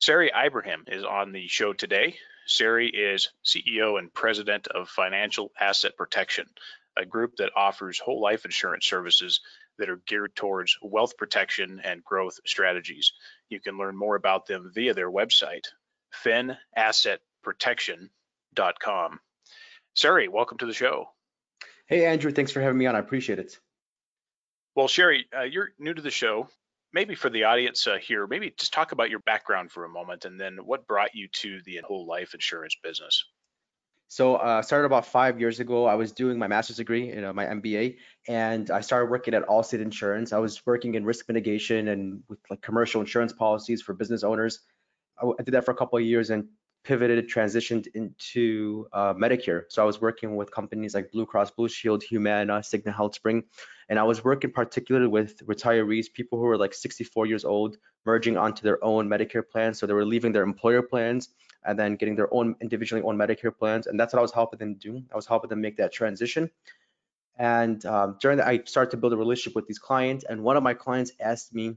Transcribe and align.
Sari 0.00 0.32
Ibrahim 0.34 0.84
is 0.86 1.04
on 1.04 1.32
the 1.32 1.46
show 1.48 1.74
today. 1.74 2.16
Sari 2.46 2.88
is 2.88 3.28
CEO 3.44 3.98
and 3.98 4.14
president 4.14 4.66
of 4.68 4.88
Financial 4.88 5.52
Asset 5.60 5.94
Protection, 5.94 6.46
a 6.96 7.04
group 7.04 7.36
that 7.36 7.52
offers 7.54 7.98
whole 7.98 8.18
life 8.18 8.46
insurance 8.46 8.86
services 8.86 9.42
that 9.76 9.90
are 9.90 10.00
geared 10.06 10.34
towards 10.34 10.78
wealth 10.80 11.18
protection 11.18 11.82
and 11.84 12.02
growth 12.02 12.40
strategies. 12.46 13.12
You 13.50 13.60
can 13.60 13.76
learn 13.76 13.94
more 13.94 14.16
about 14.16 14.46
them 14.46 14.72
via 14.74 14.94
their 14.94 15.10
website, 15.10 15.66
finassetprotection.com. 16.24 19.20
Sari, 19.94 20.28
welcome 20.28 20.58
to 20.58 20.66
the 20.66 20.72
show. 20.72 21.10
Hey, 21.88 22.06
Andrew, 22.06 22.32
thanks 22.32 22.52
for 22.52 22.62
having 22.62 22.78
me 22.78 22.86
on. 22.86 22.96
I 22.96 23.00
appreciate 23.00 23.38
it. 23.38 23.58
Well, 24.74 24.88
Sari, 24.88 25.26
uh, 25.36 25.42
you're 25.42 25.72
new 25.78 25.92
to 25.92 26.00
the 26.00 26.10
show 26.10 26.48
maybe 26.92 27.14
for 27.14 27.30
the 27.30 27.44
audience 27.44 27.86
uh, 27.86 27.96
here, 27.96 28.26
maybe 28.26 28.52
just 28.58 28.72
talk 28.72 28.92
about 28.92 29.10
your 29.10 29.20
background 29.20 29.70
for 29.70 29.84
a 29.84 29.88
moment 29.88 30.24
and 30.24 30.40
then 30.40 30.58
what 30.64 30.86
brought 30.86 31.14
you 31.14 31.28
to 31.28 31.60
the 31.64 31.80
whole 31.84 32.06
life 32.06 32.34
insurance 32.34 32.76
business. 32.82 33.24
So 34.08 34.34
uh, 34.36 34.60
started 34.60 34.86
about 34.86 35.06
five 35.06 35.38
years 35.38 35.60
ago. 35.60 35.86
I 35.86 35.94
was 35.94 36.10
doing 36.10 36.36
my 36.36 36.48
master's 36.48 36.78
degree, 36.78 37.06
you 37.06 37.20
know, 37.20 37.32
my 37.32 37.46
MBA, 37.46 37.96
and 38.26 38.68
I 38.72 38.80
started 38.80 39.08
working 39.08 39.34
at 39.34 39.46
Allstate 39.46 39.80
Insurance. 39.80 40.32
I 40.32 40.38
was 40.38 40.66
working 40.66 40.96
in 40.96 41.04
risk 41.04 41.28
mitigation 41.28 41.86
and 41.88 42.20
with 42.28 42.40
like 42.50 42.60
commercial 42.60 43.00
insurance 43.00 43.32
policies 43.32 43.82
for 43.82 43.94
business 43.94 44.24
owners. 44.24 44.58
I, 45.22 45.26
I 45.26 45.42
did 45.44 45.54
that 45.54 45.64
for 45.64 45.70
a 45.70 45.76
couple 45.76 45.96
of 45.96 46.04
years 46.04 46.30
and 46.30 46.48
pivoted, 46.82 47.28
transitioned 47.28 47.86
into 47.94 48.86
uh, 48.92 49.14
Medicare. 49.14 49.64
So 49.68 49.82
I 49.82 49.84
was 49.84 50.00
working 50.00 50.36
with 50.36 50.50
companies 50.50 50.94
like 50.94 51.12
Blue 51.12 51.26
Cross 51.26 51.52
Blue 51.52 51.68
Shield, 51.68 52.02
Humana, 52.02 52.60
Cigna 52.60 52.94
HealthSpring, 52.94 53.42
and 53.88 53.98
I 53.98 54.04
was 54.04 54.24
working 54.24 54.52
particularly 54.52 55.08
with 55.08 55.44
retirees, 55.46 56.06
people 56.12 56.38
who 56.38 56.44
were 56.44 56.56
like 56.56 56.72
64 56.72 57.26
years 57.26 57.44
old, 57.44 57.76
merging 58.06 58.36
onto 58.36 58.62
their 58.62 58.82
own 58.82 59.08
Medicare 59.08 59.42
plans. 59.46 59.78
So 59.78 59.86
they 59.86 59.92
were 59.92 60.04
leaving 60.04 60.32
their 60.32 60.44
employer 60.44 60.82
plans 60.82 61.28
and 61.64 61.78
then 61.78 61.96
getting 61.96 62.16
their 62.16 62.32
own 62.32 62.56
individually 62.60 63.02
owned 63.02 63.18
Medicare 63.18 63.56
plans. 63.56 63.86
And 63.86 63.98
that's 63.98 64.12
what 64.12 64.20
I 64.20 64.22
was 64.22 64.32
helping 64.32 64.58
them 64.58 64.74
do. 64.74 65.02
I 65.12 65.16
was 65.16 65.26
helping 65.26 65.50
them 65.50 65.60
make 65.60 65.76
that 65.76 65.92
transition. 65.92 66.50
And 67.38 67.84
um, 67.86 68.16
during 68.20 68.38
that, 68.38 68.46
I 68.46 68.62
started 68.64 68.92
to 68.92 68.96
build 68.96 69.12
a 69.12 69.16
relationship 69.16 69.56
with 69.56 69.66
these 69.66 69.78
clients. 69.78 70.24
And 70.24 70.42
one 70.42 70.56
of 70.56 70.62
my 70.62 70.74
clients 70.74 71.12
asked 71.20 71.54
me 71.54 71.76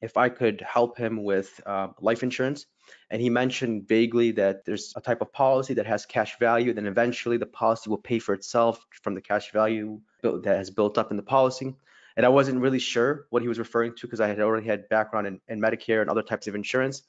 if 0.00 0.16
I 0.16 0.28
could 0.28 0.60
help 0.60 0.98
him 0.98 1.24
with 1.24 1.60
uh, 1.66 1.88
life 2.00 2.22
insurance. 2.22 2.66
And 3.10 3.20
he 3.20 3.30
mentioned 3.30 3.88
vaguely 3.88 4.32
that 4.32 4.64
there's 4.64 4.92
a 4.96 5.00
type 5.00 5.20
of 5.20 5.32
policy 5.32 5.74
that 5.74 5.86
has 5.86 6.06
cash 6.06 6.38
value, 6.38 6.72
then 6.72 6.86
eventually 6.86 7.36
the 7.36 7.46
policy 7.46 7.90
will 7.90 7.98
pay 7.98 8.18
for 8.18 8.34
itself 8.34 8.84
from 9.02 9.14
the 9.14 9.20
cash 9.20 9.52
value 9.52 10.00
that 10.22 10.56
has 10.56 10.70
built 10.70 10.98
up 10.98 11.10
in 11.10 11.16
the 11.16 11.22
policy. 11.22 11.74
And 12.16 12.24
I 12.24 12.30
wasn't 12.30 12.60
really 12.60 12.78
sure 12.78 13.26
what 13.30 13.42
he 13.42 13.48
was 13.48 13.58
referring 13.58 13.94
to 13.96 14.06
because 14.06 14.20
I 14.20 14.28
had 14.28 14.40
already 14.40 14.66
had 14.66 14.88
background 14.88 15.26
in, 15.26 15.40
in, 15.48 15.60
Medicare 15.60 16.00
and 16.00 16.08
other 16.08 16.22
types 16.22 16.46
of 16.46 16.54
insurance. 16.54 17.02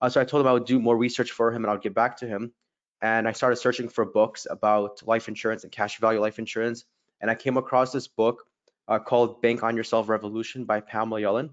Uh, 0.00 0.08
so 0.08 0.20
I 0.20 0.24
told 0.24 0.40
him 0.40 0.48
I 0.48 0.52
would 0.52 0.64
do 0.64 0.80
more 0.80 0.96
research 0.96 1.30
for 1.30 1.52
him 1.52 1.64
and 1.64 1.70
I'll 1.70 1.78
get 1.78 1.94
back 1.94 2.16
to 2.18 2.26
him. 2.26 2.52
And 3.00 3.28
I 3.28 3.32
started 3.32 3.56
searching 3.56 3.88
for 3.88 4.04
books 4.04 4.46
about 4.50 5.06
life 5.06 5.28
insurance 5.28 5.62
and 5.62 5.72
cash 5.72 5.98
value 6.00 6.20
life 6.20 6.40
insurance. 6.40 6.84
And 7.20 7.30
I 7.30 7.36
came 7.36 7.56
across 7.56 7.92
this 7.92 8.08
book 8.08 8.44
uh, 8.88 8.98
called 8.98 9.40
Bank 9.42 9.62
on 9.62 9.76
Yourself 9.76 10.08
Revolution 10.08 10.64
by 10.64 10.80
Pamela 10.80 11.20
Yellen. 11.20 11.50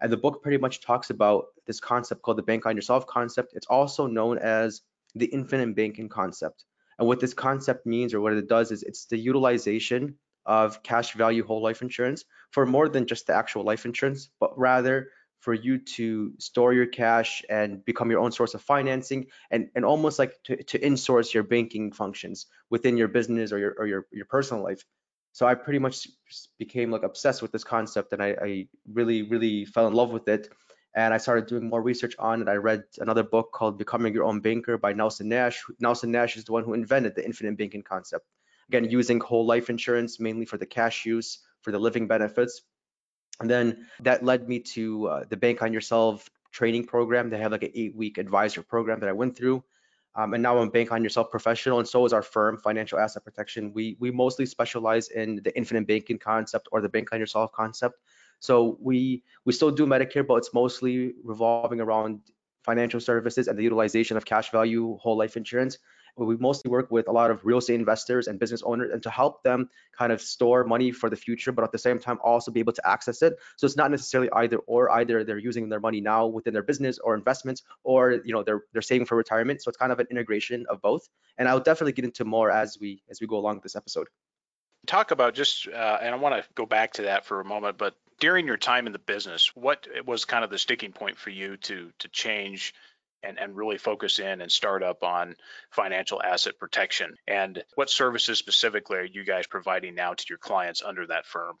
And 0.00 0.12
the 0.12 0.16
book 0.16 0.42
pretty 0.42 0.58
much 0.58 0.80
talks 0.80 1.10
about 1.10 1.46
this 1.66 1.80
concept 1.80 2.22
called 2.22 2.38
the 2.38 2.42
bank 2.42 2.66
on 2.66 2.76
yourself 2.76 3.06
concept. 3.06 3.52
It's 3.54 3.66
also 3.66 4.06
known 4.06 4.38
as 4.38 4.82
the 5.14 5.26
infinite 5.26 5.74
banking 5.74 6.08
concept. 6.08 6.64
And 6.98 7.06
what 7.06 7.20
this 7.20 7.34
concept 7.34 7.86
means 7.86 8.14
or 8.14 8.20
what 8.20 8.32
it 8.32 8.48
does 8.48 8.70
is 8.70 8.82
it's 8.82 9.06
the 9.06 9.18
utilization 9.18 10.16
of 10.46 10.82
cash 10.82 11.12
value 11.12 11.44
whole 11.44 11.62
life 11.62 11.82
insurance 11.82 12.24
for 12.50 12.66
more 12.66 12.88
than 12.88 13.06
just 13.06 13.26
the 13.26 13.34
actual 13.34 13.64
life 13.64 13.84
insurance, 13.84 14.30
but 14.40 14.58
rather 14.58 15.10
for 15.40 15.54
you 15.54 15.78
to 15.78 16.32
store 16.38 16.72
your 16.72 16.86
cash 16.86 17.42
and 17.48 17.84
become 17.84 18.10
your 18.10 18.20
own 18.20 18.32
source 18.32 18.54
of 18.54 18.62
financing 18.62 19.26
and, 19.50 19.68
and 19.74 19.84
almost 19.84 20.18
like 20.18 20.34
to, 20.44 20.60
to 20.64 20.78
insource 20.78 21.32
your 21.32 21.44
banking 21.44 21.92
functions 21.92 22.46
within 22.70 22.96
your 22.96 23.08
business 23.08 23.52
or 23.52 23.58
your, 23.58 23.74
or 23.78 23.86
your, 23.86 24.06
your 24.10 24.26
personal 24.26 24.64
life. 24.64 24.84
So 25.38 25.46
I 25.46 25.54
pretty 25.54 25.78
much 25.78 26.08
became 26.58 26.90
like 26.90 27.04
obsessed 27.04 27.42
with 27.42 27.52
this 27.52 27.62
concept 27.62 28.12
and 28.12 28.20
I, 28.20 28.30
I 28.42 28.66
really, 28.92 29.22
really 29.22 29.66
fell 29.66 29.86
in 29.86 29.94
love 29.94 30.10
with 30.10 30.26
it. 30.26 30.48
And 30.96 31.14
I 31.14 31.18
started 31.18 31.46
doing 31.46 31.68
more 31.68 31.80
research 31.80 32.16
on 32.18 32.42
it. 32.42 32.48
I 32.48 32.54
read 32.54 32.82
another 32.98 33.22
book 33.22 33.52
called 33.52 33.78
Becoming 33.78 34.12
Your 34.12 34.24
Own 34.24 34.40
Banker 34.40 34.78
by 34.78 34.94
Nelson 34.94 35.28
Nash. 35.28 35.62
Nelson 35.78 36.10
Nash 36.10 36.36
is 36.36 36.42
the 36.42 36.50
one 36.50 36.64
who 36.64 36.74
invented 36.74 37.14
the 37.14 37.24
infinite 37.24 37.56
banking 37.56 37.82
concept. 37.82 38.26
Again, 38.68 38.90
using 38.90 39.20
whole 39.20 39.46
life 39.46 39.70
insurance 39.70 40.18
mainly 40.18 40.44
for 40.44 40.58
the 40.58 40.66
cash 40.66 41.06
use, 41.06 41.38
for 41.62 41.70
the 41.70 41.78
living 41.78 42.08
benefits. 42.08 42.62
And 43.38 43.48
then 43.48 43.86
that 44.00 44.24
led 44.24 44.48
me 44.48 44.58
to 44.74 45.06
uh, 45.06 45.24
the 45.30 45.36
Bank 45.36 45.62
on 45.62 45.72
Yourself 45.72 46.28
training 46.50 46.86
program. 46.86 47.30
They 47.30 47.38
have 47.38 47.52
like 47.52 47.62
an 47.62 47.70
eight 47.76 47.94
week 47.94 48.18
advisor 48.18 48.64
program 48.64 48.98
that 48.98 49.08
I 49.08 49.12
went 49.12 49.36
through. 49.36 49.62
Um, 50.18 50.34
and 50.34 50.42
now 50.42 50.58
I'm 50.58 50.68
Bank 50.68 50.90
on 50.90 51.04
Yourself 51.04 51.30
professional, 51.30 51.78
and 51.78 51.86
so 51.86 52.04
is 52.04 52.12
our 52.12 52.22
firm, 52.22 52.58
Financial 52.58 52.98
Asset 52.98 53.24
Protection. 53.24 53.72
We 53.72 53.96
we 54.00 54.10
mostly 54.10 54.46
specialize 54.46 55.10
in 55.10 55.40
the 55.44 55.56
infinite 55.56 55.86
banking 55.86 56.18
concept 56.18 56.68
or 56.72 56.80
the 56.80 56.88
Bank 56.88 57.10
on 57.12 57.20
Yourself 57.20 57.52
concept. 57.52 58.00
So 58.40 58.76
we 58.80 59.22
we 59.44 59.52
still 59.52 59.70
do 59.70 59.86
Medicare, 59.86 60.26
but 60.26 60.34
it's 60.34 60.52
mostly 60.52 61.14
revolving 61.22 61.80
around 61.80 62.18
financial 62.64 62.98
services 62.98 63.46
and 63.46 63.56
the 63.56 63.62
utilization 63.62 64.16
of 64.16 64.24
cash 64.24 64.50
value 64.50 64.96
whole 64.96 65.16
life 65.16 65.36
insurance 65.36 65.78
we 66.26 66.36
mostly 66.36 66.70
work 66.70 66.90
with 66.90 67.08
a 67.08 67.12
lot 67.12 67.30
of 67.30 67.44
real 67.44 67.58
estate 67.58 67.74
investors 67.74 68.26
and 68.26 68.38
business 68.38 68.62
owners 68.62 68.90
and 68.92 69.02
to 69.02 69.10
help 69.10 69.42
them 69.42 69.68
kind 69.96 70.12
of 70.12 70.20
store 70.20 70.64
money 70.64 70.90
for 70.90 71.10
the 71.10 71.16
future 71.16 71.52
but 71.52 71.64
at 71.64 71.72
the 71.72 71.78
same 71.78 71.98
time 71.98 72.18
also 72.22 72.50
be 72.50 72.60
able 72.60 72.72
to 72.72 72.88
access 72.88 73.22
it. 73.22 73.36
So 73.56 73.66
it's 73.66 73.76
not 73.76 73.90
necessarily 73.90 74.28
either 74.32 74.58
or 74.58 74.90
either 74.90 75.24
they're 75.24 75.38
using 75.38 75.68
their 75.68 75.80
money 75.80 76.00
now 76.00 76.26
within 76.26 76.52
their 76.52 76.62
business 76.62 76.98
or 76.98 77.14
investments 77.14 77.62
or 77.84 78.20
you 78.24 78.32
know 78.32 78.42
they're 78.42 78.62
they're 78.72 78.82
saving 78.82 79.06
for 79.06 79.16
retirement. 79.16 79.62
So 79.62 79.68
it's 79.68 79.78
kind 79.78 79.92
of 79.92 80.00
an 80.00 80.06
integration 80.10 80.66
of 80.68 80.80
both. 80.82 81.08
And 81.36 81.48
i'll 81.48 81.60
definitely 81.60 81.92
get 81.92 82.04
into 82.04 82.24
more 82.24 82.50
as 82.50 82.78
we 82.80 83.02
as 83.10 83.20
we 83.20 83.26
go 83.26 83.36
along 83.36 83.60
this 83.62 83.76
episode. 83.76 84.08
Talk 84.86 85.10
about 85.10 85.34
just 85.34 85.68
uh, 85.68 85.98
and 86.00 86.14
i 86.14 86.18
want 86.18 86.34
to 86.34 86.48
go 86.54 86.66
back 86.66 86.94
to 86.94 87.02
that 87.02 87.26
for 87.26 87.40
a 87.40 87.44
moment 87.44 87.76
but 87.78 87.94
during 88.20 88.46
your 88.46 88.56
time 88.56 88.86
in 88.86 88.92
the 88.92 88.98
business 88.98 89.54
what 89.54 89.86
was 90.06 90.24
kind 90.24 90.44
of 90.44 90.50
the 90.50 90.58
sticking 90.58 90.92
point 90.92 91.18
for 91.18 91.30
you 91.30 91.56
to 91.58 91.92
to 91.98 92.08
change 92.08 92.74
and, 93.22 93.38
and 93.38 93.56
really 93.56 93.78
focus 93.78 94.18
in 94.18 94.40
and 94.40 94.50
start 94.50 94.82
up 94.82 95.02
on 95.02 95.34
financial 95.70 96.22
asset 96.22 96.58
protection. 96.58 97.14
And 97.26 97.62
what 97.74 97.90
services 97.90 98.38
specifically 98.38 98.98
are 98.98 99.04
you 99.04 99.24
guys 99.24 99.46
providing 99.46 99.94
now 99.94 100.14
to 100.14 100.24
your 100.28 100.38
clients 100.38 100.82
under 100.82 101.06
that 101.06 101.26
firm? 101.26 101.56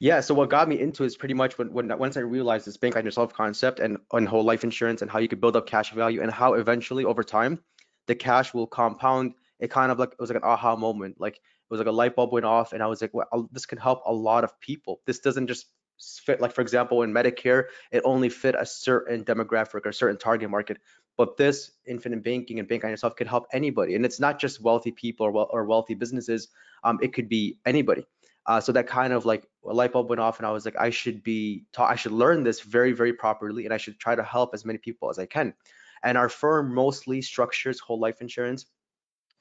Yeah, 0.00 0.20
so 0.20 0.34
what 0.34 0.50
got 0.50 0.68
me 0.68 0.80
into 0.80 1.04
is 1.04 1.16
pretty 1.16 1.34
much 1.34 1.56
when, 1.56 1.72
when 1.72 1.96
once 1.98 2.16
I 2.16 2.20
realized 2.20 2.66
this 2.66 2.76
bank 2.76 2.96
on 2.96 3.04
yourself 3.04 3.32
concept 3.32 3.80
and 3.80 3.98
whole 4.28 4.44
life 4.44 4.64
insurance 4.64 5.02
and 5.02 5.10
how 5.10 5.18
you 5.18 5.28
could 5.28 5.40
build 5.40 5.56
up 5.56 5.66
cash 5.66 5.92
value 5.92 6.20
and 6.20 6.30
how 6.30 6.54
eventually 6.54 7.04
over 7.04 7.22
time 7.22 7.60
the 8.06 8.14
cash 8.14 8.52
will 8.52 8.66
compound. 8.66 9.34
It 9.60 9.70
kind 9.70 9.92
of 9.92 9.98
like 9.98 10.12
it 10.12 10.20
was 10.20 10.30
like 10.30 10.36
an 10.36 10.44
aha 10.44 10.76
moment, 10.76 11.20
like 11.20 11.36
it 11.36 11.70
was 11.70 11.78
like 11.78 11.86
a 11.86 11.92
light 11.92 12.16
bulb 12.16 12.32
went 12.32 12.44
off, 12.44 12.72
and 12.72 12.82
I 12.82 12.86
was 12.86 13.00
like, 13.00 13.14
well, 13.14 13.48
this 13.52 13.66
can 13.66 13.78
help 13.78 14.02
a 14.04 14.12
lot 14.12 14.44
of 14.44 14.60
people. 14.60 15.00
This 15.06 15.20
doesn't 15.20 15.46
just 15.46 15.66
fit 15.98 16.40
like 16.40 16.52
for 16.52 16.60
example 16.60 17.02
in 17.02 17.12
medicare 17.12 17.64
it 17.92 18.02
only 18.04 18.28
fit 18.28 18.54
a 18.58 18.66
certain 18.66 19.24
demographic 19.24 19.86
or 19.86 19.92
certain 19.92 20.18
target 20.18 20.50
market. 20.50 20.78
But 21.16 21.36
this 21.36 21.70
infinite 21.86 22.24
banking 22.24 22.58
and 22.58 22.66
bank 22.66 22.82
on 22.82 22.90
yourself 22.90 23.14
could 23.14 23.28
help 23.28 23.46
anybody. 23.52 23.94
And 23.94 24.04
it's 24.04 24.18
not 24.18 24.40
just 24.40 24.60
wealthy 24.60 24.90
people 24.90 25.26
or, 25.26 25.30
well, 25.30 25.48
or 25.52 25.64
wealthy 25.64 25.94
businesses. 25.94 26.48
Um, 26.82 26.98
it 27.00 27.12
could 27.12 27.28
be 27.28 27.58
anybody. 27.64 28.04
Uh, 28.46 28.60
so 28.60 28.72
that 28.72 28.88
kind 28.88 29.12
of 29.12 29.24
like 29.24 29.46
a 29.64 29.72
light 29.72 29.92
bulb 29.92 30.10
went 30.10 30.20
off 30.20 30.38
and 30.38 30.46
i 30.46 30.50
was 30.50 30.66
like 30.66 30.76
i 30.78 30.90
should 30.90 31.22
be 31.22 31.64
taught 31.72 31.90
i 31.90 31.94
should 31.96 32.12
learn 32.12 32.44
this 32.44 32.60
very 32.60 32.92
very 32.92 33.14
properly 33.14 33.64
and 33.64 33.72
i 33.72 33.78
should 33.78 33.98
try 33.98 34.14
to 34.14 34.22
help 34.22 34.50
as 34.52 34.66
many 34.66 34.78
people 34.78 35.08
as 35.08 35.18
i 35.18 35.26
can. 35.26 35.54
And 36.02 36.18
our 36.18 36.28
firm 36.28 36.74
mostly 36.74 37.22
structures 37.22 37.80
whole 37.80 37.98
life 37.98 38.20
insurance 38.20 38.66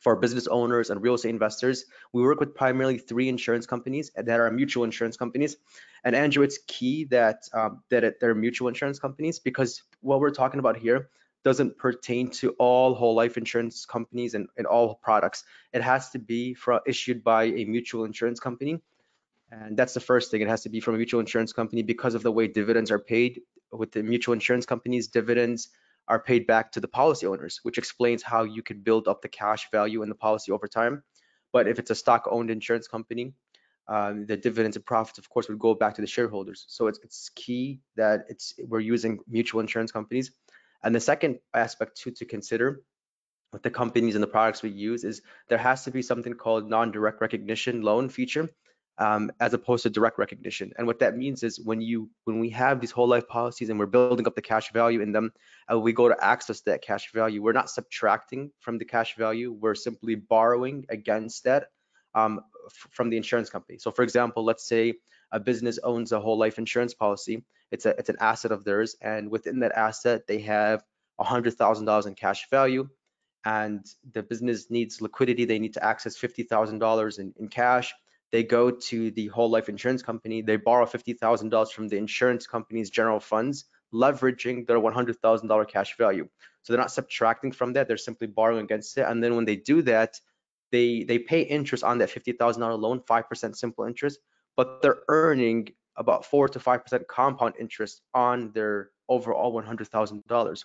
for 0.03 0.17
business 0.17 0.47
owners 0.47 0.89
and 0.89 1.01
real 1.01 1.13
estate 1.13 1.29
investors. 1.29 1.85
We 2.11 2.21
work 2.21 2.39
with 2.39 2.53
primarily 2.53 2.97
three 2.97 3.29
insurance 3.29 3.65
companies 3.65 4.11
that 4.15 4.39
are 4.39 4.51
mutual 4.51 4.83
insurance 4.83 5.15
companies. 5.15 5.55
And 6.03 6.13
Andrew, 6.15 6.44
it's 6.44 6.59
key 6.67 7.05
that 7.05 7.47
um, 7.53 7.81
that 7.89 8.03
it, 8.03 8.19
they're 8.19 8.35
mutual 8.35 8.67
insurance 8.67 9.00
companies 9.00 9.39
because 9.39 9.81
what 10.01 10.19
we're 10.19 10.31
talking 10.31 10.59
about 10.59 10.77
here 10.77 11.09
doesn't 11.45 11.77
pertain 11.77 12.29
to 12.29 12.51
all 12.59 12.94
whole 12.95 13.15
life 13.15 13.38
insurance 13.38 13.85
companies 13.85 14.33
and, 14.33 14.47
and 14.57 14.67
all 14.67 14.95
products. 14.95 15.44
It 15.71 15.81
has 15.81 16.09
to 16.11 16.19
be 16.19 16.53
for, 16.53 16.81
issued 16.85 17.23
by 17.23 17.45
a 17.45 17.65
mutual 17.65 18.06
insurance 18.06 18.39
company. 18.39 18.81
And 19.51 19.77
that's 19.77 19.94
the 19.94 19.99
first 19.99 20.31
thing. 20.31 20.41
It 20.41 20.47
has 20.47 20.63
to 20.63 20.69
be 20.69 20.79
from 20.79 20.95
a 20.95 20.97
mutual 20.97 21.19
insurance 21.19 21.53
company 21.53 21.83
because 21.83 22.15
of 22.15 22.23
the 22.23 22.31
way 22.31 22.47
dividends 22.47 22.91
are 22.91 22.99
paid. 22.99 23.41
with 23.71 23.91
the 23.91 24.03
mutual 24.03 24.33
insurance 24.33 24.65
companies, 24.65 25.07
dividends 25.07 25.69
are 26.07 26.19
paid 26.19 26.45
back 26.47 26.71
to 26.71 26.79
the 26.79 26.88
policy 26.88 27.25
owners, 27.25 27.59
which 27.63 27.77
explains 27.77 28.21
how 28.21 28.44
you 28.44 28.61
could 28.61 28.83
build 28.83 29.07
up 29.07 29.21
the 29.21 29.29
cash 29.29 29.69
value 29.71 30.03
in 30.03 30.09
the 30.09 30.15
policy 30.15 30.51
over 30.51 30.67
time. 30.67 31.03
But 31.51 31.67
if 31.67 31.79
it's 31.79 31.91
a 31.91 31.95
stock 31.95 32.27
owned 32.29 32.50
insurance 32.50 32.88
company, 32.88 33.33
um, 33.88 34.25
the 34.25 34.38
dividends 34.38 34.75
and 34.75 34.85
profits, 34.85 35.17
of 35.17 35.29
course, 35.29 35.47
would 35.50 35.59
go 35.59 35.73
back 35.75 35.95
to 35.95 36.01
the 36.01 36.07
shareholders. 36.07 36.65
So 36.67 36.88
it's, 36.88 37.00
it's 37.03 37.29
key 37.35 37.81
that 37.95 38.25
it's 38.29 38.53
we're 38.67 38.79
using 38.79 39.19
mutual 39.27 39.61
insurance 39.61 39.91
companies. 39.91 40.31
And 40.83 40.94
the 40.94 41.00
second 41.00 41.39
aspect 41.53 42.01
to, 42.01 42.11
to 42.11 42.25
consider 42.25 42.81
with 43.51 43.63
the 43.63 43.69
companies 43.69 44.15
and 44.15 44.23
the 44.23 44.27
products 44.27 44.63
we 44.63 44.71
use 44.71 45.03
is 45.03 45.21
there 45.47 45.57
has 45.57 45.83
to 45.83 45.91
be 45.91 46.01
something 46.01 46.33
called 46.33 46.69
non-direct 46.69 47.21
recognition 47.21 47.81
loan 47.81 48.09
feature 48.09 48.49
um, 48.98 49.31
as 49.40 49.54
opposed 49.54 49.84
to 49.84 49.90
direct 49.90 50.19
recognition. 50.19 50.72
And 50.78 50.86
what 50.86 51.00
that 51.00 51.18
means 51.18 51.44
is 51.44 51.60
when 51.60 51.81
you 51.81 52.10
when 52.25 52.40
we 52.40 52.50
have 52.51 52.80
these 52.80 52.92
whole 52.92 53.07
life 53.07 53.28
policies 53.28 53.69
and 53.69 53.80
we're 53.80 53.86
building 53.88 54.28
up 54.28 54.36
the 54.36 54.42
cash 54.42 54.72
value 54.72 55.01
in 55.01 55.12
them, 55.12 55.31
and 55.68 55.81
we 55.81 55.94
go 55.94 56.07
to 56.07 56.24
access 56.24 56.62
that 56.62 56.81
cash 56.81 57.12
value, 57.12 57.42
we're 57.42 57.54
not 57.54 57.69
subtracting 57.69 58.51
from 58.60 58.78
the 58.78 58.86
cash 58.86 59.16
value, 59.16 59.51
we're 59.51 59.75
simply 59.75 60.16
borrowing 60.16 60.86
against 60.90 61.44
that 61.45 61.69
um, 62.13 62.42
from 62.92 63.10
the 63.10 63.18
insurance 63.18 63.50
company. 63.50 63.78
So 63.80 63.92
for 63.92 64.04
example, 64.04 64.44
let's 64.44 64.68
say 64.68 64.94
a 65.31 65.40
business 65.40 65.80
owns 65.84 66.12
a 66.12 66.19
whole 66.19 66.38
life 66.38 66.60
insurance 66.60 66.94
policy. 66.94 67.44
It's 67.72 67.88
a 67.88 67.98
it's 67.98 68.10
an 68.10 68.18
asset 68.19 68.51
of 68.51 68.63
theirs, 68.63 68.95
and 69.01 69.31
within 69.31 69.60
that 69.62 69.72
asset, 69.72 70.28
they 70.28 70.40
have 70.42 70.84
hundred 71.19 71.54
thousand 71.54 71.86
dollars 71.86 72.06
in 72.06 72.13
cash 72.16 72.50
value, 72.50 72.88
and 73.45 73.84
the 74.12 74.22
business 74.22 74.69
needs 74.69 75.01
liquidity. 75.01 75.45
They 75.45 75.57
need 75.57 75.74
to 75.74 75.84
access 75.84 76.16
fifty 76.16 76.44
thousand 76.44 76.80
dollars 76.80 77.18
in 77.18 77.48
cash. 77.50 77.94
They 78.33 78.44
go 78.44 78.71
to 78.71 79.12
the 79.12 79.27
whole 79.27 79.51
life 79.51 79.69
insurance 79.69 80.01
company. 80.01 80.41
They 80.41 80.57
borrow 80.57 80.88
fifty 80.88 81.13
thousand 81.13 81.50
dollars 81.50 81.69
from 81.69 81.88
the 81.88 81.97
insurance 81.97 82.47
company's 82.47 82.89
general 82.89 83.19
funds, 83.19 83.65
leveraging 83.94 84.65
their 84.65 84.80
one 84.80 84.91
hundred 84.91 85.19
thousand 85.21 85.50
dollar 85.50 85.65
cash 85.65 85.95
value. 85.97 86.27
So 86.63 86.74
they're 86.74 86.81
not 86.81 86.91
subtracting 86.91 87.51
from 87.51 87.74
that. 87.74 87.88
They're 87.88 87.95
simply 87.95 88.25
borrowing 88.25 88.63
against 88.63 88.97
it. 88.97 89.06
And 89.07 89.24
then 89.24 89.35
when 89.35 89.45
they 89.45 89.56
do 89.56 89.83
that, 89.83 90.19
they 90.71 91.03
they 91.03 91.19
pay 91.19 91.41
interest 91.44 91.83
on 91.83 92.00
that 92.00 92.09
$50,000 92.09 92.80
loan, 92.80 93.01
5% 93.01 93.56
simple 93.56 93.85
interest, 93.85 94.18
but 94.57 94.81
they're 94.81 95.03
earning 95.09 95.69
about 95.95 96.25
4 96.25 96.50
to 96.50 96.59
5% 96.59 97.06
compound 97.07 97.53
interest 97.59 98.01
on 98.15 98.51
their 98.53 98.89
overall 99.07 99.53
$100,000. 99.53 100.63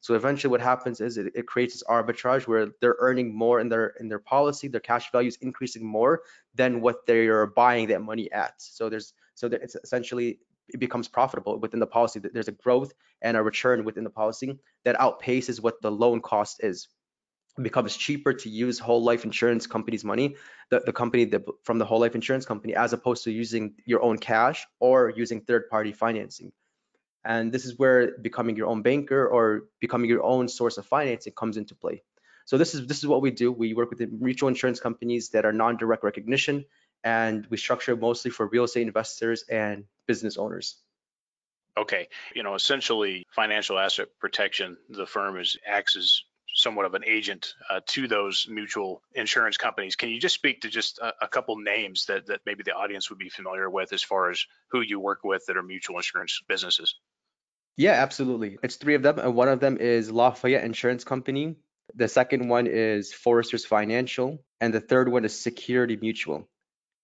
So 0.00 0.14
eventually 0.14 0.50
what 0.50 0.60
happens 0.60 1.00
is 1.00 1.18
it, 1.18 1.32
it, 1.34 1.46
creates 1.46 1.74
this 1.74 1.82
arbitrage 1.84 2.46
where 2.46 2.68
they're 2.80 2.96
earning 3.00 3.34
more 3.34 3.60
in 3.60 3.68
their 3.68 3.88
in 4.00 4.08
their 4.08 4.20
policy, 4.20 4.68
their 4.68 4.80
cash 4.80 5.10
value 5.10 5.28
is 5.28 5.38
increasing 5.42 5.84
more 5.84 6.22
than 6.54 6.80
what 6.80 7.06
they 7.06 7.26
are 7.26 7.46
buying 7.46 7.88
that 7.88 8.02
money 8.02 8.30
at. 8.32 8.54
So 8.58 8.88
there's 8.88 9.12
so 9.34 9.48
that 9.48 9.62
it's 9.62 9.74
essentially 9.76 10.40
it 10.68 10.78
becomes 10.80 11.08
profitable 11.08 11.58
within 11.58 11.80
the 11.80 11.86
policy. 11.86 12.20
There's 12.20 12.48
a 12.48 12.52
growth 12.52 12.92
and 13.22 13.36
a 13.36 13.42
return 13.42 13.84
within 13.84 14.04
the 14.04 14.10
policy 14.10 14.58
that 14.84 14.96
outpaces 14.98 15.60
what 15.62 15.80
the 15.82 15.90
loan 15.90 16.20
cost 16.20 16.60
is 16.62 16.88
It 17.58 17.62
becomes 17.62 17.96
cheaper 17.96 18.32
to 18.34 18.48
use 18.48 18.78
whole 18.78 19.02
life 19.02 19.24
insurance 19.24 19.66
company's 19.66 20.04
money, 20.04 20.36
the, 20.70 20.80
the 20.80 20.92
company 20.92 21.24
that, 21.26 21.44
from 21.64 21.78
the 21.78 21.84
whole 21.84 22.00
life 22.00 22.14
insurance 22.14 22.46
company, 22.46 22.74
as 22.76 22.92
opposed 22.92 23.24
to 23.24 23.32
using 23.32 23.74
your 23.86 24.02
own 24.02 24.18
cash 24.18 24.66
or 24.80 25.10
using 25.10 25.40
third 25.40 25.68
party 25.68 25.92
financing. 25.92 26.52
And 27.28 27.52
this 27.52 27.66
is 27.66 27.78
where 27.78 28.16
becoming 28.16 28.56
your 28.56 28.68
own 28.68 28.80
banker 28.80 29.28
or 29.28 29.66
becoming 29.80 30.08
your 30.08 30.22
own 30.22 30.48
source 30.48 30.78
of 30.78 30.86
financing 30.86 31.34
comes 31.34 31.58
into 31.58 31.74
play. 31.74 32.02
So 32.46 32.56
this 32.56 32.74
is 32.74 32.86
this 32.86 32.98
is 32.98 33.06
what 33.06 33.20
we 33.20 33.30
do. 33.30 33.52
We 33.52 33.74
work 33.74 33.90
with 33.90 34.00
mutual 34.10 34.48
insurance 34.48 34.80
companies 34.80 35.28
that 35.30 35.44
are 35.44 35.52
non-direct 35.52 36.02
recognition, 36.02 36.64
and 37.04 37.46
we 37.50 37.58
structure 37.58 37.94
mostly 37.94 38.30
for 38.30 38.46
real 38.46 38.64
estate 38.64 38.86
investors 38.86 39.44
and 39.50 39.84
business 40.06 40.38
owners. 40.38 40.78
Okay, 41.76 42.08
you 42.34 42.42
know, 42.42 42.54
essentially 42.54 43.26
financial 43.30 43.78
asset 43.78 44.08
protection. 44.18 44.78
The 44.88 45.06
firm 45.06 45.38
is 45.38 45.58
acts 45.66 45.96
as 45.96 46.22
somewhat 46.54 46.86
of 46.86 46.94
an 46.94 47.04
agent 47.04 47.54
uh, 47.68 47.80
to 47.88 48.08
those 48.08 48.46
mutual 48.48 49.02
insurance 49.14 49.58
companies. 49.58 49.96
Can 49.96 50.08
you 50.08 50.18
just 50.18 50.34
speak 50.34 50.62
to 50.62 50.70
just 50.70 50.98
a, 50.98 51.12
a, 51.20 51.28
couple 51.28 51.56
names 51.56 52.06
that, 52.06 52.26
that 52.26 52.40
maybe 52.46 52.64
the 52.64 52.72
audience 52.72 53.10
would 53.10 53.18
be 53.18 53.28
familiar 53.28 53.70
with 53.70 53.92
as 53.92 54.02
far 54.02 54.30
as 54.30 54.44
who 54.68 54.80
you 54.80 54.98
work 54.98 55.22
with 55.22 55.44
that 55.46 55.56
are 55.56 55.62
mutual 55.62 55.96
insurance 55.96 56.40
businesses? 56.48 56.96
Yeah, 57.78 57.92
absolutely. 57.92 58.58
It's 58.64 58.74
three 58.74 58.96
of 58.96 59.02
them. 59.02 59.20
And 59.20 59.36
one 59.36 59.48
of 59.48 59.60
them 59.60 59.76
is 59.78 60.10
Lafayette 60.10 60.64
Insurance 60.64 61.04
Company. 61.04 61.54
The 61.94 62.08
second 62.08 62.48
one 62.48 62.66
is 62.66 63.12
Foresters 63.12 63.64
Financial. 63.64 64.44
And 64.60 64.74
the 64.74 64.80
third 64.80 65.08
one 65.08 65.24
is 65.24 65.38
Security 65.38 65.96
Mutual. 65.96 66.48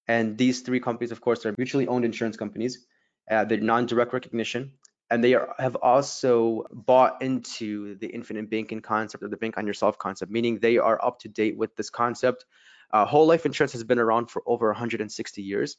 And 0.09 0.37
these 0.37 0.63
three 0.63 0.81
companies, 0.81 1.13
of 1.13 1.21
course, 1.21 1.47
are 1.47 1.55
mutually 1.57 1.87
owned 1.87 2.05
insurance 2.05 2.37
companies. 2.37 2.85
Uh, 3.31 3.45
they're 3.45 3.61
non-direct 3.61 4.13
recognition 4.13 4.73
and 5.11 5.23
they 5.23 5.35
are, 5.35 5.55
have 5.61 5.77
also 5.77 6.65
bought 6.73 7.23
into 7.23 7.95
the 7.99 8.09
infinite 8.09 8.51
banking 8.51 8.81
concept 8.81 9.23
or 9.23 9.29
the 9.29 9.37
bank 9.37 9.57
on 9.57 9.69
yourself 9.69 9.97
concept, 9.97 10.33
meaning 10.33 10.59
they 10.59 10.79
are 10.79 11.03
up 11.03 11.21
to 11.21 11.29
date 11.29 11.57
with 11.57 11.77
this 11.77 11.89
concept. 11.89 12.45
Uh, 12.91 13.05
whole 13.07 13.27
life 13.27 13.47
insurance 13.47 13.73
has 13.73 13.85
been 13.85 14.01
around 14.01 14.29
for 14.29 14.43
over 14.45 14.67
160 14.69 15.41
years, 15.41 15.77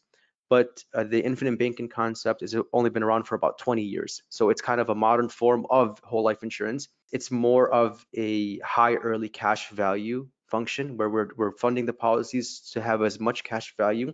but 0.50 0.84
uh, 0.94 1.04
the 1.04 1.24
infinite 1.24 1.58
banking 1.58 1.90
concept 1.90 2.42
has 2.42 2.56
only 2.74 2.90
been 2.90 3.04
around 3.04 3.24
for 3.24 3.36
about 3.36 3.58
20 3.58 3.82
years. 3.82 4.22
So 4.30 4.50
it's 4.50 4.62
kind 4.62 4.80
of 4.80 4.90
a 4.90 4.96
modern 4.96 5.30
form 5.30 5.66
of 5.70 6.00
whole 6.04 6.24
life 6.24 6.44
insurance. 6.44 6.88
It's 7.12 7.32
more 7.32 7.70
of 7.70 8.06
a 8.14 8.60
high 8.60 8.96
early 8.96 9.30
cash 9.30 9.70
value 9.70 10.28
function 10.48 10.98
where 10.98 11.10
we're, 11.10 11.30
we're 11.36 11.52
funding 11.52 11.86
the 11.86 11.94
policies 11.94 12.70
to 12.74 12.82
have 12.82 13.02
as 13.02 13.20
much 13.20 13.44
cash 13.44 13.74
value 13.78 14.14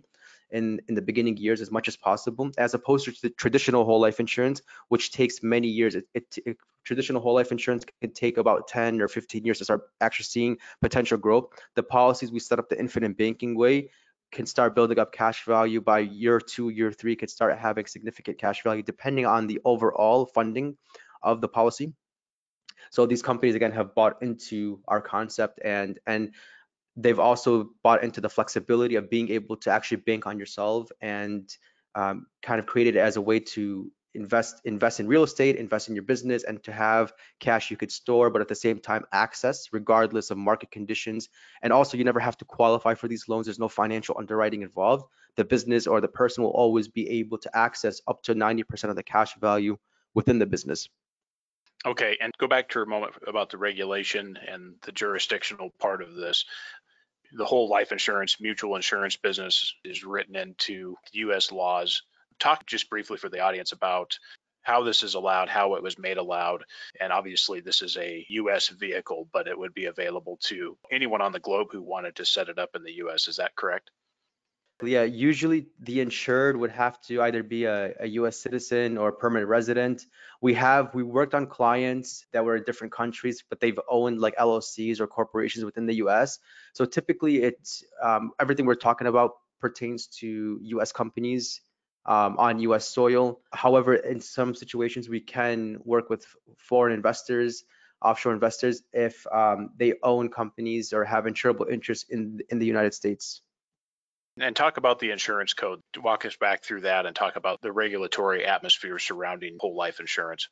in, 0.50 0.80
in 0.88 0.94
the 0.94 1.02
beginning 1.02 1.36
years 1.36 1.60
as 1.60 1.70
much 1.70 1.88
as 1.88 1.96
possible, 1.96 2.50
as 2.58 2.74
opposed 2.74 3.04
to 3.06 3.14
the 3.22 3.30
traditional 3.30 3.84
whole 3.84 4.00
life 4.00 4.20
insurance, 4.20 4.62
which 4.88 5.12
takes 5.12 5.42
many 5.42 5.68
years. 5.68 5.94
It, 5.94 6.06
it, 6.14 6.38
it, 6.46 6.56
traditional 6.84 7.22
whole 7.22 7.34
life 7.34 7.52
insurance 7.52 7.84
can 8.00 8.12
take 8.12 8.38
about 8.38 8.68
10 8.68 9.00
or 9.00 9.08
15 9.08 9.44
years 9.44 9.58
to 9.58 9.64
start 9.64 9.82
actually 10.00 10.24
seeing 10.24 10.58
potential 10.80 11.18
growth. 11.18 11.46
The 11.74 11.82
policies 11.82 12.32
we 12.32 12.40
set 12.40 12.58
up 12.58 12.68
the 12.68 12.78
infinite 12.78 13.16
banking 13.16 13.56
way 13.56 13.90
can 14.32 14.46
start 14.46 14.74
building 14.74 14.98
up 14.98 15.12
cash 15.12 15.44
value 15.44 15.80
by 15.80 16.00
year 16.00 16.40
two, 16.40 16.70
year 16.70 16.90
three, 16.90 17.14
could 17.14 17.30
start 17.30 17.56
having 17.58 17.86
significant 17.86 18.38
cash 18.38 18.62
value 18.62 18.82
depending 18.82 19.26
on 19.26 19.46
the 19.46 19.60
overall 19.64 20.26
funding 20.26 20.76
of 21.22 21.40
the 21.40 21.48
policy. 21.48 21.92
So 22.90 23.06
these 23.06 23.22
companies 23.22 23.54
again 23.54 23.72
have 23.72 23.94
bought 23.94 24.22
into 24.22 24.80
our 24.88 25.00
concept 25.00 25.60
and 25.64 25.98
and 26.06 26.34
they've 26.96 27.20
also 27.20 27.70
bought 27.82 28.02
into 28.02 28.20
the 28.20 28.28
flexibility 28.28 28.96
of 28.96 29.08
being 29.08 29.30
able 29.30 29.56
to 29.56 29.70
actually 29.70 29.98
bank 29.98 30.26
on 30.26 30.38
yourself 30.38 30.90
and 31.00 31.48
um, 31.94 32.26
kind 32.42 32.58
of 32.58 32.66
created 32.66 32.96
it 32.96 33.00
as 33.00 33.16
a 33.16 33.20
way 33.20 33.40
to 33.40 33.90
invest 34.14 34.60
invest 34.64 35.00
in 35.00 35.06
real 35.06 35.22
estate 35.22 35.56
invest 35.56 35.88
in 35.88 35.94
your 35.94 36.04
business 36.04 36.44
and 36.44 36.62
to 36.62 36.72
have 36.72 37.12
cash 37.40 37.70
you 37.70 37.76
could 37.76 37.90
store 37.90 38.30
but 38.30 38.42
at 38.42 38.48
the 38.48 38.54
same 38.54 38.78
time 38.78 39.04
access 39.12 39.68
regardless 39.72 40.30
of 40.30 40.38
market 40.38 40.70
conditions 40.70 41.28
and 41.62 41.72
also 41.72 41.96
you 41.96 42.04
never 42.04 42.20
have 42.20 42.36
to 42.36 42.44
qualify 42.44 42.94
for 42.94 43.08
these 43.08 43.28
loans 43.28 43.46
there's 43.46 43.58
no 43.58 43.68
financial 43.68 44.16
underwriting 44.18 44.62
involved 44.62 45.04
the 45.36 45.44
business 45.44 45.86
or 45.86 46.00
the 46.00 46.08
person 46.08 46.44
will 46.44 46.50
always 46.50 46.88
be 46.88 47.08
able 47.08 47.38
to 47.38 47.56
access 47.56 48.02
up 48.06 48.22
to 48.22 48.34
90% 48.34 48.90
of 48.90 48.96
the 48.96 49.02
cash 49.02 49.34
value 49.40 49.76
within 50.14 50.38
the 50.38 50.46
business 50.46 50.88
Okay, 51.84 52.16
and 52.20 52.32
go 52.38 52.46
back 52.46 52.68
to 52.68 52.80
a 52.80 52.86
moment 52.86 53.14
about 53.26 53.50
the 53.50 53.58
regulation 53.58 54.38
and 54.46 54.74
the 54.82 54.92
jurisdictional 54.92 55.70
part 55.80 56.00
of 56.00 56.14
this 56.14 56.44
the 57.32 57.44
whole 57.44 57.68
life 57.68 57.92
insurance, 57.92 58.40
mutual 58.40 58.76
insurance 58.76 59.16
business 59.16 59.74
is 59.84 60.04
written 60.04 60.36
into 60.36 60.96
U.S. 61.12 61.50
laws. 61.50 62.02
Talk 62.38 62.66
just 62.66 62.90
briefly 62.90 63.16
for 63.16 63.28
the 63.28 63.40
audience 63.40 63.72
about 63.72 64.18
how 64.62 64.84
this 64.84 65.02
is 65.02 65.14
allowed, 65.14 65.48
how 65.48 65.74
it 65.74 65.82
was 65.82 65.98
made 65.98 66.18
allowed. 66.18 66.64
And 67.00 67.12
obviously, 67.12 67.60
this 67.60 67.82
is 67.82 67.96
a 67.96 68.24
U.S. 68.30 68.68
vehicle, 68.68 69.28
but 69.32 69.48
it 69.48 69.58
would 69.58 69.74
be 69.74 69.86
available 69.86 70.38
to 70.44 70.76
anyone 70.90 71.20
on 71.20 71.32
the 71.32 71.40
globe 71.40 71.68
who 71.72 71.82
wanted 71.82 72.16
to 72.16 72.24
set 72.24 72.48
it 72.48 72.58
up 72.58 72.70
in 72.74 72.84
the 72.84 72.92
U.S. 72.94 73.28
Is 73.28 73.36
that 73.36 73.56
correct? 73.56 73.90
Yeah, 74.84 75.04
usually 75.04 75.66
the 75.78 76.00
insured 76.00 76.56
would 76.56 76.72
have 76.72 77.00
to 77.02 77.22
either 77.22 77.44
be 77.44 77.64
a, 77.64 77.94
a 78.00 78.06
US 78.08 78.36
citizen 78.36 78.98
or 78.98 79.12
permanent 79.12 79.48
resident. 79.48 80.06
We 80.40 80.54
have 80.54 80.92
we 80.92 81.04
worked 81.04 81.34
on 81.34 81.46
clients 81.46 82.26
that 82.32 82.44
were 82.44 82.56
in 82.56 82.64
different 82.64 82.92
countries, 82.92 83.44
but 83.48 83.60
they've 83.60 83.78
owned 83.88 84.20
like 84.20 84.34
LLCs 84.36 84.98
or 84.98 85.06
corporations 85.06 85.64
within 85.64 85.86
the 85.86 85.94
US. 86.06 86.40
So 86.72 86.84
typically, 86.84 87.42
it's 87.42 87.84
um, 88.02 88.32
everything 88.40 88.66
we're 88.66 88.74
talking 88.74 89.06
about 89.06 89.32
pertains 89.60 90.08
to 90.18 90.58
US 90.62 90.90
companies 90.90 91.60
um, 92.06 92.36
on 92.38 92.58
US 92.60 92.88
soil. 92.88 93.40
However, 93.52 93.94
in 93.94 94.20
some 94.20 94.54
situations, 94.54 95.08
we 95.08 95.20
can 95.20 95.78
work 95.84 96.10
with 96.10 96.26
foreign 96.58 96.92
investors 96.92 97.64
offshore 98.02 98.32
investors 98.32 98.82
if 98.92 99.26
um, 99.32 99.70
they 99.76 99.94
own 100.02 100.28
companies 100.28 100.92
or 100.92 101.04
have 101.04 101.24
insurable 101.24 101.70
interests 101.70 102.06
in 102.10 102.40
in 102.50 102.58
the 102.58 102.66
United 102.66 102.94
States. 102.94 103.42
And 104.40 104.56
talk 104.56 104.78
about 104.78 104.98
the 104.98 105.10
insurance 105.10 105.52
code. 105.52 105.80
Walk 106.02 106.24
us 106.24 106.36
back 106.36 106.64
through 106.64 106.82
that 106.82 107.04
and 107.04 107.14
talk 107.14 107.36
about 107.36 107.60
the 107.60 107.70
regulatory 107.70 108.46
atmosphere 108.46 108.98
surrounding 108.98 109.56
whole 109.60 109.76
life 109.76 110.00
insurance. 110.00 110.48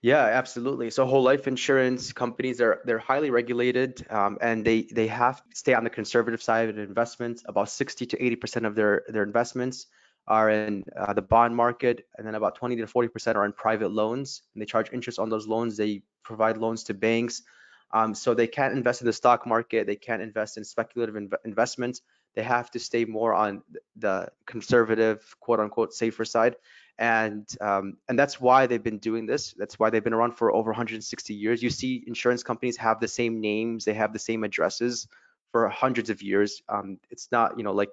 Yeah, 0.00 0.22
absolutely. 0.22 0.90
So 0.90 1.06
whole 1.06 1.22
life 1.22 1.48
insurance 1.48 2.12
companies 2.12 2.60
are 2.60 2.82
they're 2.84 2.98
highly 2.98 3.30
regulated 3.30 4.06
um, 4.10 4.38
and 4.40 4.64
they 4.64 4.82
they 4.82 5.08
have 5.08 5.36
to 5.38 5.56
stay 5.56 5.74
on 5.74 5.84
the 5.84 5.90
conservative 5.90 6.42
side 6.42 6.68
of 6.68 6.78
investments. 6.78 7.42
About 7.46 7.68
60 7.68 8.06
to 8.06 8.24
80 8.24 8.36
percent 8.36 8.66
of 8.66 8.74
their 8.74 9.02
their 9.08 9.24
investments 9.24 9.86
are 10.26 10.50
in 10.50 10.84
uh, 10.96 11.12
the 11.12 11.22
bond 11.22 11.54
market, 11.56 12.06
and 12.16 12.26
then 12.26 12.34
about 12.34 12.54
20 12.54 12.76
to 12.76 12.86
40% 12.86 13.36
are 13.36 13.44
in 13.44 13.52
private 13.52 13.90
loans. 13.90 14.42
And 14.54 14.62
they 14.62 14.66
charge 14.66 14.90
interest 14.92 15.18
on 15.18 15.28
those 15.28 15.46
loans. 15.46 15.76
They 15.76 16.02
provide 16.22 16.56
loans 16.56 16.84
to 16.84 16.94
banks. 16.94 17.42
Um, 17.92 18.14
so 18.14 18.34
they 18.34 18.46
can't 18.46 18.76
invest 18.76 19.00
in 19.00 19.06
the 19.06 19.12
stock 19.12 19.46
market. 19.46 19.86
They 19.86 19.96
can't 19.96 20.22
invest 20.22 20.56
in 20.56 20.64
speculative 20.64 21.16
inv 21.16 21.32
investments. 21.44 22.02
They 22.36 22.44
have 22.44 22.70
to 22.72 22.78
stay 22.78 23.04
more 23.04 23.34
on 23.34 23.62
the 23.96 24.28
conservative, 24.46 25.34
quote 25.40 25.58
unquote, 25.58 25.92
safer 25.92 26.24
side. 26.24 26.54
And 26.98 27.48
um, 27.60 27.96
and 28.08 28.18
that's 28.18 28.40
why 28.40 28.66
they've 28.66 28.82
been 28.82 28.98
doing 28.98 29.26
this. 29.26 29.54
That's 29.54 29.78
why 29.78 29.90
they've 29.90 30.04
been 30.04 30.12
around 30.12 30.36
for 30.36 30.52
over 30.52 30.70
160 30.70 31.34
years. 31.34 31.62
You 31.62 31.70
see, 31.70 32.04
insurance 32.06 32.42
companies 32.44 32.76
have 32.76 33.00
the 33.00 33.08
same 33.08 33.40
names, 33.40 33.84
they 33.84 33.94
have 33.94 34.12
the 34.12 34.18
same 34.18 34.44
addresses 34.44 35.08
for 35.50 35.68
hundreds 35.68 36.10
of 36.10 36.22
years. 36.22 36.62
Um, 36.68 36.98
it's 37.10 37.28
not, 37.32 37.56
you 37.58 37.64
know, 37.64 37.72
like 37.72 37.90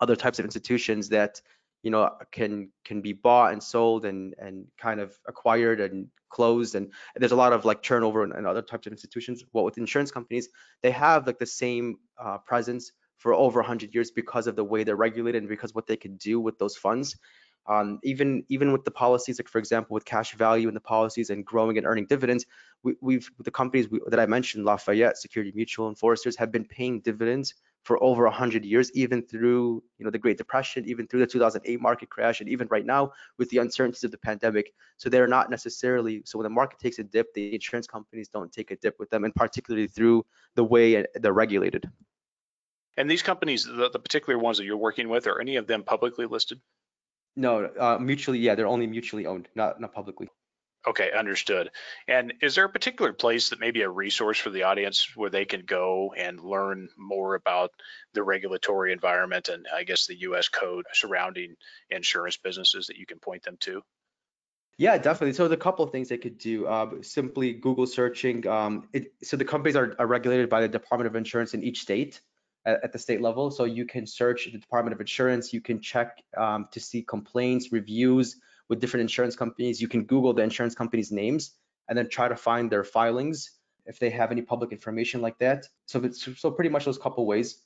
other 0.00 0.16
types 0.16 0.38
of 0.38 0.44
institutions 0.44 1.08
that 1.10 1.40
you 1.82 1.90
know 1.90 2.10
can 2.30 2.70
can 2.84 3.00
be 3.00 3.12
bought 3.12 3.52
and 3.52 3.62
sold 3.62 4.04
and 4.04 4.34
and 4.38 4.66
kind 4.78 5.00
of 5.00 5.16
acquired 5.26 5.80
and 5.80 6.08
closed. 6.28 6.74
And, 6.74 6.86
and 6.86 7.22
there's 7.22 7.32
a 7.32 7.36
lot 7.36 7.52
of 7.52 7.64
like 7.64 7.82
turnover 7.82 8.22
and, 8.22 8.32
and, 8.32 8.46
other 8.46 8.62
types 8.62 8.86
of 8.86 8.92
institutions. 8.92 9.44
Well 9.52 9.64
with 9.64 9.78
insurance 9.78 10.10
companies 10.10 10.48
they 10.82 10.90
have 10.92 11.26
like 11.26 11.38
the 11.38 11.46
same 11.46 11.96
uh, 12.22 12.38
presence 12.38 12.92
for 13.18 13.34
over 13.34 13.60
100 13.60 13.94
years 13.94 14.10
because 14.10 14.46
of 14.46 14.56
the 14.56 14.64
way 14.64 14.82
they're 14.82 14.96
regulated 14.96 15.42
and 15.42 15.48
because 15.48 15.74
what 15.74 15.86
they 15.86 15.96
can 15.96 16.16
do 16.16 16.40
with 16.40 16.58
those 16.58 16.76
funds. 16.76 17.18
Um, 17.66 17.98
even 18.02 18.44
even 18.48 18.72
with 18.72 18.84
the 18.84 18.90
policies 18.90 19.38
like 19.38 19.48
for 19.48 19.58
example 19.58 19.94
with 19.94 20.04
cash 20.04 20.34
value 20.34 20.68
in 20.68 20.74
the 20.74 20.80
policies 20.80 21.30
and 21.30 21.44
growing 21.44 21.76
and 21.76 21.86
earning 21.86 22.06
dividends 22.06 22.46
we, 22.82 23.14
have 23.14 23.28
the 23.40 23.50
companies 23.50 23.90
we, 23.90 24.00
that 24.06 24.20
i 24.20 24.26
mentioned 24.26 24.64
lafayette 24.64 25.18
security 25.18 25.52
mutual 25.54 25.88
and 25.88 25.98
foresters 25.98 26.36
have 26.36 26.50
been 26.50 26.64
paying 26.64 27.00
dividends 27.00 27.54
for 27.84 28.02
over 28.02 28.24
100 28.24 28.64
years, 28.64 28.90
even 28.92 29.22
through 29.22 29.82
you 29.98 30.04
know 30.04 30.10
the 30.10 30.18
Great 30.18 30.36
Depression, 30.36 30.84
even 30.86 31.06
through 31.06 31.20
the 31.20 31.26
2008 31.26 31.80
market 31.80 32.10
crash, 32.10 32.40
and 32.40 32.48
even 32.48 32.68
right 32.70 32.84
now 32.84 33.12
with 33.38 33.48
the 33.50 33.58
uncertainties 33.58 34.04
of 34.04 34.10
the 34.10 34.18
pandemic. 34.18 34.72
So 34.98 35.08
they're 35.08 35.26
not 35.26 35.50
necessarily 35.50 36.22
so 36.24 36.38
when 36.38 36.44
the 36.44 36.50
market 36.50 36.78
takes 36.78 36.98
a 36.98 37.04
dip, 37.04 37.32
the 37.34 37.54
insurance 37.54 37.86
companies 37.86 38.28
don't 38.28 38.52
take 38.52 38.70
a 38.70 38.76
dip 38.76 38.98
with 38.98 39.10
them, 39.10 39.24
and 39.24 39.34
particularly 39.34 39.86
through 39.86 40.26
the 40.56 40.64
way 40.64 41.04
they're 41.14 41.32
regulated. 41.32 41.90
And 42.96 43.10
these 43.10 43.22
companies, 43.22 43.64
the, 43.64 43.88
the 43.90 43.98
particular 43.98 44.38
ones 44.38 44.58
that 44.58 44.64
you're 44.64 44.76
working 44.76 45.08
with, 45.08 45.26
are 45.26 45.40
any 45.40 45.56
of 45.56 45.66
them 45.66 45.82
publicly 45.82 46.26
listed? 46.26 46.60
No, 47.36 47.64
uh, 47.64 47.98
mutually, 47.98 48.40
yeah, 48.40 48.54
they're 48.54 48.66
only 48.66 48.86
mutually 48.86 49.26
owned, 49.26 49.48
not 49.54 49.80
not 49.80 49.94
publicly. 49.94 50.28
Okay, 50.88 51.10
understood. 51.12 51.70
And 52.08 52.32
is 52.40 52.54
there 52.54 52.64
a 52.64 52.70
particular 52.70 53.12
place 53.12 53.50
that 53.50 53.60
may 53.60 53.70
be 53.70 53.82
a 53.82 53.90
resource 53.90 54.38
for 54.38 54.48
the 54.48 54.62
audience 54.62 55.10
where 55.14 55.28
they 55.28 55.44
can 55.44 55.66
go 55.66 56.14
and 56.16 56.40
learn 56.40 56.88
more 56.96 57.34
about 57.34 57.70
the 58.14 58.22
regulatory 58.22 58.92
environment 58.92 59.50
and 59.50 59.66
I 59.74 59.84
guess 59.84 60.06
the 60.06 60.20
US 60.20 60.48
code 60.48 60.86
surrounding 60.94 61.56
insurance 61.90 62.38
businesses 62.38 62.86
that 62.86 62.96
you 62.96 63.04
can 63.04 63.18
point 63.18 63.42
them 63.42 63.58
to? 63.60 63.82
Yeah, 64.78 64.96
definitely. 64.96 65.34
So 65.34 65.42
there's 65.42 65.58
a 65.58 65.60
couple 65.60 65.84
of 65.84 65.92
things 65.92 66.08
they 66.08 66.16
could 66.16 66.38
do, 66.38 66.66
uh, 66.66 67.02
simply 67.02 67.52
Google 67.52 67.86
searching. 67.86 68.46
Um, 68.46 68.88
it, 68.94 69.12
so 69.22 69.36
the 69.36 69.44
companies 69.44 69.76
are, 69.76 69.94
are, 69.98 70.06
regulated 70.06 70.48
by 70.48 70.62
the 70.62 70.68
Department 70.68 71.06
of 71.06 71.16
Insurance 71.16 71.52
in 71.52 71.62
each 71.62 71.82
state 71.82 72.22
at, 72.64 72.84
at, 72.84 72.92
the 72.94 72.98
state 72.98 73.20
level. 73.20 73.50
So 73.50 73.64
you 73.64 73.84
can 73.84 74.06
search 74.06 74.46
the 74.46 74.58
Department 74.58 74.94
of 74.94 75.00
Insurance. 75.00 75.52
You 75.52 75.60
can 75.60 75.82
check 75.82 76.22
um, 76.34 76.68
to 76.72 76.80
see 76.80 77.02
complaints, 77.02 77.72
reviews, 77.72 78.36
with 78.70 78.80
different 78.80 79.02
insurance 79.02 79.36
companies. 79.36 79.82
You 79.82 79.88
can 79.88 80.04
Google 80.04 80.32
the 80.32 80.42
insurance 80.42 80.74
companies' 80.74 81.12
names 81.12 81.56
and 81.88 81.98
then 81.98 82.08
try 82.08 82.28
to 82.28 82.36
find 82.36 82.70
their 82.70 82.84
filings 82.84 83.58
if 83.84 83.98
they 83.98 84.08
have 84.08 84.30
any 84.30 84.40
public 84.40 84.72
information 84.72 85.20
like 85.20 85.36
that. 85.38 85.66
So, 85.86 86.00
it's 86.02 86.26
so 86.40 86.50
pretty 86.50 86.70
much 86.70 86.86
those 86.86 86.96
couple 86.96 87.26
ways. 87.26 87.62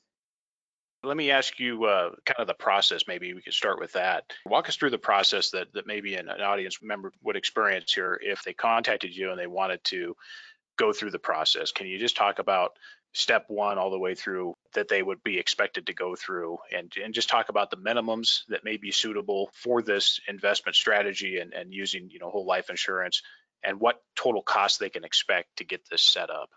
Let 1.04 1.18
me 1.18 1.30
ask 1.30 1.60
you 1.60 1.84
uh, 1.84 2.12
kind 2.24 2.40
of 2.40 2.46
the 2.46 2.54
process. 2.54 3.02
Maybe 3.06 3.34
we 3.34 3.42
could 3.42 3.52
start 3.52 3.78
with 3.78 3.92
that. 3.92 4.24
Walk 4.46 4.70
us 4.70 4.76
through 4.76 4.90
the 4.90 4.98
process 4.98 5.50
that, 5.50 5.70
that 5.74 5.86
maybe 5.86 6.14
an, 6.14 6.30
an 6.30 6.40
audience 6.40 6.78
member 6.82 7.12
would 7.22 7.36
experience 7.36 7.92
here 7.92 8.18
if 8.22 8.42
they 8.42 8.54
contacted 8.54 9.14
you 9.14 9.30
and 9.30 9.38
they 9.38 9.46
wanted 9.46 9.84
to 9.84 10.16
go 10.78 10.94
through 10.94 11.10
the 11.10 11.18
process. 11.18 11.72
Can 11.72 11.86
you 11.86 11.98
just 11.98 12.16
talk 12.16 12.38
about 12.38 12.72
step 13.14 13.44
one 13.48 13.78
all 13.78 13.90
the 13.90 13.98
way 13.98 14.14
through 14.14 14.54
that 14.74 14.88
they 14.88 15.02
would 15.02 15.22
be 15.22 15.38
expected 15.38 15.86
to 15.86 15.94
go 15.94 16.16
through 16.16 16.58
and, 16.76 16.92
and 17.02 17.14
just 17.14 17.28
talk 17.28 17.48
about 17.48 17.70
the 17.70 17.76
minimums 17.76 18.40
that 18.48 18.64
may 18.64 18.76
be 18.76 18.90
suitable 18.90 19.50
for 19.54 19.82
this 19.82 20.20
investment 20.28 20.74
strategy 20.74 21.38
and, 21.38 21.54
and 21.54 21.72
using 21.72 22.10
you 22.10 22.18
know 22.18 22.28
whole 22.28 22.46
life 22.46 22.70
insurance 22.70 23.22
and 23.62 23.80
what 23.80 24.02
total 24.16 24.42
cost 24.42 24.80
they 24.80 24.90
can 24.90 25.04
expect 25.04 25.56
to 25.56 25.64
get 25.64 25.80
this 25.90 26.02
set 26.02 26.28
up 26.28 26.50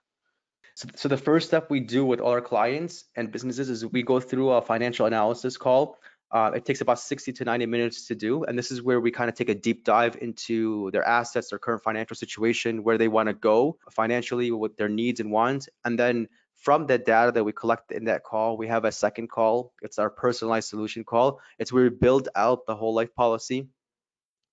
so, 0.76 0.88
so 0.96 1.08
the 1.08 1.18
first 1.18 1.48
step 1.48 1.70
we 1.70 1.80
do 1.80 2.04
with 2.04 2.20
all 2.20 2.32
our 2.32 2.42
clients 2.42 3.06
and 3.16 3.32
businesses 3.32 3.70
is 3.70 3.86
we 3.86 4.02
go 4.02 4.20
through 4.20 4.50
a 4.50 4.62
financial 4.62 5.06
analysis 5.06 5.58
call 5.58 5.98
uh, 6.30 6.52
it 6.56 6.66
takes 6.66 6.82
about 6.82 7.00
60 7.00 7.32
to 7.34 7.46
90 7.46 7.66
minutes 7.68 8.08
to 8.08 8.16
do. 8.16 8.44
And 8.44 8.60
this 8.60 8.70
is 8.70 8.82
where 8.82 9.00
we 9.00 9.12
kind 9.12 9.30
of 9.30 9.36
take 9.36 9.48
a 9.48 9.56
deep 9.56 9.86
dive 9.86 10.18
into 10.20 10.92
their 10.92 11.08
assets, 11.08 11.50
their 11.50 11.60
current 11.60 11.84
financial 11.84 12.18
situation, 12.18 12.84
where 12.84 12.98
they 12.98 13.08
want 13.08 13.28
to 13.28 13.34
go 13.34 13.78
financially, 13.92 14.52
with 14.52 14.76
their 14.76 14.90
needs 14.90 15.22
and 15.22 15.32
wants. 15.32 15.70
And 15.86 15.98
then 15.98 16.28
from 16.58 16.88
the 16.88 16.98
data 16.98 17.32
that 17.32 17.44
we 17.44 17.52
collect 17.52 17.92
in 17.92 18.06
that 18.06 18.24
call, 18.24 18.58
we 18.58 18.68
have 18.68 18.86
a 18.86 18.92
second 18.92 19.30
call. 19.30 19.74
It's 19.82 20.00
our 20.00 20.10
personalized 20.10 20.70
solution 20.70 21.04
call. 21.04 21.40
It's 21.60 21.72
where 21.72 21.84
we 21.84 21.90
build 21.90 22.30
out 22.36 22.66
the 22.66 22.76
whole 22.76 22.94
life 22.94 23.14
policy 23.16 23.68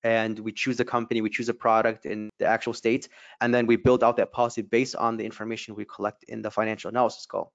and 0.02 0.38
we 0.38 0.52
choose 0.52 0.78
a 0.80 0.84
company, 0.84 1.23
we 1.23 1.30
choose 1.30 1.49
a 1.49 1.54
product 1.54 2.04
in 2.04 2.28
the 2.38 2.46
actual 2.46 2.75
state, 2.75 3.08
and 3.40 3.54
then 3.54 3.66
we 3.66 3.76
build 3.76 4.04
out 4.04 4.18
that 4.18 4.32
policy 4.32 4.61
based 4.61 4.94
on 4.96 5.16
the 5.16 5.25
information 5.25 5.75
we 5.75 5.87
collect 5.87 6.25
in 6.25 6.42
the 6.42 6.50
financial 6.50 6.90
analysis 6.90 7.25
call. 7.25 7.52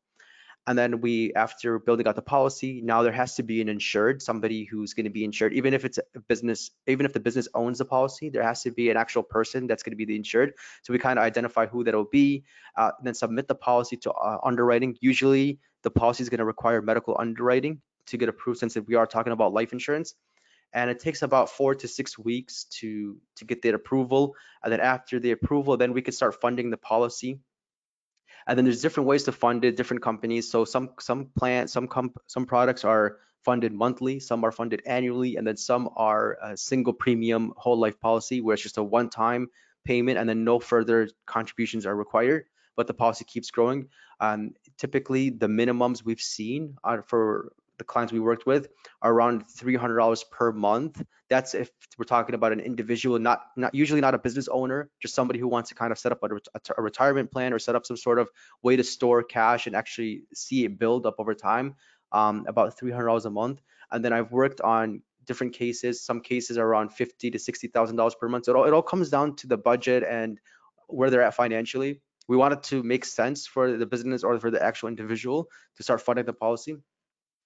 And 0.68 0.78
then 0.78 1.02
we, 1.02 1.34
after 1.34 1.80
building 1.80 2.08
out 2.08 2.16
the 2.16 2.22
policy, 2.22 2.82
now 2.84 3.02
there 3.02 3.12
has 3.14 3.36
to 3.36 3.44
be 3.44 3.62
an 3.62 3.70
insured, 3.70 4.22
somebody 4.22 4.66
who's 4.66 4.94
going 4.94 5.06
to 5.06 5.10
be 5.10 5.24
insured, 5.24 5.54
even 5.54 5.74
if 5.74 5.84
it's 5.84 5.98
a 5.98 6.20
business, 6.20 6.70
even 6.86 7.06
if 7.06 7.14
the 7.14 7.20
business 7.20 7.48
owns 7.56 7.80
the 7.80 7.86
policy, 7.86 8.30
there 8.30 8.44
has 8.44 8.62
to 8.64 8.72
be 8.72 8.90
an 8.92 8.98
actual 8.98 9.24
person 9.24 9.66
that's 9.66 9.82
going 9.82 9.92
to 9.92 9.98
be 9.98 10.06
the 10.06 10.16
insured. 10.16 10.54
So 10.84 10.94
we 10.94 11.00
kind 11.00 11.18
of 11.18 11.26
identify 11.26 11.66
who 11.66 11.84
that'll 11.84 12.06
be, 12.06 12.44
uh, 12.76 12.92
then 13.04 13.16
submit 13.16 13.48
the 13.48 13.56
policy 13.56 13.98
to 13.98 14.12
uh, 14.12 14.38
underwriting. 14.44 14.96
Usually 15.02 15.60
the 15.82 15.92
policy 15.92 16.24
is 16.24 16.30
going 16.30 16.40
to 16.40 16.46
require 16.46 16.82
medical 16.82 17.16
underwriting 17.18 17.82
to 18.08 18.18
get 18.18 18.30
approved 18.30 18.60
since 18.60 18.78
we 18.78 18.96
are 18.96 19.08
talking 19.08 19.34
about 19.34 19.54
life 19.54 19.74
insurance 19.74 20.16
and 20.74 20.90
it 20.90 21.00
takes 21.00 21.22
about 21.22 21.50
four 21.50 21.74
to 21.76 21.88
six 21.88 22.18
weeks 22.18 22.66
to 22.66 23.18
to 23.36 23.46
get 23.46 23.62
that 23.62 23.74
approval 23.74 24.36
and 24.64 24.72
then 24.72 24.80
after 24.80 25.20
the 25.20 25.32
approval 25.32 25.78
then 25.78 25.94
we 25.94 26.02
can 26.02 26.14
start 26.14 26.40
funding 26.42 26.70
the 26.70 26.78
policy 26.78 27.40
and 28.50 28.58
then 28.58 28.66
there's 28.66 28.82
different 28.82 29.08
ways 29.08 29.24
to 29.24 29.32
fund 29.32 29.64
it, 29.64 29.78
different 29.78 30.02
companies. 30.02 30.50
So 30.50 30.66
some 30.66 30.90
some 31.00 31.28
plans, 31.38 31.72
some 31.72 31.88
comp, 31.88 32.20
some 32.26 32.48
products 32.48 32.84
are 32.84 33.20
funded 33.46 33.72
monthly, 33.72 34.20
some 34.20 34.44
are 34.44 34.52
funded 34.52 34.82
annually, 34.88 35.36
and 35.36 35.46
then 35.46 35.56
some 35.56 35.88
are 35.96 36.38
a 36.42 36.58
single 36.58 36.92
premium 36.92 37.54
whole 37.56 37.78
life 37.78 38.00
policy 38.00 38.42
where 38.42 38.56
it's 38.56 38.64
just 38.64 38.80
a 38.80 38.84
one-time 38.84 39.50
payment 39.86 40.18
and 40.18 40.28
then 40.28 40.44
no 40.44 40.60
further 40.60 41.08
contributions 41.28 41.86
are 41.86 41.96
required, 41.96 42.46
but 42.76 42.88
the 42.88 42.94
policy 42.94 43.24
keeps 43.24 43.52
growing. 43.52 43.88
Um, 44.20 44.54
typically, 44.78 45.30
the 45.30 45.48
minimums 45.48 46.04
we've 46.04 46.20
seen 46.20 46.76
are 46.84 47.04
for 47.04 47.54
the 47.80 47.84
clients 47.84 48.14
we 48.14 48.20
worked 48.20 48.46
with 48.46 48.68
are 49.02 49.12
around 49.12 49.46
$300 49.48 50.30
per 50.30 50.52
month. 50.52 51.04
That's 51.30 51.56
if 51.56 51.72
we're 51.98 52.06
talking 52.06 52.36
about 52.36 52.52
an 52.52 52.60
individual, 52.60 53.18
not 53.18 53.42
not 53.56 53.74
usually 53.74 54.02
not 54.02 54.14
a 54.14 54.20
business 54.20 54.48
owner, 54.48 54.90
just 55.02 55.16
somebody 55.16 55.40
who 55.40 55.48
wants 55.48 55.70
to 55.70 55.76
kind 55.76 55.92
of 55.92 55.98
set 55.98 56.12
up 56.12 56.20
a, 56.24 56.30
a 56.78 56.82
retirement 56.82 57.32
plan 57.32 57.54
or 57.54 57.60
set 57.60 57.76
up 57.76 57.86
some 57.86 57.98
sort 57.98 58.20
of 58.20 58.30
way 58.62 58.76
to 58.76 58.84
store 58.84 59.24
cash 59.24 59.66
and 59.66 59.76
actually 59.76 60.24
see 60.34 60.66
it 60.66 60.78
build 60.78 61.06
up 61.06 61.16
over 61.18 61.34
time. 61.34 61.76
Um, 62.12 62.46
about 62.48 62.76
$300 62.76 63.26
a 63.26 63.30
month. 63.30 63.62
And 63.92 64.04
then 64.04 64.14
I've 64.14 64.32
worked 64.32 64.62
on 64.62 65.04
different 65.30 65.54
cases. 65.54 66.04
Some 66.04 66.22
cases 66.22 66.58
are 66.58 66.66
around 66.66 66.90
50 66.90 67.32
to 67.32 67.40
sixty 67.40 67.68
thousand 67.68 67.96
dollars 67.98 68.16
per 68.20 68.28
month. 68.28 68.46
So 68.46 68.52
it 68.52 68.58
all, 68.58 68.66
it 68.66 68.74
all 68.74 68.82
comes 68.82 69.10
down 69.10 69.36
to 69.38 69.48
the 69.48 69.58
budget 69.58 70.04
and 70.04 70.40
where 70.88 71.10
they're 71.10 71.22
at 71.22 71.36
financially. 71.36 72.02
We 72.28 72.38
want 72.38 72.54
it 72.54 72.64
to 72.64 72.84
make 72.84 73.06
sense 73.06 73.48
for 73.48 73.78
the 73.78 73.86
business 73.86 74.24
or 74.24 74.40
for 74.40 74.52
the 74.52 74.62
actual 74.62 74.90
individual 74.90 75.48
to 75.78 75.84
start 75.84 76.02
funding 76.02 76.26
the 76.26 76.34
policy. 76.34 76.76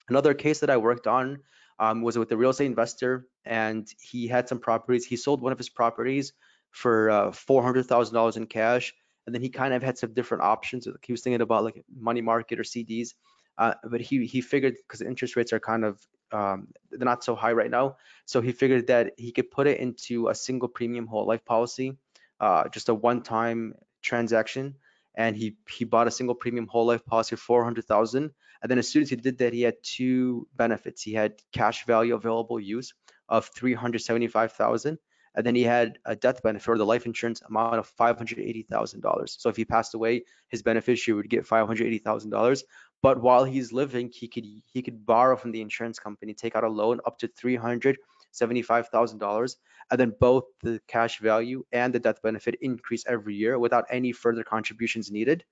Another 0.10 0.33
case 0.33 0.60
that 0.60 0.69
I 0.69 0.77
worked 0.77 1.07
on 1.07 1.39
um, 1.79 2.01
was 2.01 2.17
with 2.17 2.31
a 2.31 2.38
real 2.38 2.51
estate 2.51 2.65
investor, 2.65 3.27
and 3.45 3.88
he 4.01 4.27
had 4.27 4.48
some 4.48 4.60
properties. 4.60 5.05
He 5.05 5.15
sold 5.15 5.41
one 5.41 5.51
of 5.51 5.57
his 5.57 5.69
properties 5.69 6.33
for 6.72 7.10
uh, 7.10 7.31
$400,000 7.31 8.38
in 8.38 8.45
cash, 8.48 8.93
and 9.25 9.33
then 9.33 9.41
he 9.41 9.50
kind 9.50 9.74
of 9.74 9.81
had 9.81 9.98
some 9.98 10.13
different 10.13 10.43
options. 10.43 10.88
He 11.03 11.13
was 11.13 11.22
thinking 11.22 11.41
about 11.41 11.63
like 11.63 11.83
money 11.95 12.22
market 12.22 12.60
or 12.60 12.63
CDs, 12.63 13.13
uh, 13.57 13.74
but 13.83 14.01
he 14.01 14.25
he 14.25 14.41
figured 14.41 14.75
because 14.88 15.01
interest 15.01 15.36
rates 15.36 15.53
are 15.53 15.60
kind 15.60 15.86
of 15.86 16.00
um, 16.31 16.67
they're 16.89 17.05
not 17.05 17.24
so 17.24 17.36
high 17.36 17.53
right 17.53 17.69
now, 17.69 17.98
so 18.25 18.41
he 18.41 18.51
figured 18.51 18.88
that 18.88 19.13
he 19.17 19.31
could 19.31 19.51
put 19.51 19.67
it 19.67 19.79
into 19.79 20.29
a 20.29 20.36
single 20.36 20.67
premium 20.67 21.05
whole 21.05 21.27
life 21.27 21.45
policy, 21.45 21.95
uh, 22.39 22.67
just 22.69 22.89
a 22.89 22.93
one-time 22.93 23.75
transaction, 24.01 24.75
and 25.15 25.36
he 25.36 25.55
he 25.69 25.86
bought 25.86 26.07
a 26.07 26.12
single 26.12 26.36
premium 26.36 26.67
whole 26.67 26.88
life 26.88 27.05
policy 27.05 27.36
for 27.36 27.63
400,000 27.63 28.31
and 28.63 28.72
then 28.72 28.79
as 28.79 28.88
soon 28.88 29.01
as 29.01 29.10
he 29.10 29.17
did 29.17 29.38
that, 29.39 29.51
he 29.53 29.62
had 29.62 29.75
two 29.84 30.48
benefits. 30.55 31.01
He 31.01 31.12
had 31.13 31.34
cash 31.51 31.86
value 31.86 32.15
available 32.15 32.62
use 32.62 32.93
of 33.27 33.50
375,000, 33.53 34.98
and 35.36 35.46
then 35.46 35.53
he 35.53 35.63
had 35.63 36.00
a 36.05 36.15
death 36.15 36.41
benefit 36.41 36.70
or 36.70 36.77
the 36.77 36.86
life 36.86 37.05
insurance 37.05 37.41
amount 37.41 37.75
of 37.75 37.93
$580,000. 37.98 39.38
So 39.38 39.50
if 39.50 39.58
he 39.58 39.65
passed 39.65 39.96
away, 39.96 40.24
his 40.48 40.63
beneficiary 40.63 41.17
would 41.17 41.29
get 41.29 41.46
$580,000. 41.46 42.63
But 43.01 43.22
while 43.22 43.43
he's 43.43 43.74
living, 43.74 44.10
he 44.13 44.29
could 44.29 44.46
he 44.46 44.82
could 44.82 45.05
borrow 45.05 45.36
from 45.36 45.51
the 45.51 45.60
insurance 45.60 46.00
company, 46.00 46.34
take 46.34 46.55
out 46.55 46.63
a 46.63 46.70
loan 46.70 47.01
up 47.05 47.17
to 47.17 47.27
$375,000, 47.27 49.55
and 49.91 50.00
then 50.00 50.13
both 50.22 50.46
the 50.62 50.79
cash 50.88 51.20
value 51.20 51.65
and 51.74 51.93
the 51.93 52.00
death 52.00 52.22
benefit 52.22 52.55
increase 52.62 53.03
every 53.05 53.36
year 53.36 53.60
without 53.60 53.84
any 53.89 54.13
further 54.13 54.46
contributions 54.46 55.12
needed. 55.12 55.43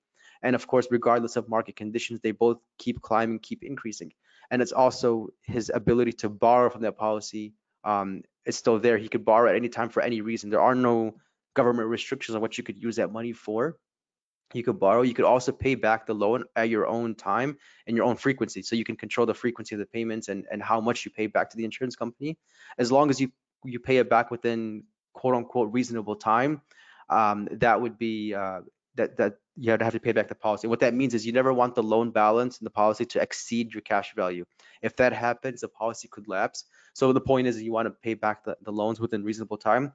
And 0.42 0.54
of 0.54 0.66
course, 0.66 0.88
regardless 0.90 1.36
of 1.36 1.48
market 1.48 1.76
conditions, 1.76 2.20
they 2.20 2.32
both 2.32 2.58
keep 2.78 3.00
climbing, 3.00 3.38
keep 3.38 3.62
increasing. 3.62 4.12
And 4.50 4.60
it's 4.60 4.72
also 4.72 5.28
his 5.42 5.70
ability 5.74 6.12
to 6.12 6.28
borrow 6.28 6.68
from 6.68 6.82
that 6.82 6.98
policy 6.98 7.54
um, 7.84 8.22
is 8.44 8.56
still 8.56 8.78
there. 8.78 8.98
He 8.98 9.08
could 9.08 9.24
borrow 9.24 9.48
at 9.48 9.56
any 9.56 9.68
time 9.68 9.88
for 9.88 10.02
any 10.02 10.20
reason. 10.20 10.50
There 10.50 10.60
are 10.60 10.74
no 10.74 11.14
government 11.54 11.88
restrictions 11.88 12.34
on 12.34 12.42
what 12.42 12.58
you 12.58 12.64
could 12.64 12.82
use 12.82 12.96
that 12.96 13.12
money 13.12 13.32
for. 13.32 13.76
You 14.52 14.62
could 14.62 14.78
borrow. 14.78 15.02
You 15.02 15.14
could 15.14 15.24
also 15.24 15.52
pay 15.52 15.74
back 15.74 16.06
the 16.06 16.14
loan 16.14 16.44
at 16.56 16.68
your 16.68 16.86
own 16.86 17.14
time 17.14 17.56
and 17.86 17.96
your 17.96 18.04
own 18.04 18.16
frequency. 18.16 18.62
So 18.62 18.76
you 18.76 18.84
can 18.84 18.96
control 18.96 19.26
the 19.26 19.34
frequency 19.34 19.74
of 19.74 19.78
the 19.78 19.86
payments 19.86 20.28
and, 20.28 20.44
and 20.52 20.62
how 20.62 20.80
much 20.80 21.04
you 21.04 21.10
pay 21.10 21.26
back 21.26 21.48
to 21.50 21.56
the 21.56 21.64
insurance 21.64 21.96
company. 21.96 22.36
As 22.78 22.92
long 22.92 23.08
as 23.10 23.20
you 23.20 23.32
you 23.64 23.78
pay 23.78 23.98
it 23.98 24.10
back 24.10 24.30
within 24.30 24.84
quote 25.14 25.34
unquote 25.34 25.72
reasonable 25.72 26.16
time, 26.16 26.60
um, 27.08 27.48
that 27.52 27.80
would 27.80 27.96
be 27.96 28.34
uh, 28.34 28.60
that 28.96 29.16
that 29.16 29.36
you 29.56 29.70
have 29.70 29.78
to 29.80 29.84
have 29.84 29.92
to 29.94 30.00
pay 30.00 30.12
back 30.12 30.28
the 30.28 30.34
policy. 30.34 30.66
What 30.66 30.80
that 30.80 30.94
means 30.94 31.14
is 31.14 31.26
you 31.26 31.32
never 31.32 31.52
want 31.52 31.74
the 31.74 31.82
loan 31.82 32.10
balance 32.10 32.58
in 32.58 32.64
the 32.64 32.70
policy 32.70 33.04
to 33.06 33.20
exceed 33.20 33.72
your 33.72 33.82
cash 33.82 34.14
value. 34.14 34.44
If 34.80 34.96
that 34.96 35.12
happens, 35.12 35.60
the 35.60 35.68
policy 35.68 36.08
could 36.08 36.26
lapse. 36.28 36.64
So 36.94 37.12
the 37.12 37.20
point 37.20 37.46
is 37.46 37.62
you 37.62 37.72
want 37.72 37.86
to 37.86 37.90
pay 37.90 38.14
back 38.14 38.44
the, 38.44 38.56
the 38.62 38.72
loans 38.72 39.00
within 39.00 39.22
reasonable 39.22 39.58
time. 39.58 39.92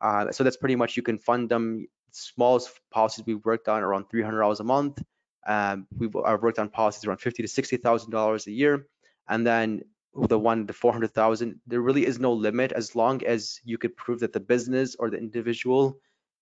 Uh, 0.00 0.30
so 0.32 0.44
that's 0.44 0.56
pretty 0.56 0.76
much 0.76 0.96
you 0.96 1.02
can 1.02 1.18
fund 1.18 1.48
them. 1.48 1.86
Smallest 2.10 2.70
policies 2.90 3.24
we've 3.26 3.44
worked 3.44 3.68
on 3.68 3.82
around 3.82 4.06
$300 4.12 4.60
a 4.60 4.64
month. 4.64 5.02
Um, 5.46 5.86
we've 5.96 6.14
I've 6.16 6.42
worked 6.42 6.58
on 6.58 6.68
policies 6.68 7.04
around 7.04 7.18
fifty 7.18 7.42
to 7.42 7.48
sixty 7.48 7.76
thousand 7.76 8.10
dollars 8.10 8.46
a 8.48 8.50
year, 8.50 8.88
and 9.28 9.46
then 9.46 9.82
the 10.28 10.38
one 10.38 10.66
the 10.66 10.72
400,000. 10.72 11.60
There 11.66 11.80
really 11.80 12.04
is 12.04 12.18
no 12.18 12.32
limit 12.32 12.72
as 12.72 12.96
long 12.96 13.24
as 13.24 13.60
you 13.64 13.78
could 13.78 13.96
prove 13.96 14.20
that 14.20 14.32
the 14.32 14.40
business 14.40 14.96
or 14.98 15.08
the 15.08 15.18
individual 15.18 15.98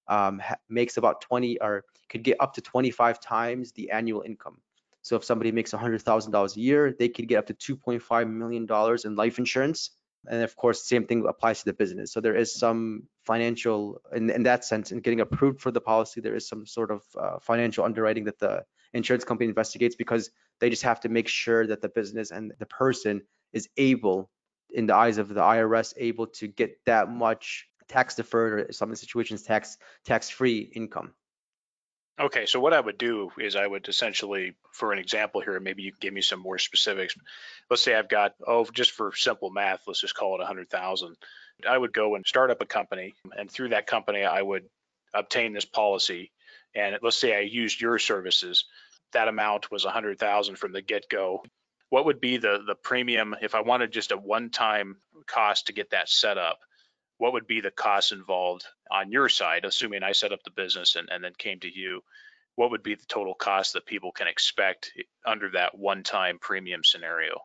um, 0.08 0.40
makes 0.68 0.96
about 0.96 1.20
20 1.20 1.60
or 1.60 1.84
could 2.08 2.22
get 2.22 2.36
up 2.40 2.54
to 2.54 2.60
25 2.60 3.20
times 3.20 3.72
the 3.72 3.90
annual 3.90 4.22
income. 4.22 4.58
So 5.02 5.16
if 5.16 5.24
somebody 5.24 5.52
makes 5.52 5.72
$100,000 5.72 6.56
a 6.56 6.60
year, 6.60 6.94
they 6.98 7.08
could 7.08 7.28
get 7.28 7.38
up 7.38 7.46
to 7.46 7.76
$2.5 7.76 8.30
million 8.30 8.66
in 9.04 9.16
life 9.16 9.38
insurance. 9.38 9.90
And 10.26 10.42
of 10.42 10.56
course, 10.56 10.88
same 10.88 11.06
thing 11.06 11.26
applies 11.28 11.58
to 11.58 11.66
the 11.66 11.74
business. 11.74 12.12
So 12.12 12.20
there 12.20 12.34
is 12.34 12.54
some 12.54 13.02
financial, 13.26 14.00
in, 14.14 14.30
in 14.30 14.44
that 14.44 14.64
sense, 14.64 14.92
in 14.92 15.00
getting 15.00 15.20
approved 15.20 15.60
for 15.60 15.70
the 15.70 15.80
policy, 15.80 16.22
there 16.22 16.34
is 16.34 16.48
some 16.48 16.66
sort 16.66 16.90
of 16.90 17.02
uh, 17.20 17.38
financial 17.40 17.84
underwriting 17.84 18.24
that 18.24 18.38
the 18.38 18.64
insurance 18.94 19.24
company 19.24 19.48
investigates 19.48 19.94
because 19.94 20.30
they 20.60 20.70
just 20.70 20.82
have 20.82 21.00
to 21.00 21.10
make 21.10 21.28
sure 21.28 21.66
that 21.66 21.82
the 21.82 21.90
business 21.90 22.30
and 22.30 22.54
the 22.58 22.66
person 22.66 23.20
is 23.52 23.68
able, 23.76 24.30
in 24.70 24.86
the 24.86 24.94
eyes 24.94 25.18
of 25.18 25.28
the 25.28 25.40
IRS, 25.40 25.92
able 25.98 26.28
to 26.28 26.46
get 26.48 26.78
that 26.86 27.10
much 27.10 27.68
tax 27.88 28.14
deferred 28.14 28.70
or 28.70 28.72
some 28.72 28.94
situations 28.94 29.42
tax 29.42 29.76
tax 30.04 30.30
free 30.30 30.70
income. 30.74 31.12
Okay, 32.20 32.46
so 32.46 32.60
what 32.60 32.72
I 32.72 32.80
would 32.80 32.96
do 32.96 33.32
is 33.40 33.56
I 33.56 33.66
would 33.66 33.88
essentially, 33.88 34.54
for 34.70 34.92
an 34.92 35.00
example 35.00 35.40
here, 35.40 35.58
maybe 35.58 35.82
you 35.82 35.90
can 35.90 35.98
give 36.00 36.14
me 36.14 36.20
some 36.20 36.38
more 36.38 36.58
specifics. 36.58 37.16
Let's 37.68 37.82
say 37.82 37.94
I've 37.94 38.08
got, 38.08 38.34
oh, 38.46 38.64
just 38.72 38.92
for 38.92 39.12
simple 39.16 39.50
math, 39.50 39.82
let's 39.88 40.00
just 40.00 40.14
call 40.14 40.36
it 40.36 40.38
100,000. 40.38 41.16
I 41.68 41.76
would 41.76 41.92
go 41.92 42.14
and 42.14 42.24
start 42.24 42.52
up 42.52 42.60
a 42.60 42.66
company, 42.66 43.14
and 43.36 43.50
through 43.50 43.70
that 43.70 43.88
company, 43.88 44.22
I 44.24 44.42
would 44.42 44.64
obtain 45.12 45.52
this 45.52 45.64
policy. 45.64 46.30
And 46.74 46.96
let's 47.02 47.16
say 47.16 47.36
I 47.36 47.40
used 47.40 47.80
your 47.80 47.98
services, 47.98 48.64
that 49.12 49.28
amount 49.28 49.72
was 49.72 49.84
100,000 49.84 50.56
from 50.56 50.72
the 50.72 50.82
get-go. 50.82 51.42
What 51.90 52.06
would 52.06 52.20
be 52.20 52.36
the 52.36 52.62
the 52.64 52.74
premium 52.74 53.34
if 53.40 53.54
I 53.54 53.60
wanted 53.60 53.92
just 53.92 54.12
a 54.12 54.16
one-time 54.16 54.96
cost 55.26 55.66
to 55.66 55.72
get 55.72 55.90
that 55.90 56.08
set 56.08 56.38
up? 56.38 56.58
What 57.18 57.32
would 57.32 57.46
be 57.46 57.60
the 57.60 57.70
costs 57.70 58.12
involved 58.12 58.64
on 58.90 59.12
your 59.12 59.28
side, 59.28 59.64
assuming 59.64 60.02
I 60.02 60.12
set 60.12 60.32
up 60.32 60.42
the 60.44 60.50
business 60.50 60.96
and, 60.96 61.08
and 61.10 61.22
then 61.22 61.32
came 61.38 61.60
to 61.60 61.72
you? 61.72 62.02
What 62.56 62.70
would 62.70 62.82
be 62.82 62.94
the 62.94 63.06
total 63.06 63.34
cost 63.34 63.72
that 63.72 63.86
people 63.86 64.12
can 64.12 64.28
expect 64.28 64.92
under 65.26 65.50
that 65.50 65.76
one-time 65.76 66.38
premium 66.40 66.84
scenario? 66.84 67.40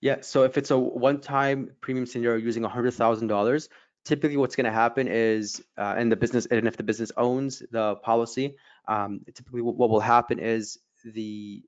Yeah, 0.00 0.20
so 0.20 0.42
if 0.44 0.58
it's 0.58 0.70
a 0.70 0.78
one-time 0.78 1.70
premium 1.80 2.04
scenario 2.06 2.38
using 2.38 2.62
$100,000, 2.62 3.68
typically 4.04 4.36
what's 4.36 4.56
going 4.56 4.66
to 4.66 4.70
happen 4.70 5.08
is, 5.08 5.62
uh, 5.78 5.94
and 5.96 6.12
the 6.12 6.16
business, 6.16 6.46
and 6.46 6.68
if 6.68 6.76
the 6.76 6.82
business 6.82 7.10
owns 7.16 7.62
the 7.70 7.96
policy, 7.96 8.56
um, 8.86 9.20
typically 9.32 9.62
what 9.62 9.88
will 9.88 10.00
happen 10.00 10.38
is 10.38 10.78
the 11.04 11.62